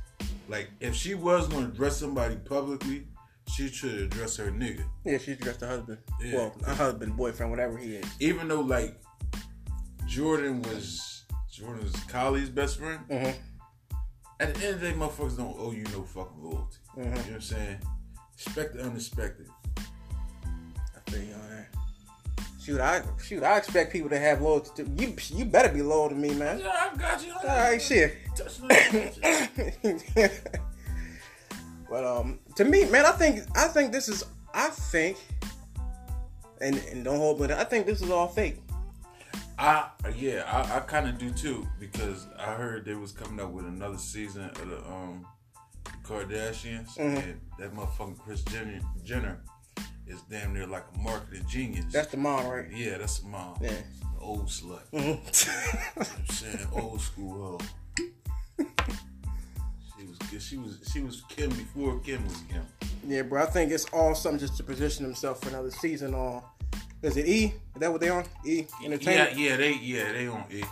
[0.50, 3.06] like if she was gonna dress somebody publicly
[3.48, 5.98] she should address her nigga yeah, she's just her husband.
[6.22, 6.36] Yeah.
[6.36, 8.06] Well, a husband, boyfriend, whatever he is.
[8.20, 9.00] even though like
[10.08, 13.36] jordyn was jordyn's Kylie's best friend Mhm.
[14.40, 16.78] at the end of the day, motherfuckers don't owe you no fucking loyalty.
[16.98, 16.98] Mhm.
[16.98, 17.80] You know what I'm saying?
[18.36, 19.48] Expect the unexpected.
[19.78, 21.68] I feel you on that.
[22.62, 25.16] Shoot, I shoot, I expect people to have loyalty to you.
[25.38, 26.60] You better be loyal to me, man.
[26.60, 27.34] Yeah, I got you.
[27.34, 28.18] All right, shit.
[31.94, 35.16] But um, to me, man, I think I think this is I think,
[36.60, 37.54] and and don't hold me.
[37.54, 38.58] I think this is all fake.
[39.60, 43.52] I yeah, I, I kind of do too because I heard they was coming up
[43.52, 45.28] with another season of the um
[46.04, 47.24] Kardashians Mhm.
[47.24, 49.44] and that motherfucking Kris Jenner, Jenner
[50.08, 51.86] is damn near like a marketing genius.
[51.92, 52.66] That's the mom, right?
[52.74, 53.60] yeah, that's the mom.
[53.62, 53.70] Yeah.
[53.70, 54.82] The old slut.
[54.92, 55.20] Mhm.
[55.96, 57.66] I'm saying old school hoe.
[60.30, 62.64] She was she was she was Kim before Kim was Kim.
[63.08, 63.42] yeah, bro.
[63.44, 66.42] I think it's all something just to position themselves for another season on.
[67.02, 67.46] Is it E?
[67.46, 68.24] Is that what they on?
[68.46, 69.38] E Yeah, Entertainment.
[69.38, 70.66] yeah, yeah, they yeah they on it.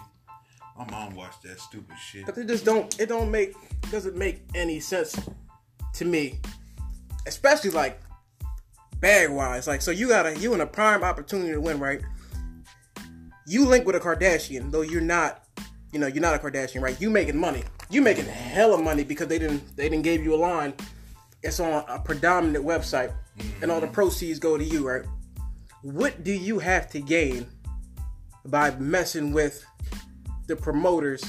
[0.78, 2.26] My mom watched that stupid shit.
[2.26, 2.98] But it just don't.
[3.00, 3.54] It don't make.
[3.92, 5.20] Doesn't make any sense
[5.96, 6.40] to me,
[7.28, 8.00] especially like
[9.00, 9.68] bag wise.
[9.68, 12.02] Like, so you got a you in a prime opportunity to win, right?
[13.46, 15.44] You link with a Kardashian, though you're not.
[15.92, 17.00] You know, you're not a Kardashian, right?
[17.02, 17.64] You making money.
[17.92, 19.76] You making hell of money because they didn't.
[19.76, 20.74] They didn't give you a line.
[21.44, 23.14] It's on a predominant website,
[23.62, 25.04] and all the proceeds go to you, right?
[25.82, 27.48] What do you have to gain
[28.46, 29.66] by messing with
[30.48, 31.24] the promoter's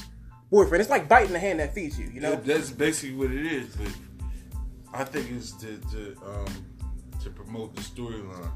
[0.51, 0.81] boyfriend?
[0.81, 2.31] It's like biting the hand that feeds you, you know?
[2.31, 3.75] That- that's basically what it is.
[3.75, 3.91] But
[4.93, 6.65] I think it's to to um
[7.23, 8.51] to promote the storyline.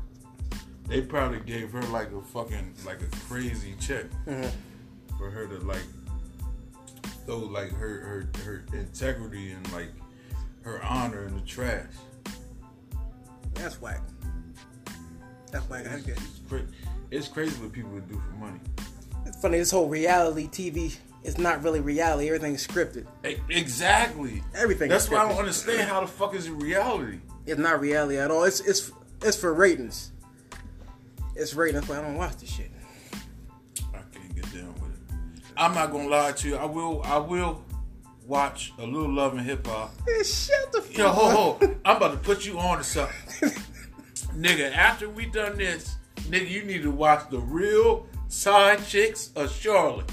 [0.87, 4.49] They probably gave her like a fucking like a crazy check Mhm.
[5.17, 5.83] for her to like
[7.27, 9.91] throw like her her her integrity and like
[10.61, 11.85] her honor in the trash.
[13.53, 14.01] That's whack.
[15.51, 15.83] That's whack.
[15.83, 16.07] Good.
[16.07, 16.67] It's, cra-
[17.11, 18.59] it's crazy what people would do for money.
[19.25, 22.27] It's funny, this whole reality TV is not really reality.
[22.27, 23.05] Everything's scripted.
[23.49, 24.43] Exactly.
[24.55, 27.19] Everything That's why I don't understand how the fuck is it reality.
[27.45, 28.43] It's not reality at all.
[28.45, 28.91] It's it's
[29.21, 30.11] it's for ratings.
[31.35, 31.81] It's ratings.
[31.81, 32.71] That's why I don't watch this shit.
[35.57, 36.55] I'm not gonna lie to you.
[36.55, 37.01] I will.
[37.03, 37.63] I will
[38.25, 39.91] watch a little love and hip hop.
[40.05, 41.75] Man, shut the fuck Yo, ho, ho!
[41.85, 43.49] I'm about to put you on to something,
[44.35, 44.73] nigga.
[44.75, 50.11] After we done this, nigga, you need to watch the real side chicks of Charlotte.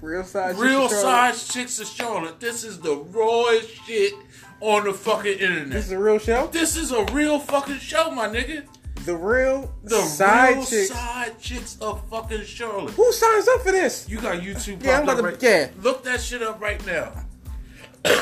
[0.00, 0.56] Real side.
[0.56, 1.36] Real Charlotte.
[1.36, 2.40] side chicks of Charlotte.
[2.40, 4.14] This is the rawest shit
[4.60, 5.70] on the fucking internet.
[5.70, 6.48] This is a real show.
[6.48, 8.64] This is a real fucking show, my nigga.
[9.04, 10.88] The real The side real chicks.
[10.90, 12.92] side chicks of fucking Charlotte.
[12.94, 14.08] Who signs up for this?
[14.08, 14.82] You got YouTube.
[14.84, 15.68] Yeah, I'm about to- right- yeah.
[15.82, 17.12] Look that shit up right now.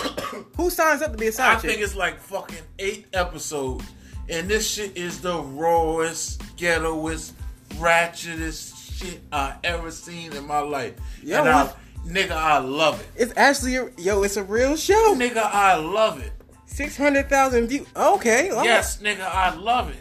[0.57, 1.59] Who signs up to be a side chick?
[1.59, 1.71] I chick?
[1.73, 3.85] think it's like fucking eight episodes,
[4.29, 7.33] and this shit is the rawest, ghettoest,
[7.75, 10.95] ratchetest shit I ever seen in my life.
[11.23, 11.73] Yeah, and I,
[12.07, 13.07] nigga, I love it.
[13.17, 14.23] It's actually a, yo.
[14.23, 15.15] It's a real show.
[15.15, 16.33] Nigga, I love it.
[16.67, 17.87] Six hundred thousand views.
[17.97, 18.47] Okay.
[18.49, 19.97] Yes, nigga, I love it.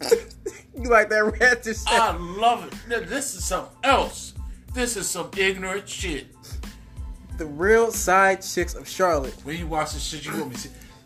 [0.74, 1.86] you like that ratchet shit?
[1.88, 2.72] I love it.
[2.88, 4.34] Nigga, this is something else.
[4.74, 6.26] This is some ignorant shit.
[7.38, 9.34] the real side chicks of Charlotte.
[9.44, 10.56] When you watch this shit, you gonna be.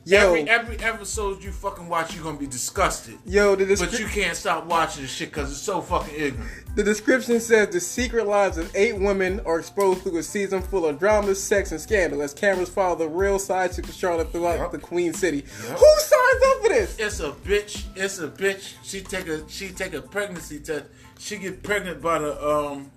[0.06, 0.34] Yo.
[0.34, 3.18] Every every episode you fucking watch, you gonna be disgusted.
[3.26, 6.50] Yo, the, But you can't stop watching this shit because it's so fucking ignorant.
[6.74, 10.86] the description says the secret lives of eight women are exposed through a season full
[10.86, 14.58] of drama, sex, and scandal as cameras follow the real side chicks of Charlotte throughout
[14.58, 14.72] Yup.
[14.72, 15.38] the Queen City.
[15.38, 15.78] Yup.
[15.78, 16.96] Who signs up for this?
[16.98, 17.84] It's a bitch.
[17.94, 18.76] It's a bitch.
[18.82, 20.86] She take a she take a pregnancy test.
[21.18, 22.90] She get pregnant by the um.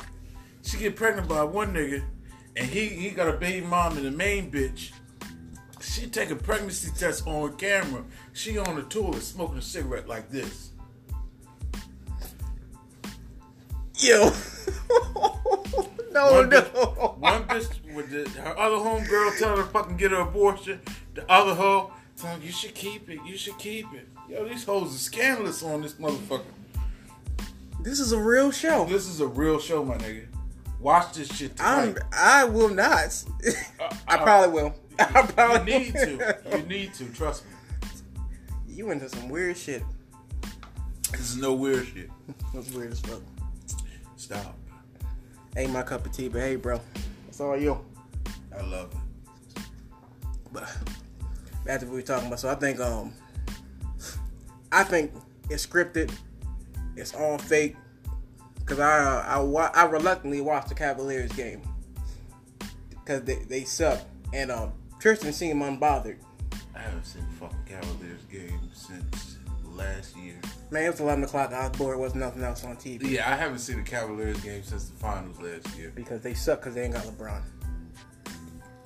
[0.64, 2.02] She get pregnant by one nigga,
[2.56, 4.92] and he he got a baby mom and the main bitch.
[5.84, 8.04] She take a pregnancy test on camera.
[8.32, 10.70] She on the toilet smoking a cigarette like this.
[14.00, 14.20] Yo.
[16.12, 16.62] no, One no.
[16.62, 20.80] bitch, one bitch with the, her other homegirl telling her fucking get her abortion.
[21.16, 23.20] The other hoe telling her, you should keep it.
[23.26, 24.08] You should keep it.
[24.30, 26.44] Yo, these hoes are scandalous on this motherfucker.
[27.82, 28.86] This is a real show.
[28.86, 30.28] This is a real show, my nigga.
[30.80, 31.94] Watch this shit I'm.
[31.94, 32.08] tonight.
[32.14, 33.24] I will not.
[34.08, 34.76] I uh, probably will.
[35.00, 36.38] I You probably need to.
[36.58, 37.06] You need to.
[37.14, 37.52] Trust me.
[38.68, 39.84] You into some weird shit.
[41.12, 42.10] This is no weird shit.
[42.54, 43.22] That's weird as fuck.
[44.16, 44.58] Stop.
[45.56, 46.82] Ain't my cup of tea, but hey, bro,
[47.28, 47.80] it's all you.
[48.56, 49.62] I love it.
[50.52, 50.68] But
[51.66, 52.40] to what we were talking about.
[52.40, 53.14] So I think um
[54.72, 55.12] I think
[55.50, 56.12] it's scripted.
[56.96, 57.76] It's all fake.
[58.66, 61.62] Cause I I wa- I reluctantly watched the Cavaliers game
[62.90, 64.00] because they they suck
[64.34, 64.72] and um
[65.04, 66.16] Tristan seemed unbothered.
[66.74, 69.36] I haven't seen fucking Cavaliers game since
[69.66, 70.36] last year.
[70.72, 71.52] Man, it was eleven o'clock.
[71.52, 72.00] I was bored.
[72.00, 75.38] Wasn't nothing else on TV Yeah, I haven't seen the Cavaliers game since the finals
[75.42, 75.92] last year.
[75.94, 77.42] because they suck because they ain't got LeBron.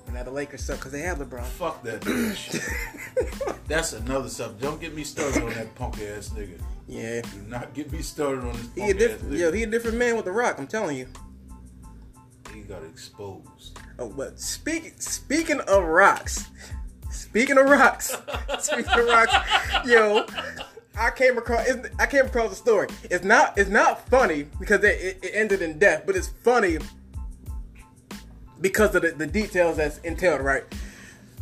[0.06, 1.44] And now the Lakers suck because they have LeBron.
[1.44, 3.56] Fuck that bitch.
[3.68, 4.60] That's another subject.
[4.60, 6.60] Don't get me started on that punk ass nigga.
[6.88, 7.20] Yeah.
[7.20, 9.38] Do not get me started on this He a punk ass nigga.
[9.38, 10.56] yo, he a different man with the rock.
[10.58, 11.06] I'm telling you.
[12.52, 13.77] He got exposed.
[13.98, 16.48] Oh, but speaking speaking of rocks,
[17.10, 18.16] speaking of rocks,
[18.60, 19.34] speaking of rocks,
[19.84, 20.24] yo,
[20.96, 21.66] I came across
[21.98, 22.88] I came across a story.
[23.04, 26.78] It's not it's not funny because it, it, ended in death, but it's funny
[28.60, 30.42] because of the, the details that's entailed.
[30.42, 30.64] Right.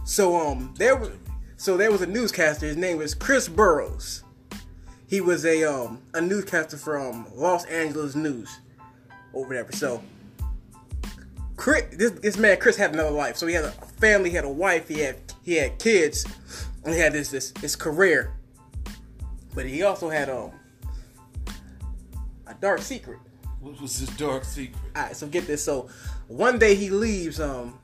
[0.04, 1.10] So um there was
[1.58, 2.66] so there was a newscaster.
[2.66, 4.22] His name was Chris Burrous.
[5.08, 8.60] He was a um a newscaster from Los Angeles News
[9.34, 9.72] or whatever.
[9.72, 10.02] So
[11.56, 13.36] Chris, this, this man Chris had another life.
[13.36, 16.26] So he had a family, he had a wife, he had he had kids,
[16.84, 18.32] and he had this this his career.
[19.54, 20.52] But he also had um
[22.46, 23.18] a dark secret.
[23.60, 24.78] What was his dark secret?
[24.96, 25.64] Alright, so get this.
[25.64, 25.88] So
[26.28, 27.78] one day he leaves um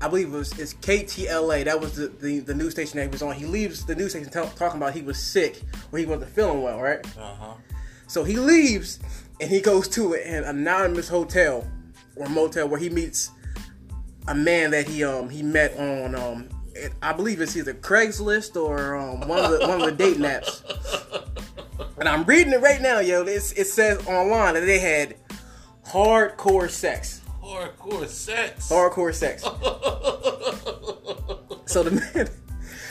[0.00, 1.64] I believe it was it's KTLA.
[1.64, 3.34] That was the, the, the news station that he was on.
[3.34, 5.60] He leaves the news station tell talking about he was sick
[5.90, 7.04] or he wasn't feeling well, right?
[7.18, 7.54] Uh huh.
[8.06, 9.00] So he leaves
[9.40, 11.66] and he goes to an anonymous hotel
[12.18, 13.30] or motel where he meets
[14.26, 18.60] a man that he um he met on um it, I believe it's either Craigslist
[18.60, 20.62] or um, one of the one of the dating apps.
[21.98, 23.24] And I'm reading it right now, yo.
[23.24, 25.16] It's, it says online that they had
[25.84, 27.22] hardcore sex.
[27.42, 28.68] Hardcore sex.
[28.68, 29.42] Hardcore sex.
[31.66, 32.28] so the man,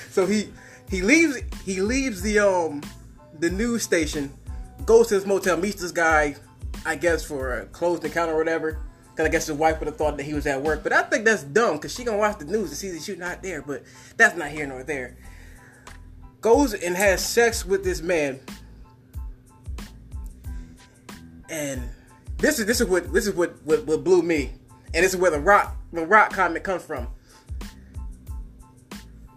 [0.10, 0.49] so he
[0.90, 2.82] he leaves he leaves the um
[3.40, 4.34] the news station,
[4.86, 6.36] goes to this motel, meets this guy,
[6.86, 8.80] I guess for a closed encounter or whatever.
[9.18, 11.02] Cause I guess his wife would have thought that he was at work, but I
[11.02, 11.80] think that's dumb.
[11.80, 13.81] Cause she gonna watch the news and see that you're not there, but
[14.15, 15.18] that's not here nor there.
[16.39, 18.39] Goes and has sex with this man,
[21.49, 21.81] and
[22.38, 24.52] this is this is what this is what what, what blew me,
[24.94, 27.07] and this is where the rock the rock comment comes from.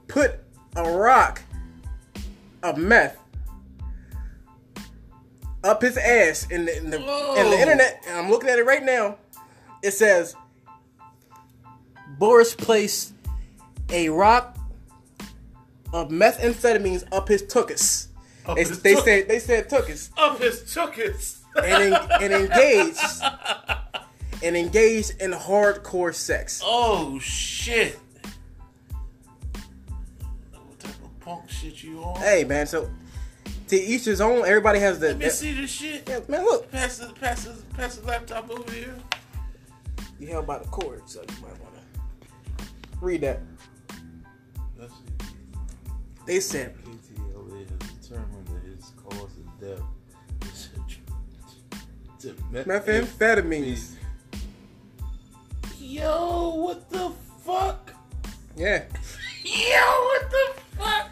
[0.09, 0.41] Put
[0.77, 1.41] a rock
[2.63, 3.17] of meth
[5.65, 8.05] up his ass in the in the, in the internet.
[8.07, 9.17] And I'm looking at it right now.
[9.83, 10.35] It says
[12.19, 13.15] Burrous placed
[13.91, 14.57] a rock
[15.93, 18.09] of methamphetamines up his tuchus.
[18.47, 21.43] Up They, his they said they said tuchus Up his chuckets.
[21.57, 22.99] and en- and engaged
[24.43, 26.61] and engaged in hardcore sex.
[26.65, 27.99] Oh shit.
[30.53, 32.21] What type of punk shit you on?
[32.21, 32.89] Hey man, so
[33.69, 34.45] to each his own.
[34.47, 35.09] Everybody has the.
[35.09, 36.09] Let me see this shit.
[36.09, 38.95] Yeah, man, look, Pass the, pass the, pass the laptop over here.
[40.21, 42.65] You held by the cord, so you might want to
[43.01, 43.41] read that.
[46.27, 49.83] They said KTLA has determined that his cause of death
[50.43, 50.69] is
[52.21, 53.95] to methamphetamines.
[55.81, 57.11] Yo, what the
[57.45, 57.93] fuck?
[58.57, 58.85] Yeah,
[59.43, 61.09] Yo, what the fuck?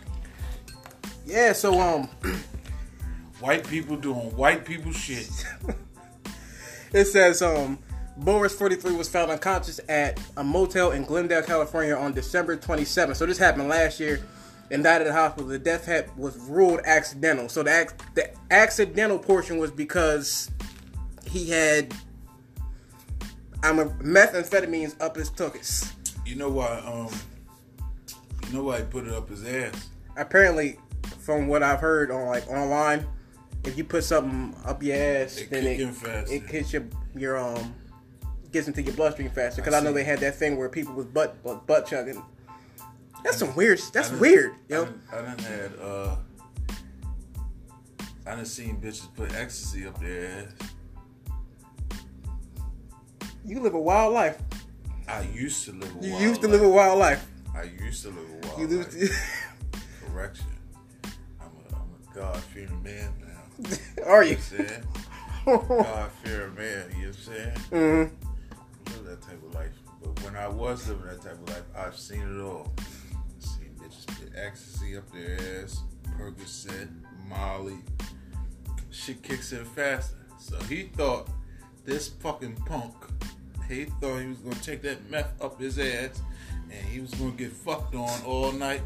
[1.27, 1.53] yeah.
[1.53, 2.09] So um,
[3.41, 5.31] White people doing white people shit.
[6.93, 7.79] it says um,
[8.19, 13.17] Burrous 43 was found unconscious at a motel in Glendale, California, on December 27th.
[13.17, 14.21] So this happened last year,
[14.71, 15.49] and died at the hospital.
[15.49, 17.49] The death had, was ruled accidental.
[17.49, 20.51] So the the accidental portion was because
[21.25, 21.95] he had
[23.63, 25.93] I'm a methamphetamines up his tuchus.
[26.25, 26.79] You know why?
[26.81, 27.09] Um,
[28.47, 29.89] you know why he put it up his ass?
[30.17, 30.79] Apparently,
[31.21, 33.07] from what I've heard on like online,
[33.65, 35.81] if you put something up your ass, It then it
[36.31, 36.85] it hits your
[37.17, 37.75] your um
[38.53, 39.61] gets into your bloodstream faster.
[39.63, 42.23] Because I I, know they had that thing where people was butt butt, butt chugging.
[43.25, 43.81] That's some weird.
[43.93, 44.85] That's I done- weird, I yo.
[44.85, 46.17] done, I done had uh,
[48.27, 50.69] I done seen bitches put ecstasy up their ass.
[53.45, 54.39] You live a wild life.
[55.09, 56.61] I used to live a You wild used to life.
[56.61, 57.27] live a wild life.
[57.57, 58.93] I used to live a wild You life.
[58.95, 59.19] lose.
[60.07, 60.47] Correction.
[61.41, 64.05] I'm a, I'm a God fearing man now.
[64.07, 64.37] Are You you?
[64.37, 64.85] know what I'm saying?
[65.83, 67.57] God fearing man, you know what I'm saying?
[67.71, 68.13] hmm live
[69.09, 69.73] that type of life.
[70.03, 72.73] But when I was living that type of life, I've seen it all.
[73.39, 75.83] Seen bitches put ecstasy up their ass,
[76.19, 76.89] Percocet,
[77.27, 77.79] Molly.
[78.91, 80.17] Shit kicks in faster.
[80.39, 81.29] So he thought
[81.85, 82.95] this fucking punk,
[83.69, 86.21] he thought he was gonna take that meth up his ass
[86.71, 88.83] and he was gonna get fucked on all night.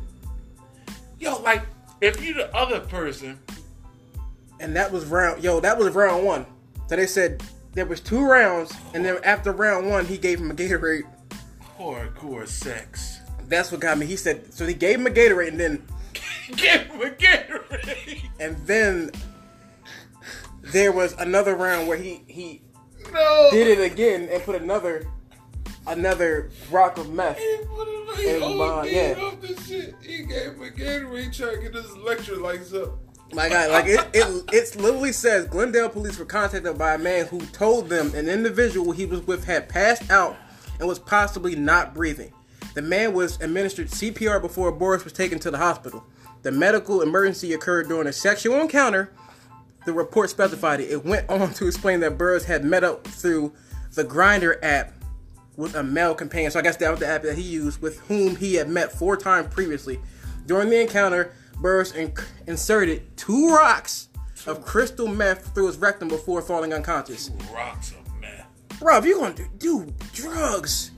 [1.19, 1.63] Yo, like,
[2.01, 3.39] if you the other person,
[4.61, 5.43] And that was round.
[5.43, 6.47] Yo, that was round one.
[6.87, 7.43] So they said
[7.75, 11.05] there was two rounds, and then after round one, he gave him a Gatorade.
[11.79, 13.19] hardcore sex.
[13.49, 14.07] That's what got me.
[14.07, 14.67] He said so.
[14.67, 15.83] He gave him a Gatorade, and then
[16.57, 18.23] Give him a Gatorade.
[18.41, 19.11] and then
[20.61, 22.63] there was another round where he he
[23.13, 23.49] No.
[23.51, 25.07] did it again and put another
[25.87, 27.39] another rock of meth.
[27.39, 29.15] He put it, he uh, OD'd yeah.
[29.23, 29.95] off this shit.
[30.03, 32.99] He gave him a Gatorade trying to get his electrolytes up.
[33.35, 37.27] My God, like it, it, it literally says Glendale police were contacted by a man
[37.27, 40.37] who told them an individual he was with had passed out
[40.79, 42.33] and was possibly not breathing.
[42.75, 46.05] The man was administered CPR before Burrous was taken to the hospital.
[46.43, 49.13] The medical emergency occurred during a sexual encounter.
[49.87, 50.91] The report specified it.
[50.91, 53.53] It went on to explain that Burrous had met up through
[53.95, 54.93] the Grindr app
[55.57, 56.51] with a male companion.
[56.51, 58.93] So I guess that was the app that he used with whom he had met
[58.93, 60.01] four times previously.
[60.47, 62.13] During the encounter, Burrous in-
[62.47, 64.09] inserted two rocks
[64.47, 67.31] of crystal meth through his rectum before falling unconscious.
[67.53, 68.45] Rocks of man.
[68.79, 70.91] Bro, if you're gonna do, do drugs,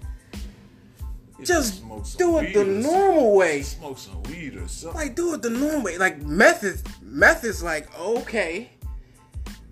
[1.43, 1.83] just
[2.17, 3.63] do it the normal way.
[3.63, 5.01] Smoke some weed or something.
[5.01, 5.99] Like do it the normal way.
[5.99, 8.71] Like meth is meth is like okay.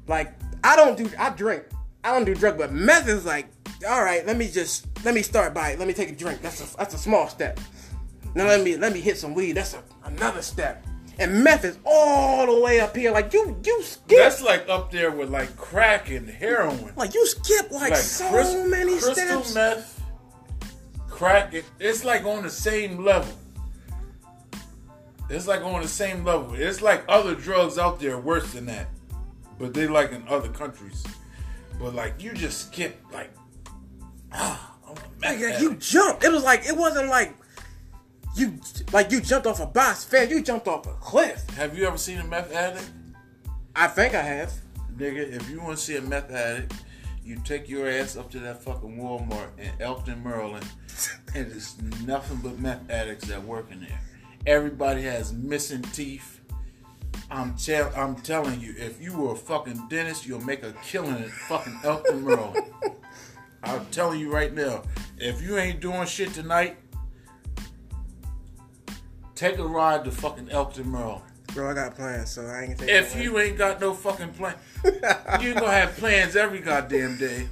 [0.06, 1.64] Like I don't do I drink.
[2.04, 3.46] I don't do drug, but meth is like
[3.88, 4.26] all right.
[4.26, 6.42] Let me just let me start by let me take a drink.
[6.42, 7.59] That's a that's a small step.
[8.34, 9.52] Now let me let me hit some weed.
[9.52, 10.86] That's a, another step.
[11.18, 13.12] And meth is all the way up here.
[13.12, 16.92] Like you you skip That's like up there with like crack and heroin.
[16.96, 19.54] like you skip like, Like so many crystal steps.
[19.54, 20.02] meth,
[21.09, 21.52] crack.
[21.52, 23.32] It, it's like on the same level.
[25.28, 26.54] It's like on the same level.
[26.54, 28.88] It's like other drugs out there worse than that,
[29.59, 31.04] but they like in other countries.
[31.78, 33.30] But like you just skip like
[34.32, 34.76] ah,
[35.20, 36.24] meth Like, you jumped.
[36.24, 37.34] It was like it wasn't like
[38.34, 38.59] you
[38.92, 40.30] like you jumped off a box fan.
[40.30, 41.48] You jumped off a cliff.
[41.50, 42.90] Have you ever seen a meth addict?
[43.76, 44.52] I think I have.
[44.96, 46.74] Nigga, if you want to see a meth addict,
[47.24, 50.66] you take your ass up to that fucking Walmart in Elkton, Maryland,
[51.34, 54.00] and it's nothing but meth addicts that work in there.
[54.46, 56.40] Everybody has missing teeth.
[57.30, 61.14] I'm tell I'm telling you, if you were a fucking dentist, you'll make a killing
[61.14, 62.66] at fucking Elkton, Maryland.
[63.62, 64.82] I'm telling you right now,
[65.18, 66.76] if you ain't doing shit tonight,
[69.43, 71.23] take a ride to fucking Elkton, Maryland.
[71.52, 74.35] Bro, I got plans, so I ain't gonna take If you ain't got no fucking
[74.35, 74.55] plan,
[75.40, 77.48] you gonna have plans every goddamn day.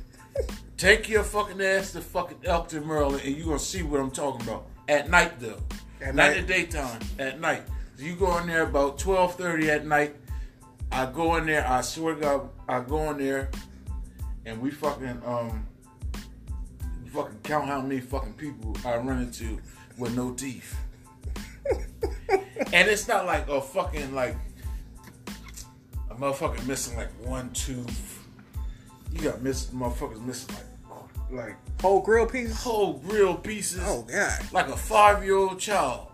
[0.77, 4.47] Take your fucking ass to fucking Elkton, Maryland, and you gonna see what I'm talking
[4.47, 4.67] about.
[4.89, 5.59] At night though,
[6.01, 6.37] At not night.
[6.37, 7.01] in the daytime.
[7.19, 7.65] At night,
[7.99, 10.15] you go in there about 12:30 at night.
[10.93, 11.67] I go in there.
[11.67, 13.51] I swear to God, I go in there,
[14.47, 15.67] and we fucking um,
[17.13, 19.59] fucking count how many fucking people I run into
[19.99, 20.77] with no teeth.
[22.73, 24.37] And it's not like a fucking like
[26.11, 28.25] a motherfucker missing like one tooth.
[29.13, 30.67] You got miss motherfuckers missing like
[31.33, 32.63] like whole grill pieces.
[32.63, 33.81] whole grill pieces.
[33.85, 36.09] Oh god, Like a five year old child.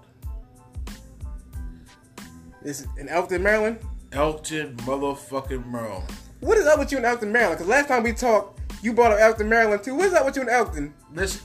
[2.63, 3.79] this is in Elkton, Maryland.
[4.13, 6.05] Elkton motherfucking Merle.
[6.41, 7.59] What is up with you in Elkton, Maryland?
[7.59, 9.95] Because last time we talked, you brought up Elkton, Maryland too.
[9.95, 10.95] What's up with you in Elkton?
[11.13, 11.43] Listen,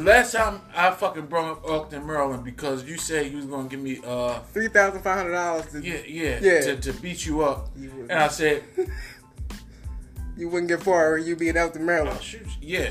[0.00, 3.80] last time I fucking brought up Elkton, Maryland because you said you was gonna give
[3.80, 5.66] me uh Three thousand five hundred dollars.
[5.84, 6.60] yeah yeah, Yeah.
[6.60, 8.62] To, to beat you up, You and I said
[10.36, 11.18] You wouldn't get far.
[11.18, 12.22] You be in Elkton, I'll Maryland.
[12.22, 12.78] shoot you.
[12.78, 12.90] Yeah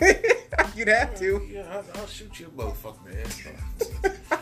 [0.76, 1.46] You'd have to.
[1.50, 3.38] yeah I'll, I'll shoot your motherfucking ass.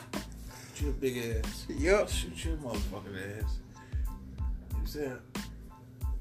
[0.75, 1.67] shoot your big ass.
[1.71, 3.57] I'll shoot your motherfucking ass.
[4.81, 5.19] You said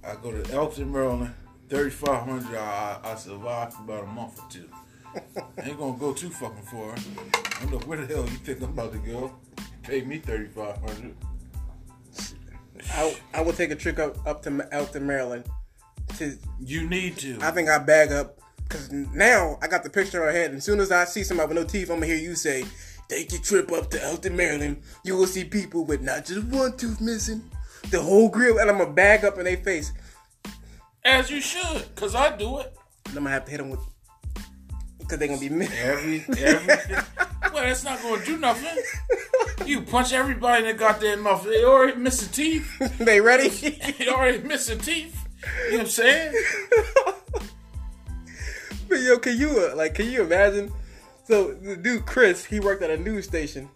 [0.04, 1.34] I go to Elkton, Maryland.
[1.70, 2.58] Thirty five hundred.
[2.58, 4.68] I, I survived for about a month or two.
[5.64, 6.94] Ain't gonna go too fucking far.
[6.94, 9.34] I don't know where the hell you think I'm about to go.
[9.84, 11.16] Pay me thirty five hundred.
[12.94, 15.46] I, I would take a trip up up to Elkton, Maryland.
[16.18, 17.38] To You need to.
[17.42, 20.50] I think I bag up because now I got the picture in my head.
[20.52, 22.66] And as soon as I see somebody with no teeth, I'm gonna hear you say,
[23.08, 24.82] "Take your trip up to Elkton, Maryland.
[25.04, 27.50] You will see people with not just one tooth missing,
[27.90, 29.92] the whole grill." And I'm gonna bag up in their face.
[31.04, 32.76] As you should, cause I do it.
[33.08, 33.80] And I'm gonna have to hit them with
[35.12, 35.78] because they're gonna be missing.
[35.78, 36.98] Every everything.
[37.54, 39.68] well, that's not gonna do nothing.
[39.68, 41.44] You punch everybody in the goddamn mouth.
[41.44, 42.98] They already missing teeth.
[42.98, 43.50] they ready?
[43.98, 45.28] They already missing teeth.
[45.66, 46.44] You know what I'm saying?
[48.88, 50.72] But yo, can you uh, like can you imagine?
[51.26, 53.70] So the dude Chris, he worked at a news station,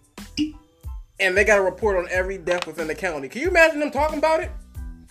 [1.20, 3.28] and they got a report on every death within the county.
[3.28, 4.50] Can you imagine them talking about it?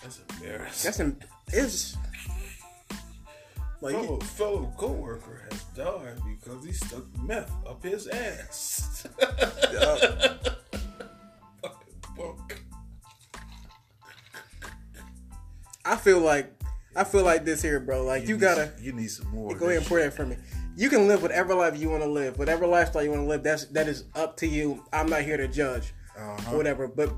[0.02, 0.88] That's embarrassing.
[0.88, 1.16] That's in,
[1.48, 1.96] it's
[3.80, 5.35] like fellow, fellow co-worker
[5.74, 9.06] died because he stuck meth up his ass.
[15.84, 16.52] I feel like
[16.94, 18.02] I feel like this here, bro.
[18.04, 19.54] Like you, need gotta some- you need some more.
[19.54, 20.36] go ahead and pour that for me.
[20.76, 23.42] You can live whatever life you want to live, whatever lifestyle you want to live.
[23.42, 24.84] That's that is up to you.
[24.92, 26.52] I'm not here to judge Uh-huh.
[26.52, 26.88] or whatever.
[26.88, 27.12] But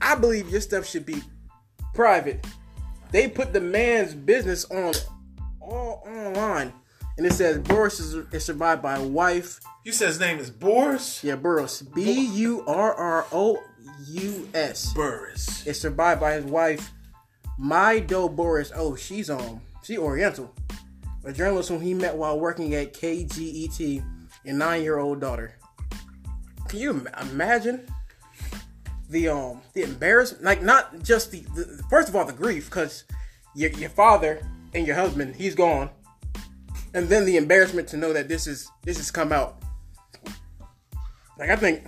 [0.00, 1.22] I believe your stuff should be
[1.94, 2.46] private.
[3.10, 4.94] They put the man's business on
[5.60, 6.72] all online,
[7.20, 9.60] and it says Burrous is, is survived by a wife.
[9.84, 11.22] You said his name is Boris?
[11.22, 11.82] Yeah, Burroughs.
[11.82, 13.62] B U R R O
[14.06, 14.94] U S.
[14.94, 15.66] Burrous.
[15.66, 16.90] Is survived by his wife,
[17.60, 18.72] Maido Boris.
[18.74, 20.50] Oh, she's um, she Oriental,
[21.22, 24.02] a journalist whom he met while working at KGET,
[24.46, 25.58] and nine-year-old daughter.
[26.68, 27.84] Can you imagine
[29.10, 30.42] the um the embarrassment?
[30.42, 33.04] Like not just the, the first of all the grief because
[33.54, 34.40] your your father
[34.72, 35.90] and your husband he's gone,
[36.94, 39.62] and then the embarrassment to know that this is this has come out.
[41.38, 41.84] Like I think,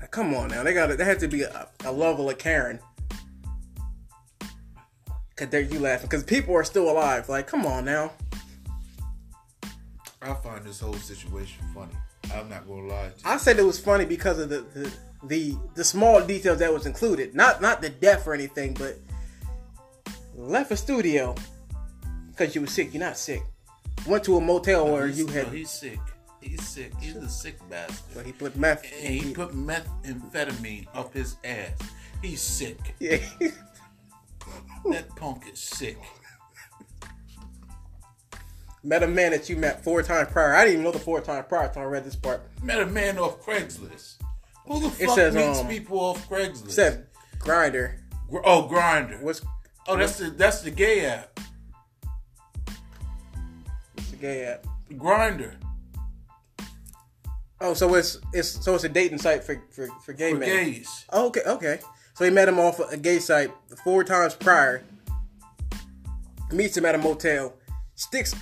[0.00, 2.78] like, come on now, they got there had to be a, a level of Karen.
[5.36, 7.28] Cause there you laughing because people are still alive.
[7.28, 8.12] Like, come on now.
[10.20, 11.94] I find this whole situation funny.
[12.34, 13.22] I'm not gonna lie to you.
[13.24, 14.92] I said it was funny because of the the,
[15.24, 17.34] the, the small details that was included.
[17.34, 18.98] Not not the death or anything, but
[20.34, 21.34] left a studio
[22.36, 22.92] because you were sick.
[22.92, 23.42] You're not sick.
[24.06, 25.46] Went to a motel where He's- you had.
[25.46, 25.98] no, he's sick.
[26.40, 26.92] He's sick.
[27.00, 27.98] He's a sick bastard.
[28.14, 28.82] but he put meth.
[29.00, 31.70] And he put methamphetamine up his ass.
[32.20, 32.78] He's sick.
[32.98, 33.18] yeah.
[34.90, 35.96] That punk is sick.
[38.82, 40.54] met a man that you met four times prior.
[40.54, 42.42] I didn't even know the four times prior until I read this part.
[42.62, 44.16] Met a man off Craigslist.
[44.66, 46.72] Who the It fuck says, meets um, people off Craigslist?
[46.72, 47.06] Said
[47.38, 47.98] Grindr.
[48.28, 49.20] Gr- oh, Grindr.
[49.22, 49.42] What's
[49.86, 51.38] Oh, that's the that's the gay app.
[54.22, 54.64] Gay app?
[54.92, 55.56] Grindr
[57.60, 60.48] Oh, so it's it's so it's a dating site for for, for gay for men.
[60.48, 61.04] gays.
[61.10, 61.78] Oh, okay, okay.
[62.14, 63.52] So he met him off a gay site
[63.84, 64.82] four times prior.
[66.50, 67.54] Meets him at a motel.
[67.94, 68.34] Sticks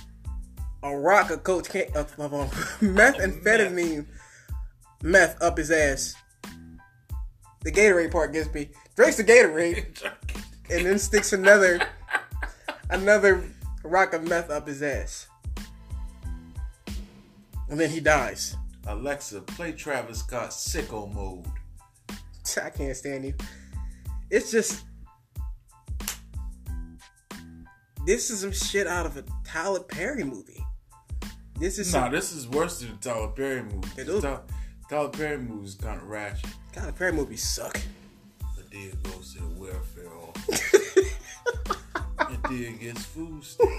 [0.83, 2.31] a rock of coach can of, of
[2.81, 4.07] methamphetamine
[5.03, 6.15] meth up his ass.
[7.61, 8.69] The Gatorade part gets me.
[8.95, 10.03] Drinks the Gatorade
[10.71, 11.79] and then sticks another
[12.89, 13.43] another
[13.83, 15.27] rock of meth up his ass.
[17.71, 18.57] And then he dies.
[18.85, 21.45] Alexa, play Travis Scott sicko mode.
[22.63, 23.33] I can't stand you.
[24.29, 24.83] It's just
[28.05, 30.63] this is some shit out of a Tyler Perry movie.
[31.59, 33.87] This is Nah, some, this is worse than the Tyler Perry movie.
[33.97, 34.21] It is.
[34.21, 34.41] Tyler,
[34.89, 36.49] Tyler Perry movie is kind of ratchet.
[36.73, 37.79] Tyler Perry movies suck.
[38.57, 40.73] Madea goes to the welfare office.
[42.17, 43.73] Madea gets food stamps.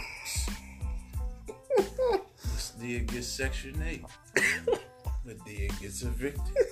[2.82, 4.04] Madea gets Section 8.
[5.26, 6.66] Madea gets evicted.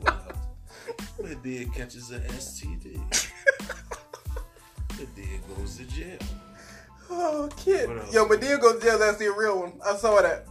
[0.00, 0.36] What else?
[1.22, 3.00] Madea catches an STD.
[4.90, 6.18] Madea goes to jail.
[7.08, 7.88] Oh, kid.
[8.12, 8.98] Yo, Madea goes to jail.
[8.98, 9.72] That's the real one.
[9.86, 10.46] I saw that.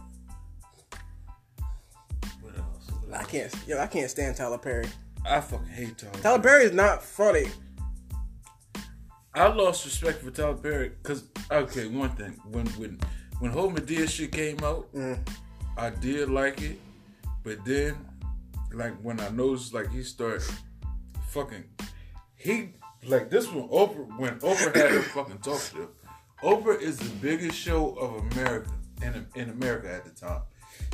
[2.40, 2.90] What else?
[3.06, 3.54] What I can't.
[3.68, 4.88] Yo, I can't stand Tyler Perry.
[5.24, 6.18] I fucking hate Tyler.
[6.22, 7.46] Tyler Perry is not funny.
[9.32, 11.22] I lost respect for Tyler Perry because
[11.52, 12.98] okay, one thing when when
[13.40, 15.18] when whole Madea shit came out, Mm.
[15.76, 16.78] I did like it,
[17.42, 17.96] but then
[18.72, 20.42] like when I noticed like he started
[21.28, 21.64] fucking
[22.36, 22.74] he
[23.06, 25.88] like this when Oprah when Oprah had her fucking talk show.
[26.42, 28.70] Oprah is the biggest show of America
[29.02, 30.42] in in America at the time.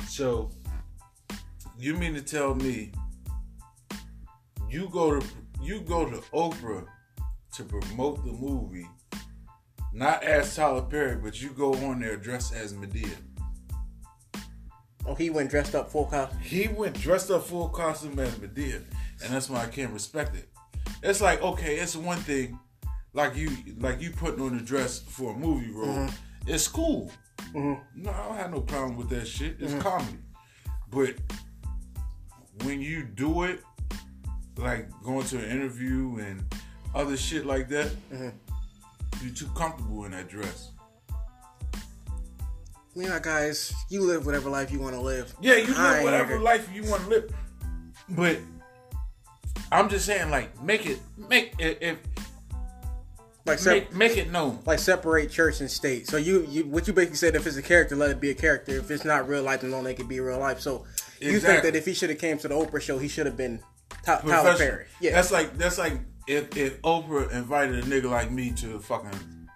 [0.07, 0.51] So
[1.77, 2.91] you mean to tell me
[4.69, 5.25] you go to
[5.61, 6.85] you go to Oprah
[7.53, 8.87] to promote the movie,
[9.93, 13.15] not as Tyler Perry, but you go on there dressed as Madea.
[15.05, 16.39] Oh, he went dressed up full costume.
[16.39, 18.83] He went dressed up full costume as Madea,
[19.23, 20.49] and that's why I can't respect it.
[21.01, 22.59] It's like okay, it's one thing,
[23.13, 23.49] like you
[23.79, 25.87] like you putting on a dress for a movie role.
[25.87, 26.15] Mm-hmm.
[26.47, 27.11] It's cool.
[27.53, 28.03] Mm-hmm.
[28.03, 29.57] No, I don't have no problem with that shit.
[29.59, 29.81] It's mm-hmm.
[29.81, 30.17] comedy,
[30.91, 31.15] but
[32.63, 33.61] when you do it,
[34.57, 36.43] like going to an interview and
[36.93, 37.91] other shit like that,
[39.21, 40.71] you're too comfortable in that dress.
[42.95, 45.31] Mean, like, guys, you live whatever life you want to live.
[45.39, 47.31] Yeah, you I live whatever life you want to live.
[48.09, 48.39] But
[49.71, 51.97] I'm just saying, like, make it make it if
[53.45, 54.59] Like, sep- make, make it known.
[54.65, 56.07] like separate church and state.
[56.07, 58.33] So you, you, what you basically said, if it's a character, let it be a
[58.35, 58.71] character.
[58.77, 60.59] If it's not real life, then don't make it be real life.
[60.59, 60.85] So
[61.19, 63.37] you think that if he should have came to the Oprah show, he should have
[63.37, 63.61] been
[64.03, 64.57] Ty- Tyler.
[64.57, 64.85] Perry.
[65.01, 68.79] Yeah, That's like that's like if if Oprah invited a nigga like me to the
[68.79, 69.49] fucking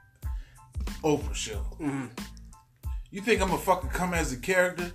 [1.04, 1.66] Oprah show.
[1.80, 2.08] Mm-hmm.
[3.12, 4.92] You think I'm gonna fucking come as a character?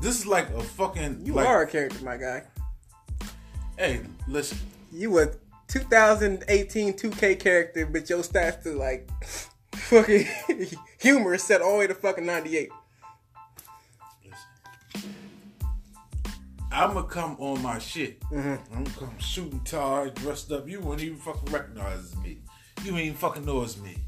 [0.00, 2.42] This is like a fucking you like, are a character, my guy.
[3.78, 4.58] Hey, listen.
[4.90, 5.28] You a
[5.68, 9.08] 2018 2K character, but your stats to like
[9.74, 10.26] fucking
[11.00, 12.70] humor is set all the way to fucking 98.
[16.72, 18.20] I'm gonna come on my shit.
[18.30, 18.74] Mm-hmm.
[18.74, 20.66] I'm gonna come shooting tar, dressed up.
[20.66, 22.38] You wouldn't even fucking recognize me.
[22.82, 23.98] You ain't even fucking know it's me.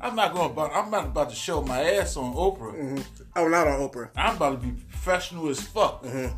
[0.00, 0.74] I'm not going about.
[0.74, 2.74] I'm not about to show my ass on Oprah.
[2.74, 3.22] Mm-hmm.
[3.36, 4.10] Oh, not on Oprah.
[4.16, 6.02] I'm about to be professional as fuck.
[6.02, 6.34] Mm-hmm.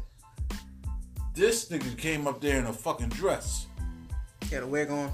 [1.34, 3.66] This nigga came up there in a fucking dress.
[4.50, 5.10] Got a wig on.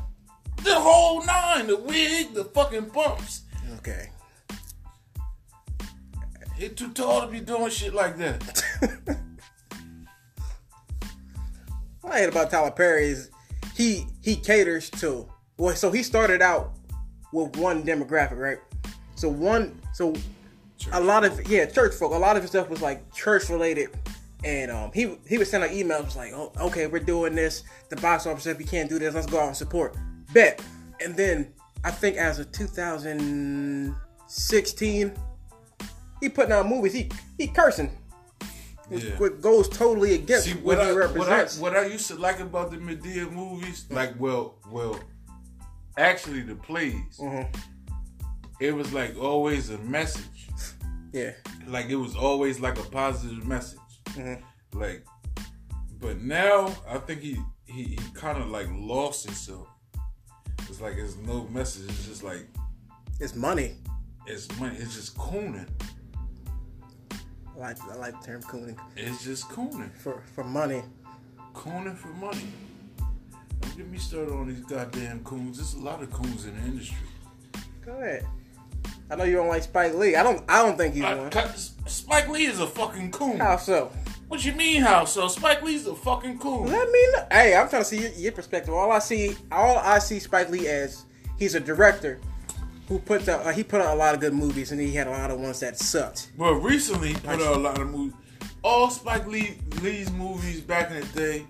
[0.64, 3.42] The whole nine, the wig, the fucking bumps.
[3.78, 4.10] Okay.
[6.56, 9.18] He too tall to be doing shit like that.
[12.08, 13.30] what I hate about Tyler Perry is
[13.74, 15.26] he he caters to
[15.56, 16.72] well, so he started out
[17.32, 18.58] with one demographic, right?
[19.16, 20.14] So one so
[20.78, 22.12] Church a lot of yeah, church folk.
[22.12, 23.90] A lot of his stuff was like church related.
[24.44, 27.64] And um, he he would send like emails was like, oh, okay, we're doing this.
[27.88, 29.96] The box office if you can't do this, let's go out and support.
[30.32, 30.62] Bet.
[31.04, 31.52] And then
[31.82, 35.12] I think as of 2016,
[36.20, 36.92] he putting out movies.
[36.92, 37.90] He he cursing,
[38.88, 39.16] which, Yeah.
[39.18, 41.58] which goes totally against See what, what he I, what I represents.
[41.58, 44.98] what I used to like about the Madea movies, like well, well,
[45.96, 47.46] actually the plays, Mhm.
[48.60, 50.48] it was like always a message.
[51.12, 51.32] yeah,
[51.66, 53.78] Like it was always like a positive message.
[54.06, 54.42] Mhm.
[54.72, 55.04] Like,
[56.00, 59.68] but now I think he he, he kind of like lost himself.
[60.70, 61.84] It's like there's no message.
[61.90, 62.46] It's just like
[63.20, 63.76] it's money.
[64.26, 64.76] it's money.
[64.78, 65.68] It's just cooning.
[67.58, 69.90] I like I like the term cooning It's just cooning.
[69.96, 70.82] for for money.
[71.54, 72.46] Cooning for money.
[73.60, 75.56] Don't get me started on these goddamn coons.
[75.58, 76.96] There's a lot of coons in the industry.
[77.84, 78.26] Go ahead.
[79.10, 80.14] I know you don't like Spike Lee.
[80.16, 80.44] I don't.
[80.48, 81.32] I don't think he's I- one.
[81.86, 83.38] Spike Lee is a fucking coon.
[83.40, 83.90] How so?
[84.28, 85.26] What you mean how so?
[85.26, 86.66] Spike Lee's a fucking coon.
[86.66, 87.26] Let me know.
[87.32, 88.74] Hey, I'm trying to see your, your perspective.
[88.74, 91.06] All I see, all I see Spike Lee as
[91.38, 92.20] he's a director
[92.88, 93.46] who puts out.
[93.46, 95.38] Uh, he put out a lot of good movies, and he had a lot of
[95.38, 96.30] ones that sucked.
[96.36, 98.14] Well, recently he put out a lot of movies.
[98.62, 101.46] All Spike Lee Lee's movies back in the day,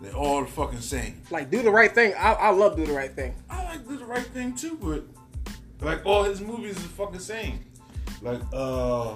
[0.00, 1.20] they're all the fucking same.
[1.30, 2.14] Like Do the Right Thing.
[2.18, 3.34] I, I love Do the Right Thing.
[3.48, 5.04] I like do the right thing too, but
[5.80, 7.60] like all his movies is fucking same.
[8.22, 9.14] Like uh,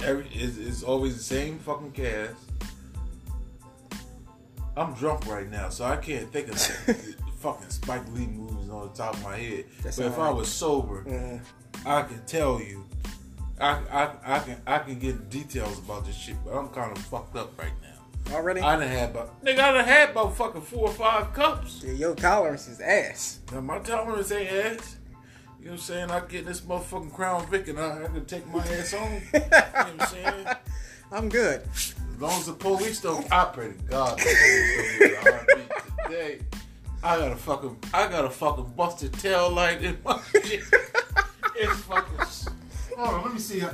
[0.00, 2.34] every it's, it's always the same fucking cast.
[4.76, 8.94] I'm drunk right now, so I can't think of fucking Spike Lee movies on the
[8.94, 9.64] top of my head.
[9.82, 11.40] That's but if I was sober, Mhm.
[11.84, 12.84] I can tell you.
[13.60, 17.02] I, I, I can I can get details about this shit, but I'm kind of
[17.04, 18.34] fucked up right now.
[18.34, 21.82] Already, I done had about nigga, I done had about fucking four or five cups.
[21.84, 23.40] yeah, your tolerance is ass.
[23.52, 24.96] Now my tolerance ain't ass.
[25.60, 26.10] You know what I'm saying?
[26.10, 29.20] I get this motherfucking Crown Vic and I, I can take my ass home.
[29.32, 30.46] You know what I'm saying?
[31.12, 31.62] I'm good.
[31.74, 35.70] As long as the police don't, operate, God the police don't get a heartbeat
[36.06, 36.38] today.
[37.02, 40.62] I got a fucking, I got a fucking busted tail light in my shit.
[41.56, 42.26] It's fucking.
[42.96, 43.60] Hold on, let me see.
[43.60, 43.70] How,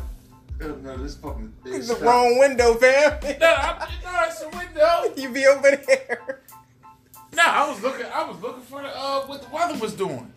[0.62, 1.52] oh, no, this fucking.
[1.66, 3.18] It's the wrong window, fam.
[3.40, 5.14] No, I, no, it's a window.
[5.22, 6.40] you be over there.
[7.34, 8.06] No, I was looking.
[8.06, 10.32] I was looking for the, uh, what the weather was doing.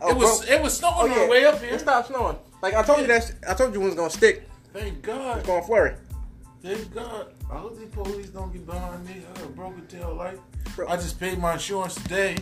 [0.00, 0.54] Oh, it was, bro.
[0.56, 1.24] it was snowing Oh, on yeah.
[1.24, 1.74] the way up here.
[1.74, 2.36] It stopped snowing.
[2.62, 3.32] Like I told you that.
[3.48, 4.48] I told you when it's gonna stick.
[4.72, 5.38] Thank God.
[5.38, 5.94] It's gonna flurry.
[6.62, 7.32] Thank God.
[7.50, 9.22] I hope these police don't get behind me.
[9.34, 10.38] I got a broken tail light.
[10.76, 10.88] Bro.
[10.88, 12.36] I just paid my insurance today.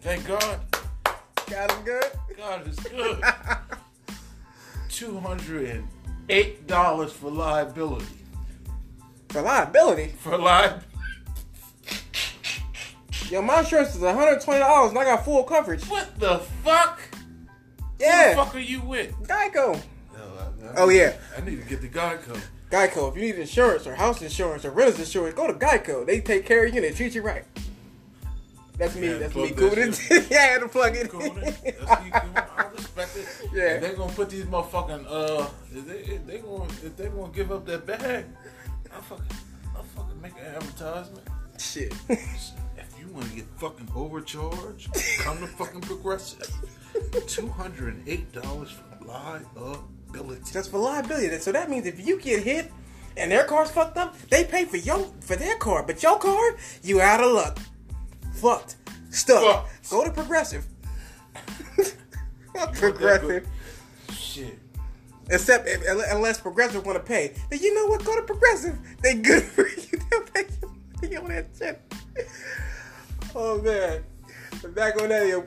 [0.00, 0.60] Thank God.
[1.50, 2.04] Got him good.
[2.36, 3.20] God is good.
[4.88, 5.88] Two hundred and
[6.28, 8.06] eight dollars for liability.
[9.30, 10.08] For liability.
[10.18, 10.70] For li-
[13.30, 15.82] Yo, my insurance is $120 and I got full coverage.
[15.86, 17.00] What the fuck?
[17.98, 18.34] Yeah.
[18.34, 19.12] Who the fuck are you with?
[19.24, 19.74] Geico.
[20.14, 21.16] No, I- I Oh, need- yeah.
[21.36, 22.40] I need to get the Geico.
[22.70, 23.10] Geico.
[23.10, 26.04] If you need insurance or house insurance or renter's insurance, go to Geico.
[26.04, 27.44] They take care of you and they treat you right.
[28.78, 29.08] That's me.
[29.08, 29.50] That's me.
[29.50, 29.72] Cool.
[30.30, 31.08] yeah, I had to plug it.
[31.08, 31.34] Cool, in.
[31.40, 32.36] That's you doing.
[32.36, 33.26] I respect it.
[33.52, 33.62] Yeah.
[33.62, 37.32] If they gonna put these motherfucking uh, if they if they gonna if they gonna
[37.32, 38.26] give up that bag,
[38.94, 39.24] I fucking
[39.74, 41.26] I fucking make an advertisement.
[41.58, 41.94] Shit.
[42.10, 46.54] If you want to get fucking overcharged, come to fucking Progressive.
[47.26, 48.82] Two hundred and eight dollars for
[50.16, 50.50] liability.
[50.52, 51.38] That's for liability.
[51.38, 52.72] So that means if you get hit
[53.16, 56.56] and their car's fucked up, they pay for your for their car, but your car,
[56.82, 57.58] you out of luck.
[58.34, 58.76] Fucked.
[59.10, 59.42] Stuck.
[59.42, 59.90] Fucked.
[59.90, 60.66] Go to Progressive.
[62.74, 63.46] Progressive.
[64.12, 64.58] Shit.
[65.28, 68.04] Except if, unless Progressive want to pay, then you know what?
[68.04, 68.78] Go to Progressive.
[69.02, 69.98] They good for you.
[70.10, 70.68] They'll pay you
[71.02, 71.82] money on that shit.
[73.34, 74.02] Oh man.
[74.74, 75.46] Back on that,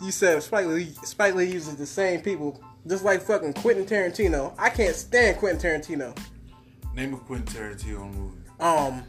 [0.00, 4.54] you said Spike Lee, Spike Lee uses the same people, just like fucking Quentin Tarantino.
[4.58, 6.18] I can't stand Quentin Tarantino.
[6.94, 8.38] Name a Quentin Tarantino movie.
[8.60, 9.04] Um,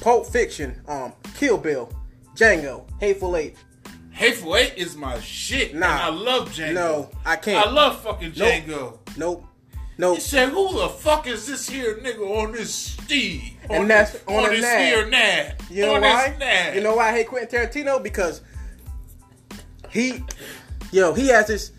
[0.00, 1.92] Pulp Fiction, um, Kill Bill,
[2.34, 3.56] Django, Hateful Eight.
[4.10, 5.74] Hateful Eight is my shit.
[5.74, 5.86] Nah.
[5.86, 6.74] and I love Django.
[6.74, 7.66] No, I can't.
[7.66, 8.52] I love fucking Nope.
[8.52, 8.98] Django.
[9.16, 9.44] Nope.
[9.96, 10.16] Nope.
[10.16, 13.56] He said, "Who the fuck is this here nigga on this steed?
[13.70, 15.12] And on that's this, on a this nag.
[15.12, 15.56] here.
[15.70, 16.72] You know on why?
[16.74, 18.02] You know why I hate Quentin Tarantino?
[18.02, 18.42] Because
[19.90, 20.24] he
[20.94, 21.72] Yo, he has this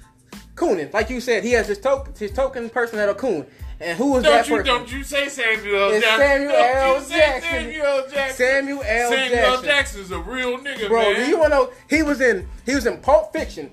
[0.56, 0.92] cooning.
[0.94, 3.46] Like you said, he has his token his token person that'll coon.
[3.80, 4.74] And who was Don't that you person?
[4.74, 6.00] don't you say Samuel L.
[6.02, 6.18] Jackson?
[6.20, 6.96] Samuel Don't L.
[6.96, 7.52] you say Jackson.
[7.52, 8.08] Samuel L.
[8.10, 8.36] Jackson.
[8.38, 9.12] Samuel L.
[9.12, 9.66] Samuel Jackson.
[9.66, 11.30] Jackson's a real nigga, Bro, man.
[11.30, 11.72] you want to know?
[11.90, 13.70] He was in he was in Pulp Fiction.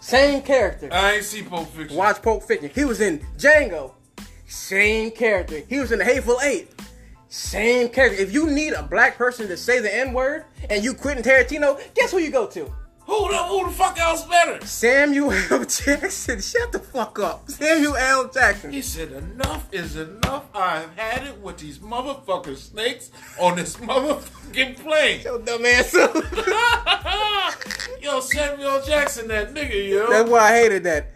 [0.00, 0.88] Same character.
[0.92, 1.96] I ain't see Pulp Fiction.
[1.96, 2.70] Watch Pulp Fiction.
[2.74, 3.92] He was in Django.
[4.46, 5.62] Same character.
[5.68, 6.70] He was in The Hateful Eight.
[7.28, 8.22] Same character.
[8.22, 11.80] If you need a black person to say the N word and you Quentin Tarantino,
[11.94, 12.72] guess who you go to?
[13.06, 14.64] Who the who the fuck else better?
[14.64, 15.64] Samuel L.
[15.64, 16.40] Jackson.
[16.40, 17.50] Shut the fuck up.
[17.50, 18.28] Samuel L.
[18.28, 18.72] Jackson.
[18.72, 20.44] He said, "Enough is enough.
[20.54, 25.94] I've had it with these motherfucking snakes on this motherfucking plane." Yo, dumb ass.
[28.00, 30.10] Yo, Samuel Jackson, that nigga, yo.
[30.10, 31.10] That's why I hated that.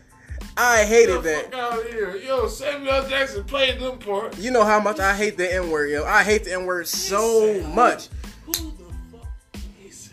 [0.56, 1.54] I hated that.
[1.54, 2.16] out here.
[2.16, 4.36] Yo, Samuel Jackson played them part.
[4.38, 6.04] You know how much I hate the N word, yo.
[6.04, 8.08] I hate the N word so much.
[8.46, 10.10] Who the fuck is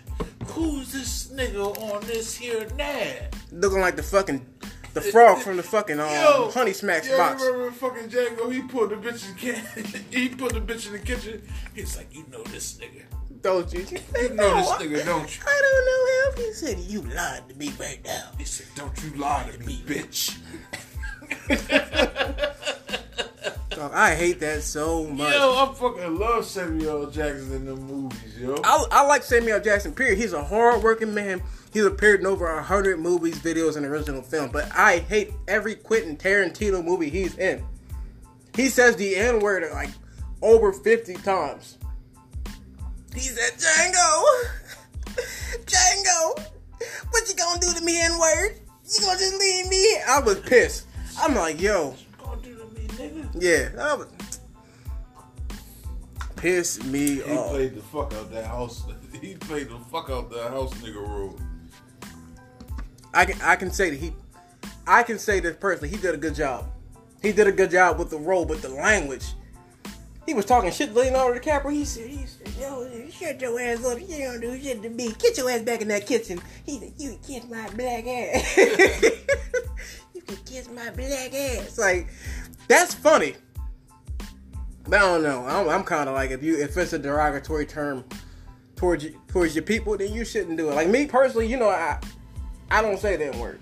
[0.47, 3.36] Who's this nigga on this here nad?
[3.52, 4.45] Looking like the fucking
[4.94, 7.44] the frog from the fucking um, Yo, Honey Smacks yo, box.
[7.44, 8.52] remember fucking Django?
[8.52, 10.06] He put the bitch in the kitchen.
[10.10, 11.41] he put the bitch in the kitchen.
[11.74, 13.03] He's like, you know this nigga.
[13.41, 13.82] Don't you?
[13.82, 15.44] You know this nigga, don't you?
[15.45, 16.48] I don't know him.
[16.48, 18.32] He said you lied to me right now.
[18.38, 20.38] He said, don't you lie to me, bitch.
[23.69, 25.34] Dog, I hate that so much.
[25.34, 28.55] Yo, I fucking love Samuel Jackson in the movies, yo.
[28.63, 29.93] I, I like Samuel Jackson.
[29.93, 30.17] Period.
[30.17, 31.41] He's a hard working man.
[31.73, 34.49] He's appeared in over a hundred movies, videos, and original film.
[34.51, 37.63] But I hate every Quentin Tarantino movie he's in.
[38.55, 39.89] He says the N word like
[40.41, 41.77] over fifty times.
[43.13, 44.23] He said, "Django,
[45.65, 46.39] Django,
[47.09, 48.59] what you gonna do to me, N word?
[48.93, 50.88] You gonna just leave me?" I was pissed.
[51.17, 51.95] I'm like, yo,
[53.14, 53.30] nigga.
[53.41, 54.07] yeah, that was
[56.36, 57.49] piss me He off.
[57.52, 58.84] played the fuck out that house.
[59.22, 61.40] He played the fuck out that house nigga role.
[63.14, 64.14] I can I can say that he
[64.86, 66.65] I can say this personally, he did a good job.
[67.22, 69.26] He did a good job with the role, but the language.
[70.27, 71.72] He was talking shit to Leonardo DiCaprio.
[71.72, 73.99] He said, he said, yo, shut your ass up.
[73.99, 75.14] You don't do shit to me.
[75.18, 76.40] Get your ass back in that kitchen.
[76.65, 78.57] He said, you can kiss my black ass.
[80.14, 81.77] you can kiss my black ass.
[81.77, 82.07] Like,
[82.68, 83.36] that's funny.
[84.84, 85.46] But I don't know.
[85.48, 88.04] I'm, I'm kind of like, if you if it's a derogatory term
[88.76, 90.76] towards you, towards your people, then you shouldn't do it.
[90.76, 92.00] Like me personally, you know, I
[92.70, 93.60] I don't say that word.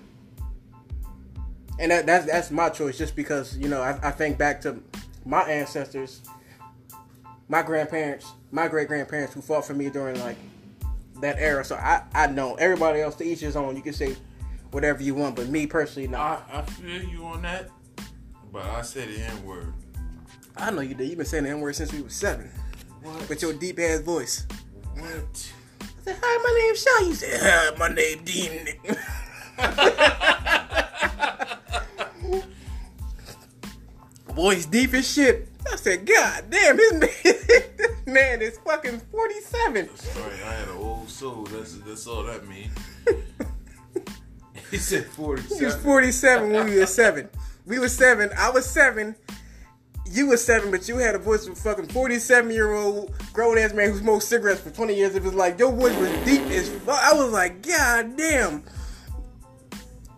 [1.78, 4.80] And that, that's that's my choice, just because you know I, I think back to
[5.24, 6.20] my ancestors,
[7.48, 10.36] my grandparents, my great grandparents who fought for me during like
[11.20, 11.64] that era.
[11.64, 13.76] So I I know everybody else to each his own.
[13.76, 14.14] You can say
[14.70, 16.18] whatever you want, but me personally, no.
[16.18, 17.70] I, I feel you on that,
[18.54, 19.72] but I said the N word.
[20.56, 21.08] I know you did.
[21.08, 22.48] You've been saying the N word since we was seven,
[23.02, 23.28] What?
[23.28, 24.46] with your deep ass voice.
[24.94, 25.52] what?
[25.82, 28.68] I said, "Hi, my name's Shaw." You said, "Hi, my name Dean."
[34.34, 35.48] Voice deep as shit.
[35.72, 39.96] I said, God damn, this man, this man is fucking 47.
[39.96, 41.44] Sorry, I had an old soul.
[41.44, 42.76] That's that's all that means.
[44.70, 45.58] he said 47.
[45.58, 46.50] He was forty-seven.
[46.50, 47.28] 47 when we were seven.
[47.66, 48.30] We were seven.
[48.36, 49.16] I was seven.
[50.06, 53.56] You were seven, but you had a voice of a fucking 47 year old grown
[53.58, 55.58] ass man who smoked cigarettes for 20 years of his life.
[55.58, 57.00] Your voice was deep as fuck.
[57.02, 58.62] I was like, God damn.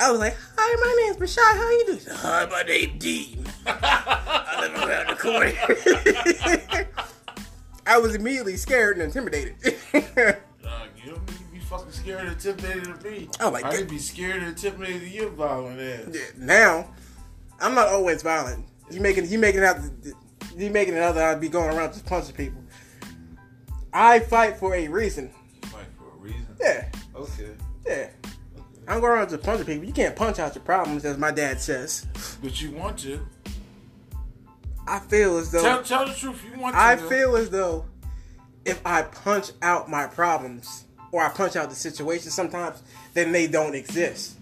[0.01, 1.57] I was like, Hi, my name's Rashad.
[1.57, 2.01] How you doing?
[2.19, 3.47] Hi, my name's Dean.
[3.67, 5.17] I live around the
[6.75, 6.87] corner.
[7.87, 9.55] I was immediately scared and intimidated.
[9.63, 13.29] Dog, you don't need to be fucking scared and intimidated of me.
[13.41, 13.73] Oh, my I God.
[13.73, 16.33] need to be scared and intimidated of you, violent ass.
[16.37, 16.89] now,
[17.61, 18.67] I'm not always violent.
[18.91, 19.79] You making you making it out
[20.57, 22.63] you making it out that I'd be going around just punching people.
[23.93, 25.31] I fight for a reason.
[25.67, 26.47] Fight for a reason.
[26.61, 27.51] Yeah, Okay.
[27.87, 27.93] yeah.
[27.93, 28.11] Okay.
[28.89, 29.85] I'm going around just punching people.
[29.85, 32.07] You can't punch out your problems, as my dad says.
[32.43, 33.21] But you want to.
[34.87, 36.45] I feel as though Tell, tell the truth.
[36.55, 36.81] You want to.
[36.81, 37.09] I though.
[37.09, 37.85] feel as though
[38.65, 42.83] if I punch out my problems or I punch out the situation sometimes,
[43.15, 44.37] then they don't exist.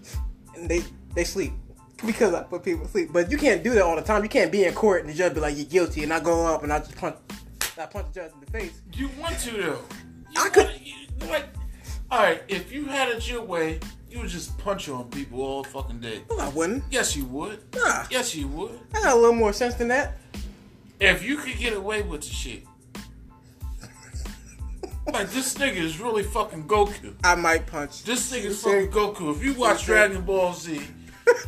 [0.54, 0.82] And they
[1.14, 1.52] they sleep.
[2.04, 3.10] Because I put people to sleep.
[3.12, 4.22] But you can't do that all the time.
[4.22, 6.46] You can't be in court and the judge be like, You're guilty and I go
[6.46, 7.16] up and I just punch
[7.78, 8.80] I punch the judge in the face.
[8.92, 9.80] You want to though.
[10.30, 10.70] You I could-
[11.28, 11.46] like,
[12.10, 12.42] all right.
[12.48, 13.80] If you had it your way,
[14.10, 16.22] you would just punch on people all fucking day.
[16.30, 16.84] No, I wouldn't.
[16.90, 17.60] Yes, you would.
[17.74, 18.04] Nah.
[18.10, 18.78] Yes, you would.
[18.94, 20.18] I got a little more sense than that.
[21.00, 22.64] If you could get away with the shit.
[25.12, 27.14] Like this nigga is really fucking Goku.
[27.22, 28.04] I might punch.
[28.04, 29.36] This nigga is fucking Goku.
[29.36, 30.80] If you watch Dragon Ball Z,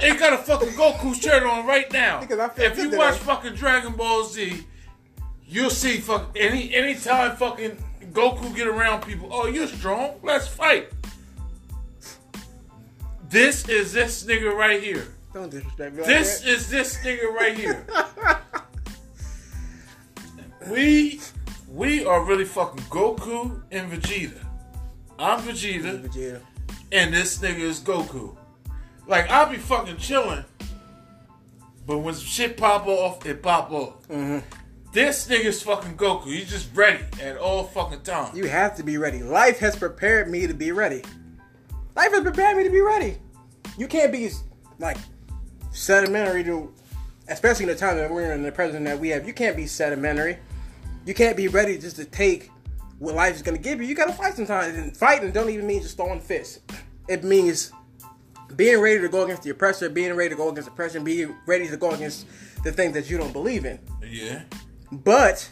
[0.01, 2.21] ain't got a fucking Goku shirt on right now.
[2.21, 4.65] Because I feel If you watch fucking Dragon Ball Z,
[5.47, 7.77] you'll see fuck any anytime fucking
[8.13, 9.29] Goku get around people.
[9.33, 10.19] Oh, you're strong.
[10.23, 10.89] Let's fight.
[13.29, 15.09] This is this nigga right here.
[15.35, 15.99] Don't disrespect me.
[16.03, 16.49] Like This that.
[16.49, 17.85] is this nigga right here.
[20.71, 21.21] we
[21.69, 24.39] we are really fucking Goku and Vegeta.
[25.19, 26.41] I'm Vegeta, Vegeta.
[26.93, 28.37] and this nigga is Goku.
[29.07, 30.45] Like I'll be fucking chilling,
[31.87, 34.09] but when shit pop off, it pop off.
[34.09, 34.43] Mhm.
[34.93, 36.27] This nigga's fucking Goku.
[36.27, 38.37] He's just ready at all fucking times.
[38.37, 39.23] You have to be ready.
[39.23, 41.03] Life has prepared me to be ready.
[41.95, 43.19] Life has prepared me to be ready.
[43.77, 44.31] You can't be
[44.79, 44.97] like
[45.71, 46.73] sedimentary to,
[47.29, 49.27] especially in the time that we're in, the present that we have.
[49.27, 50.39] You can't be sedimentary.
[51.05, 52.51] You can't be ready just to take
[52.99, 53.87] what life is going to give you.
[53.87, 54.75] You got to fight sometimes.
[54.77, 56.61] And fighting don't even mean just throwing fists.
[57.07, 57.71] It means
[58.55, 61.69] being ready to go against the oppressor, being ready to go against oppression, being ready
[61.69, 62.27] to go against
[62.63, 63.79] the things that you don't believe in.
[64.05, 64.43] yeah.
[64.93, 65.51] But,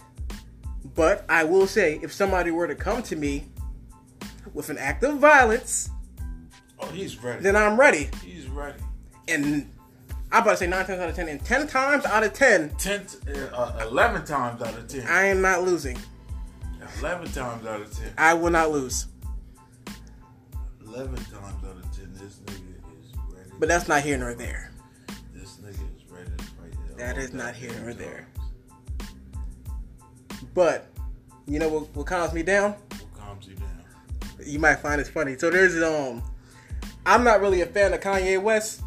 [0.95, 3.47] but I will say, if somebody were to come to me
[4.53, 5.91] with an act of violence,
[6.79, 7.43] Oh, he's ready.
[7.43, 8.11] then I'm ready.
[8.25, 8.79] he's ready.
[9.29, 9.69] And
[10.31, 12.71] I'm about to say nine times out of ten, and ten times out of ten,
[12.79, 13.07] Ten,
[13.53, 15.07] uh, eleven times out of ten.
[15.09, 15.99] I am not losing.
[17.01, 18.13] Eleven times out of ten.
[18.19, 19.07] I will not lose.
[20.87, 21.64] Eleven times
[23.59, 24.71] But that's not here nor there.
[25.33, 26.73] this nigga is ready to fight.
[26.91, 28.29] at That is not here nor there.
[30.55, 30.91] But
[31.47, 32.73] you know what, what calms me down?
[32.73, 33.69] What calms you down?
[34.45, 35.37] You might find this funny.
[35.37, 36.23] So there's um,
[37.07, 38.83] I'm not really a fan of Kanye West,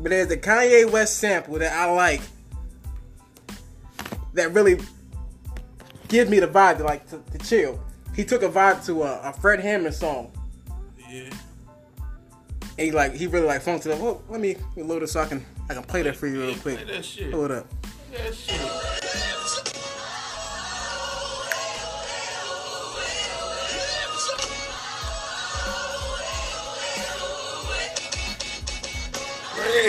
[0.00, 2.22] but there's a Kanye West sample that I like
[4.34, 4.78] that really
[6.08, 7.80] gives me the vibe to like to, to chill.
[8.14, 10.32] He took a vibe to a, a Fred Hammond song.
[11.08, 11.30] Yeah.
[12.78, 14.00] And he like he really like funked it up.
[14.00, 16.54] Oh, let me load it so I can I can play that for you real
[16.54, 16.86] Play quick.
[16.86, 17.32] that shit.
[17.34, 17.66] Hold up.
[18.12, 19.74] Play that shit.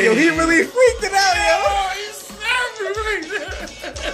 [0.03, 1.43] Yo, he really freaked it out, yo.
[1.67, 4.13] Oh, he's snapping right there.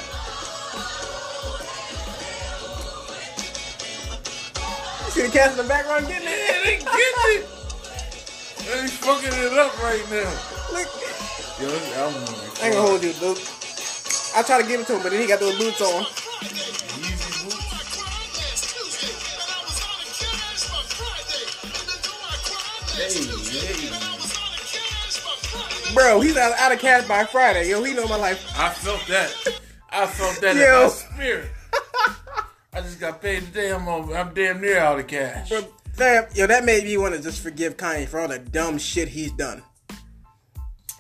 [5.06, 6.64] You see the cats in the background getting Yeah, it?
[6.66, 7.55] they get it.
[8.66, 10.32] They fucking it up right now.
[10.74, 10.90] Look,
[11.62, 12.30] Yo, this album is
[12.62, 13.38] I ain't gonna hold you, dude.
[14.36, 16.04] I try to give it to him, but then he got those boots on.
[16.04, 16.86] Boots.
[22.98, 23.24] Hey,
[23.60, 23.96] hey.
[25.94, 27.70] Bro, he's out, out of cash by Friday.
[27.70, 28.44] Yo, he know my life.
[28.58, 29.32] I felt that.
[29.92, 31.50] I felt that in my spirit.
[32.74, 33.72] I just got paid today.
[33.72, 35.50] I'm on, I'm damn near out of cash.
[35.50, 38.78] But fam, yo, that made me want to just forgive Kanye for all the dumb
[38.78, 39.64] shit he's done.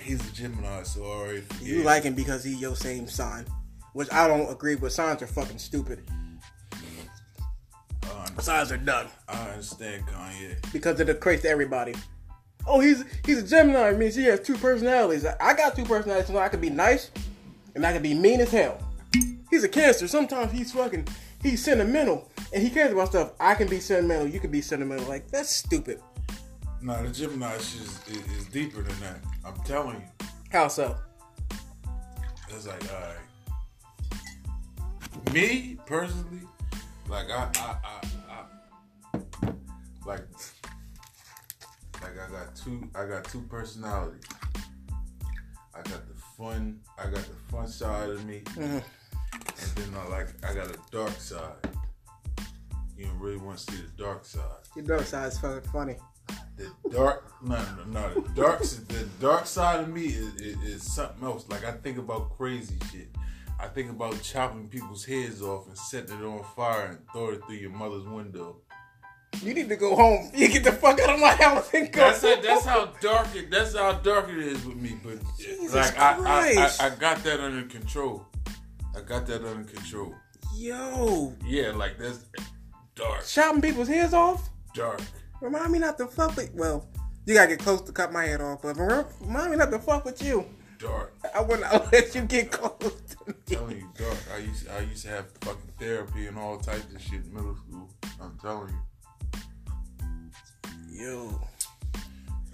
[0.01, 1.43] He's a Gemini, so already.
[1.61, 3.45] You like him because he your same sign,
[3.93, 4.93] which I don't agree with.
[4.93, 6.03] Signs are fucking stupid.
[8.39, 9.07] Signs are dumb.
[9.27, 10.71] I understand Kanye.
[10.73, 11.95] because it equates to everybody.
[12.67, 13.89] Oh, he's he's a Gemini.
[13.89, 15.25] It means he has two personalities.
[15.25, 17.11] I, got two personalities, so I can be nice
[17.75, 18.77] and I can be mean as hell.
[19.49, 20.07] He's a Cancer.
[20.07, 21.07] Sometimes he's fucking
[21.41, 23.33] he's sentimental and he cares about stuff.
[23.37, 24.27] I can be sentimental.
[24.27, 25.05] You can be sentimental.
[25.07, 26.01] Like that's stupid.
[26.81, 29.17] No, the Gemini shit is, is, is deeper than that.
[29.43, 30.27] I'm telling you.
[30.51, 30.95] How so?
[32.49, 33.17] It's like, all right.
[35.33, 36.41] Me personally,
[37.09, 39.51] like I, I, I, I
[40.05, 40.21] like,
[42.01, 44.21] like I got two, I got two personalities.
[45.73, 48.81] I got the fun, I got the fun side of me, Mhm.
[48.81, 48.83] and
[49.75, 51.55] then I like, I got a dark side.
[52.97, 54.41] You don't really want to see the dark side.
[54.75, 55.95] The dark side's fucking funny.
[56.57, 58.21] The dark, no, no, no.
[58.21, 61.45] The dark, the dark side of me is, is, is something else.
[61.49, 63.09] Like I think about crazy shit.
[63.59, 67.45] I think about chopping people's heads off and setting it on fire and throwing it
[67.45, 68.57] through your mother's window.
[69.41, 70.31] You need to go home.
[70.35, 72.01] You get the fuck out of my house and go.
[72.01, 72.41] That's it.
[72.41, 73.51] That's how dark it.
[73.51, 74.97] That's how dark it is with me.
[75.03, 76.81] But Jesus like I, I, Christ.
[76.81, 78.25] I, I got that under control.
[78.95, 80.15] I got that under control.
[80.55, 82.25] Yo, Yeah, like that's
[82.95, 84.49] dark, chopping people's heads off.
[84.73, 85.01] dark.
[85.41, 86.53] Remind me not to fuck with.
[86.53, 86.87] Well,
[87.25, 90.05] you gotta get close to cut my head off, but remind me not to fuck
[90.05, 90.45] with you.
[90.79, 91.13] Dark.
[91.33, 93.33] I would not let you get close to me.
[93.45, 94.17] telling you, dark.
[94.33, 97.55] I used I used to have fucking therapy and all types of shit in middle
[97.55, 97.89] school.
[98.21, 98.81] I'm telling you.
[101.05, 101.41] Yo,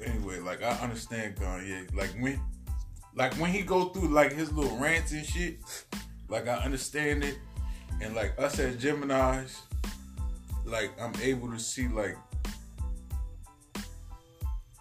[0.04, 1.94] Anyway, like I understand Kanye.
[1.96, 2.40] Like when,
[3.16, 5.60] like when he go through like his little rants and shit.
[6.28, 7.38] Like I understand it,
[8.02, 9.60] and like us as Gemini's,
[10.66, 12.18] like I'm able to see like,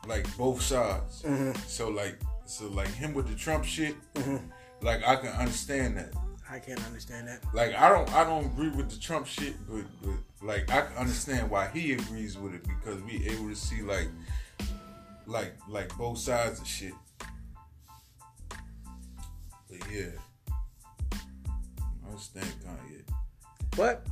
[0.07, 1.23] like both sides.
[1.23, 1.52] Mm-hmm.
[1.66, 3.94] So like, so like him with the Trump shit.
[4.15, 4.36] Mm-hmm.
[4.82, 6.15] Like I can understand that.
[6.51, 7.44] I can't understand that.
[7.55, 10.97] Like I don't I don't agree with the Trump shit, but but like I can
[10.97, 14.09] understand why he agrees with it because we able to see like
[15.27, 16.94] like like both sides of shit.
[19.69, 20.07] But yeah,
[21.70, 23.05] I understand Kanye.
[23.77, 24.05] But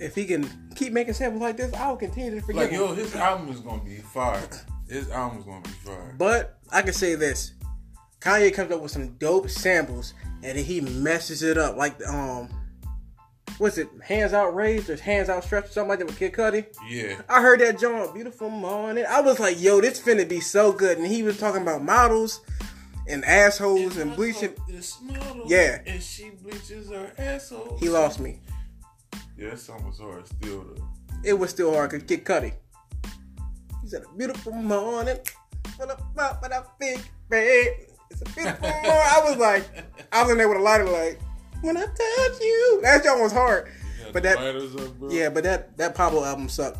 [0.00, 2.80] if he can keep making samples like this, I will continue to forgive Like him.
[2.80, 4.40] yo, his album is gonna be fire.
[4.88, 6.14] His album is gonna be fire.
[6.18, 7.52] But I can say this:
[8.20, 11.76] Kanye comes up with some dope samples, and then he messes it up.
[11.76, 12.48] Like um,
[13.58, 13.88] what's it?
[14.02, 16.66] Hands out raised or hands out stretched, something like that with Kid Cudi.
[16.88, 19.04] Yeah, I heard that John, beautiful morning.
[19.08, 20.98] I was like, yo, this finna be so good.
[20.98, 22.40] And he was talking about models
[23.08, 24.54] and assholes and bleaching.
[24.68, 25.80] This model, Yeah.
[25.86, 27.76] and she bleaches her asshole.
[27.80, 28.40] He lost me.
[29.40, 30.84] Yeah, that song was hard still though.
[31.24, 32.52] It was still hard because Kid Cudi.
[33.82, 35.16] He said, a beautiful morning.
[35.76, 37.00] What up, up, what up, big
[37.30, 37.72] babe?
[38.10, 38.90] It's a beautiful morning.
[38.90, 39.64] I was like,
[40.12, 41.18] I was in there with a lighter, like,
[41.62, 42.80] when I touch you.
[42.82, 43.72] That joint was hard.
[44.12, 45.10] But that- up.
[45.10, 46.78] Yeah, but that that Pablo album sucked.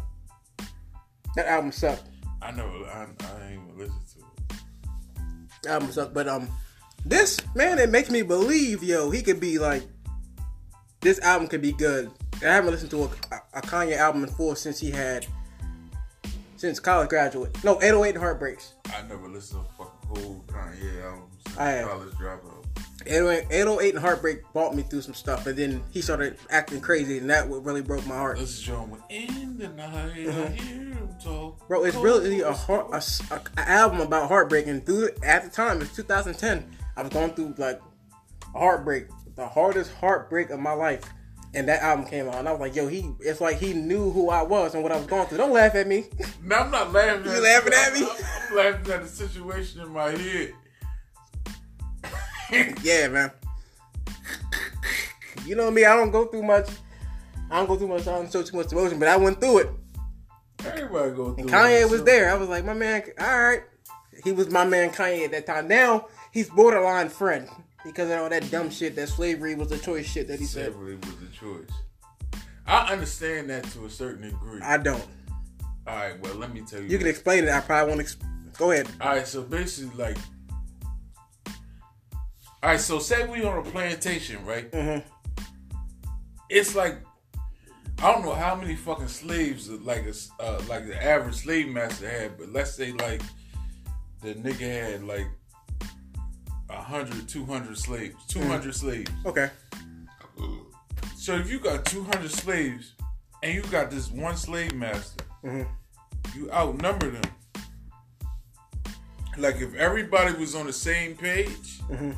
[1.36, 2.04] That album sucked.
[2.42, 4.60] I never, I, I ain't even listen to it.
[5.62, 6.12] That album sucked.
[6.12, 6.50] But um,
[7.06, 9.84] this man, it makes me believe, yo, he could be like,
[11.01, 12.10] this album could be good.
[12.43, 13.09] I haven't listened to a,
[13.55, 15.27] a Kanye album in full since he had,
[16.56, 17.52] since college graduate.
[17.64, 18.74] No, 808 and Heartbreaks.
[18.86, 21.35] I never listened to fucking whole Kanye albums.
[21.47, 21.89] since I have.
[21.89, 22.56] College dropout.
[23.06, 27.16] 808, 808 and Heartbreak bought me through some stuff, and then he started acting crazy,
[27.16, 28.39] and that what really broke my heart.
[28.39, 29.94] This is John with In the Night.
[29.94, 30.52] I Mm-hmm.
[30.55, 31.66] hear him talk.
[31.66, 33.02] Bro, it's really a, heart, a,
[33.35, 36.70] a- a album about heartbreak, and through at the time, it's 2010.
[36.97, 37.81] I was going through like
[38.55, 39.06] a heartbreak,
[39.40, 41.02] the hardest heartbreak of my life,
[41.54, 44.10] and that album came out, and I was like, yo, he, it's like he knew
[44.10, 45.38] who I was and what I was going through.
[45.38, 46.04] Don't laugh at me.
[46.42, 47.24] No, I'm not laughing.
[47.24, 48.00] You at laughing at me?
[48.02, 50.54] I'm, I'm laughing at the situation in my head.
[52.82, 53.30] yeah, man.
[55.46, 56.68] You know me, I don't go through much.
[57.50, 58.02] I don't go through much.
[58.06, 59.70] I don't show too much emotion, but I went through it.
[60.64, 61.46] Everybody go through.
[61.46, 61.90] Kanye it.
[61.90, 62.30] was there.
[62.30, 63.62] I was like, my man, all right.
[64.24, 65.68] He was my man Kanye at that time.
[65.68, 67.48] Now he's borderline friend
[67.85, 70.73] because of all that dumb shit that slavery was a choice shit that he said.
[70.73, 72.43] Slavery was a choice.
[72.66, 74.61] I understand that to a certain degree.
[74.62, 75.05] I don't.
[75.86, 76.89] All right, well, let me tell you.
[76.89, 77.51] You can explain it.
[77.51, 78.01] I probably won't.
[78.02, 78.16] Ex-
[78.59, 78.89] Go ahead.
[79.01, 80.19] All right, so basically, like,
[82.62, 84.70] all right, so say we on a plantation, right?
[84.70, 85.02] Mhm.
[86.51, 86.98] It's like
[88.02, 92.09] I don't know how many fucking slaves like a uh, like the average slave master
[92.09, 93.23] had, but let's say like
[94.23, 94.59] the nigga
[94.90, 95.27] had like
[96.70, 99.10] a hundred, two hundred slaves, two hundred slaves.
[99.26, 99.51] Okay.
[101.16, 102.94] So if you got two hundred slaves
[103.42, 105.66] and you got this one slave master, Mhm.
[106.34, 107.22] you outnumber them.
[109.36, 112.16] Like if everybody was on the same page, Mhm.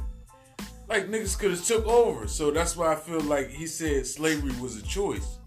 [0.88, 2.26] like niggas could have took over.
[2.28, 5.38] So that's why I feel like he said slavery was a choice.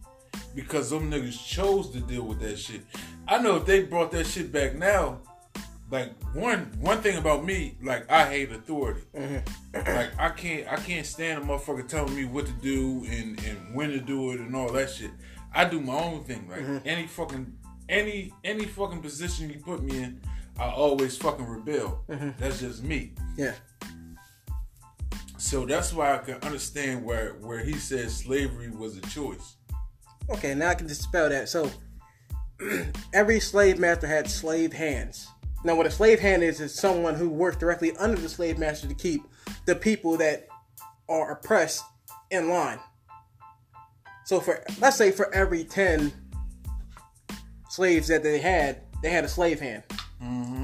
[0.54, 2.82] Because them niggas chose to deal with that shit.
[3.28, 5.20] I know if they brought that shit back now,
[5.96, 9.02] like one one thing about me, like I hate authority.
[9.16, 9.96] Mm-hmm.
[9.96, 13.74] Like I can't I can't stand a motherfucker telling me what to do and, and
[13.74, 15.12] when to do it and all that shit.
[15.54, 16.50] I do my own thing.
[16.50, 16.78] Like mm-hmm.
[16.86, 17.54] any fucking
[17.88, 20.22] any any fucking position you put me in,
[20.60, 22.04] I always fucking rebel.
[22.10, 22.32] Mm-hmm.
[22.40, 23.14] That's just me.
[23.38, 23.54] Yeah.
[25.38, 29.56] So that's why I can understand where where he says slavery was a choice.
[30.30, 30.56] Okay.
[30.56, 31.48] Now I can dispel that.
[31.48, 31.72] So
[33.14, 35.30] every slave master had slave hands.
[35.66, 38.88] Now, what a slave hand is is someone who works directly under the slave master
[38.88, 39.24] to keep
[39.66, 40.48] the people that
[41.10, 41.84] are oppressed
[42.30, 42.78] in line.
[44.26, 46.14] So for let's say for every ten
[47.72, 49.82] slaves that they had, they had a slave hand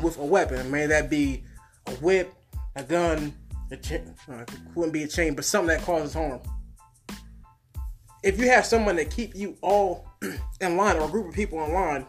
[0.03, 0.69] with a weapon.
[0.69, 1.45] May that be
[1.87, 2.31] a whip,
[2.75, 3.33] a gun,
[3.71, 4.13] a chain.
[4.29, 6.41] Uh, it wouldn't be a chain, but something that causes harm.
[8.23, 10.07] If you have someone that keep you all
[10.61, 12.05] in line, or a group of people in line,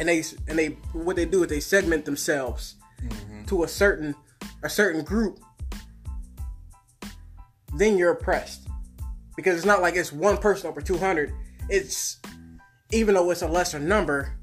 [0.00, 3.44] and they and they what they do is they segment themselves mm-hmm.
[3.44, 4.14] to a certain
[4.64, 5.38] a certain group,
[7.76, 8.66] then you're oppressed.
[9.36, 11.32] Because it's not like it's one person over 200
[11.68, 12.18] it's
[12.90, 14.36] even though it's a lesser number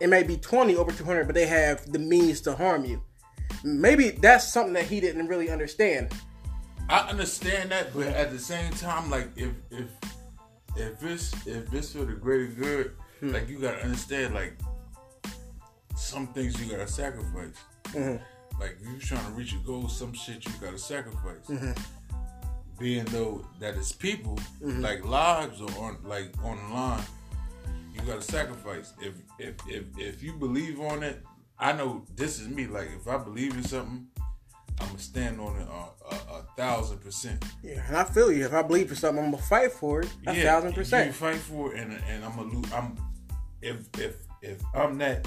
[0.00, 3.02] it may be 20 over 200 but they have the means to harm you.
[3.62, 6.12] Maybe that's something that he didn't really understand.
[6.90, 9.86] I understand that, but at the same time, like if if
[10.76, 12.94] if it's if it's for the greater good,
[13.24, 13.32] Hmm.
[13.32, 14.58] like you gotta understand, like
[15.96, 17.54] some things you gotta sacrifice.
[17.88, 18.16] Hmm.
[18.60, 21.46] Like you trying to reach a goal, some shit you gotta sacrifice.
[21.46, 21.72] Hmm.
[22.78, 27.04] Being though that it's people, like lives are on like on the line,
[27.94, 28.92] you gotta sacrifice.
[29.00, 31.22] If if if if you believe on it,
[31.58, 32.66] I know this is me.
[32.66, 34.06] Like if I believe in something,
[34.80, 37.44] I'm gonna stand on it a, a, a thousand percent.
[37.62, 40.08] yeah and i feel you if i believe in something i'm gonna fight for it
[40.26, 41.06] a thousand percent.
[41.06, 42.72] You fight for it, and and I'm gonna lose.
[42.72, 42.96] I'm
[43.64, 45.26] if if if I'm that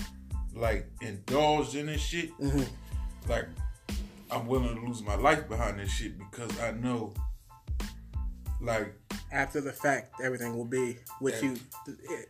[0.56, 2.64] like indulged in this shit, Mm-hmm.
[3.30, 3.48] like
[4.32, 7.14] I'm willing to lose my life behind this shit because I know,
[8.62, 8.94] like
[9.32, 11.56] After the fact, everything will be what you.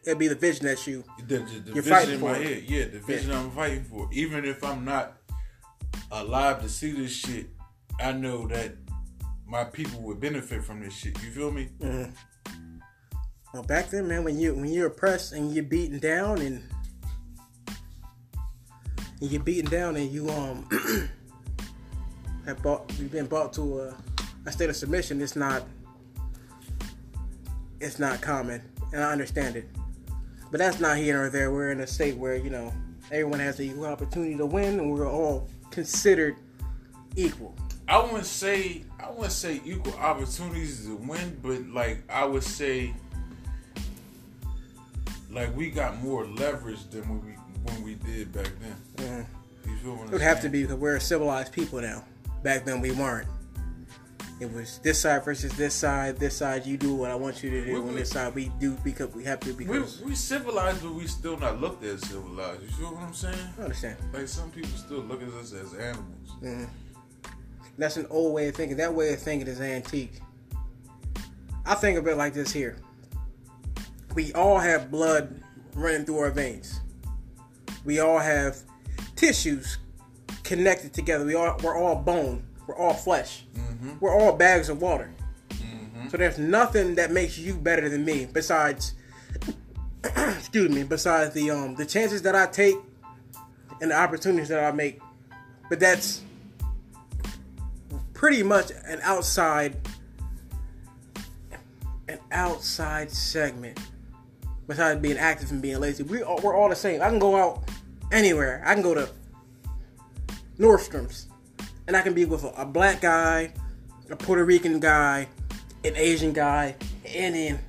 [0.05, 1.03] It'll be the vision that you.
[1.27, 2.47] the, the, the You're vision fighting in my for it.
[2.47, 4.09] head, yeah, the vision I'm fighting for.
[4.11, 5.17] Even if I'm not
[6.11, 7.47] alive to see this shit,
[7.99, 8.73] I know that
[9.47, 11.21] my people would benefit from this shit.
[11.23, 11.69] You feel me?
[13.53, 16.63] Well, back then, man, when you when you're oppressed and you're beaten down and,
[19.21, 20.67] and you're beaten down and you um
[22.45, 23.95] have bought you've been brought to a,
[24.45, 25.63] a state of submission, it's not
[27.79, 28.61] it's not common,
[28.91, 29.69] and I understand it.
[30.51, 31.51] But that's not here or there.
[31.51, 32.73] We're in a state where you know
[33.11, 36.35] everyone has the equal opportunity to win, and we're all considered
[37.15, 37.55] equal.
[37.87, 42.93] I wouldn't say I wouldn't say equal opportunities to win, but like I would say,
[45.37, 47.31] like we got more leverage than when we
[47.63, 49.25] when we did back then.
[49.65, 52.03] You feel what I'm It would have to be because we're civilized people now.
[52.43, 53.27] Back then we weren't.
[54.39, 56.17] It was this side versus this side.
[56.17, 57.73] This side you do what I want you to do.
[57.73, 60.93] We- On this side we do because we have to We, because we civilized, but
[60.93, 62.61] we still not looked at as civilized.
[62.61, 63.35] You feel what I'm saying?
[63.59, 63.97] I understand.
[64.13, 66.29] Like some people still look at us as animals.
[66.41, 66.65] Mm-hmm.
[67.77, 68.77] That's an old way of thinking.
[68.77, 70.19] That way of thinking is antique.
[71.65, 72.77] I think of it like this here.
[74.17, 75.43] We all have blood
[75.75, 76.81] running through our veins.
[77.85, 78.57] We all have
[79.15, 79.77] tissues
[80.43, 81.23] connected together.
[81.23, 82.43] We all we're all bone.
[82.65, 83.45] We're all flesh.
[83.99, 85.13] We're all bags of water.
[86.09, 88.95] So there's nothing that makes you better than me besides
[90.03, 92.75] excuse me, besides the um the chances that I take
[93.81, 94.99] and the opportunities that I make.
[95.69, 96.23] But that's
[98.15, 99.77] pretty much an outside
[102.07, 103.79] an outside segment
[104.67, 107.35] besides being active and being lazy we all, we're all the same i can go
[107.35, 107.63] out
[108.11, 109.09] anywhere i can go to
[110.59, 111.27] nordstrom's
[111.87, 113.51] and i can be with a, a black guy
[114.09, 115.27] a puerto rican guy
[115.83, 116.75] an asian guy
[117.05, 117.59] an indian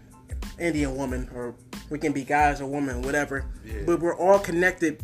[0.59, 1.55] indian woman or
[1.91, 3.83] we can be guys or women whatever Yeah.
[3.87, 5.03] but we're all connected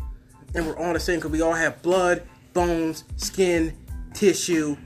[0.53, 2.23] and we're all the same because we all have blood
[2.53, 3.75] bones skin
[4.13, 4.77] tissue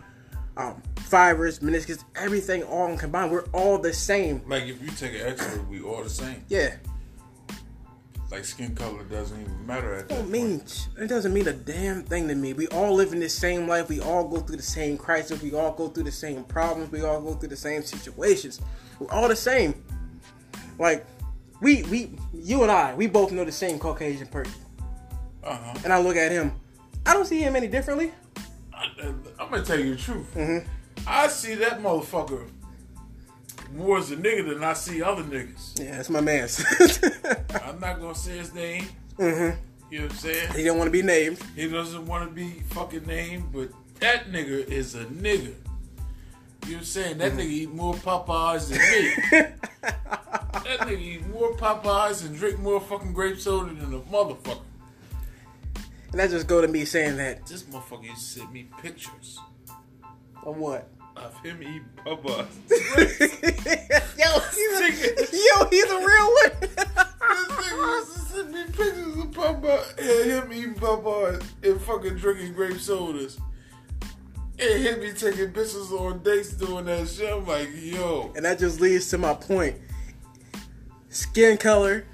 [0.58, 3.32] um, fibers, meniscus, everything all combined.
[3.32, 4.42] We're all the same.
[4.46, 6.44] Like if you take an X-ray, we all the same.
[6.50, 6.76] Yeah.
[8.32, 10.62] Like skin color doesn't even matter at that mean
[11.00, 12.54] it doesn't mean a damn thing to me.
[12.54, 13.90] We all live in the same life.
[13.90, 15.42] We all go through the same crisis.
[15.42, 16.92] We all go through the same problems.
[16.92, 18.62] We all go through the same situations.
[19.00, 19.84] We're all the same.
[20.78, 21.08] Like
[21.60, 24.54] we we you and I, we both know the same Caucasian person.
[25.44, 25.80] Uh huh.
[25.84, 26.54] And I look at him.
[27.08, 28.12] I don't see him any differently.
[28.74, 30.34] I'm gonna tell you the truth.
[30.36, 30.70] Mm-hmm.
[31.08, 32.48] I see that motherfucker
[33.76, 35.80] more as a nigga than I see other niggas.
[35.80, 36.48] Yeah, that's my man.
[37.66, 38.86] I'm not gonna say his name.
[39.18, 39.58] mm-hmm.
[39.92, 40.54] You know what I'm saying?
[40.54, 41.40] He don't want to be named.
[41.56, 43.70] He doesn't want to be fucking named, but
[44.00, 45.54] that nigga is a nigga.
[46.66, 47.18] You know what I'm saying?
[47.18, 49.56] That nigga eat more Popeyes than me.
[49.82, 54.62] that nigga eat more Popeyes and drink more fucking grape soda than a motherfucker.
[56.12, 57.46] And that just go to me saying that.
[57.48, 59.40] This motherfucker used to send me pictures
[60.44, 60.88] Of what?
[61.20, 62.48] Of him eating Popeyes.
[64.18, 66.52] yo, he's a, yo, he's a real one.
[67.30, 72.16] This nigga used to send me pictures of Popeye and him eating Popeyes and fucking
[72.16, 73.40] drinking grape sodas.
[74.60, 77.32] And him be taking bitches on dates doing that shit.
[77.32, 78.32] I'm like, yo.
[78.36, 79.78] and that just leads to my point.
[81.10, 82.06] Skin color,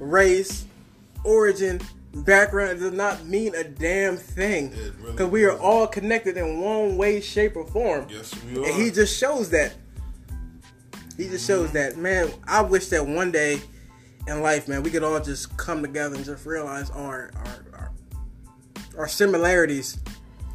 [0.00, 0.64] race,
[1.24, 1.80] origin,
[2.14, 4.72] background does not mean a damn thing.
[4.72, 8.06] It really Because we are all connected in one way, shape, or form.
[8.10, 8.66] Yes, we are.
[8.66, 9.74] And he just shows that.
[11.16, 11.96] He just shows that.
[11.96, 13.60] Man, I wish that one day
[14.26, 17.92] in life, man, we could all just come together and just realize our our our,
[18.98, 19.98] our similarities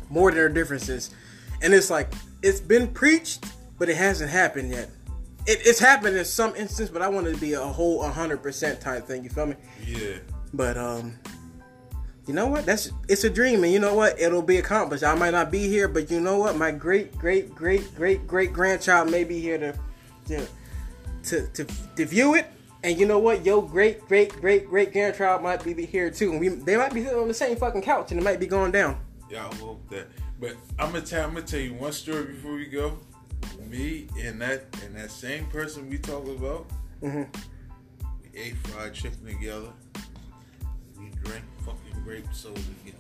[0.09, 1.11] more than our differences.
[1.61, 2.11] And it's like
[2.41, 3.45] it's been preached,
[3.77, 4.89] but it hasn't happened yet.
[5.45, 8.43] It, it's happened in some instance, but I want it to be a whole hundred
[8.43, 9.23] percent type thing.
[9.23, 9.55] You feel me?
[9.85, 10.17] yeah.
[10.53, 11.15] But um,
[12.29, 12.63] you know what?
[12.63, 14.19] That's it's a dream, and you know what?
[14.21, 15.03] It'll be accomplished.
[15.03, 16.55] I might not be here, but you know what?
[16.55, 19.73] My great, great, great, great, great grandchild may be here to
[20.27, 20.47] to
[21.23, 21.65] to to,
[21.95, 22.45] to view it.
[22.83, 23.43] And you know what?
[23.43, 26.29] Your great, great, great, great grandchild might be here too.
[26.33, 28.45] And we they might be sitting on the same fucking couch, and it might be
[28.45, 28.99] going down.
[29.27, 30.05] Yeah, I hope that.
[30.39, 32.99] But I'm gonna tell I'm gonna tell you one story before we go.
[33.67, 36.67] Me and that and that same person we talked about,
[37.01, 37.27] Mhm.
[38.21, 39.69] we ate fried chicken together.
[40.99, 41.43] We drank
[42.09, 42.97] grape soda together.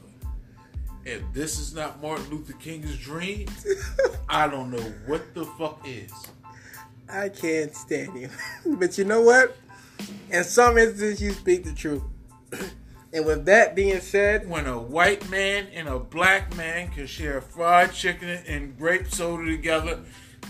[1.03, 3.47] If this is not Martin Luther King's dream,
[4.29, 6.13] I don't know what the fuck is.
[7.11, 8.29] I can't stand you.
[8.77, 9.57] but you know what?
[10.29, 12.03] In some instances, you speak the truth.
[13.11, 17.41] And with that being said, when a white man and a black man can share
[17.41, 20.01] fried chicken and grape soda together,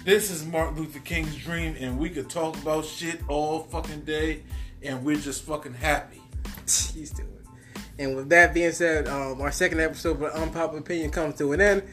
[0.04, 4.44] this is Martin Luther King's dream, and we could talk about shit all fucking day,
[4.84, 6.22] and we're just fucking happy.
[6.66, 7.39] he's doing.
[8.00, 11.60] And with that being said, um, our second episode of Unpopular Opinion comes to an
[11.62, 11.84] end.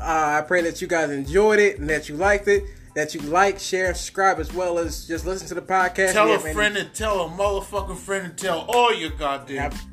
[0.00, 2.64] Uh, I pray that you guys enjoyed it and that you liked it.
[2.96, 6.12] That you like, share, subscribe, as well as just listen to the podcast.
[6.14, 9.84] Tell a friend and tell a motherfucking friend and tell all your goddamn Have-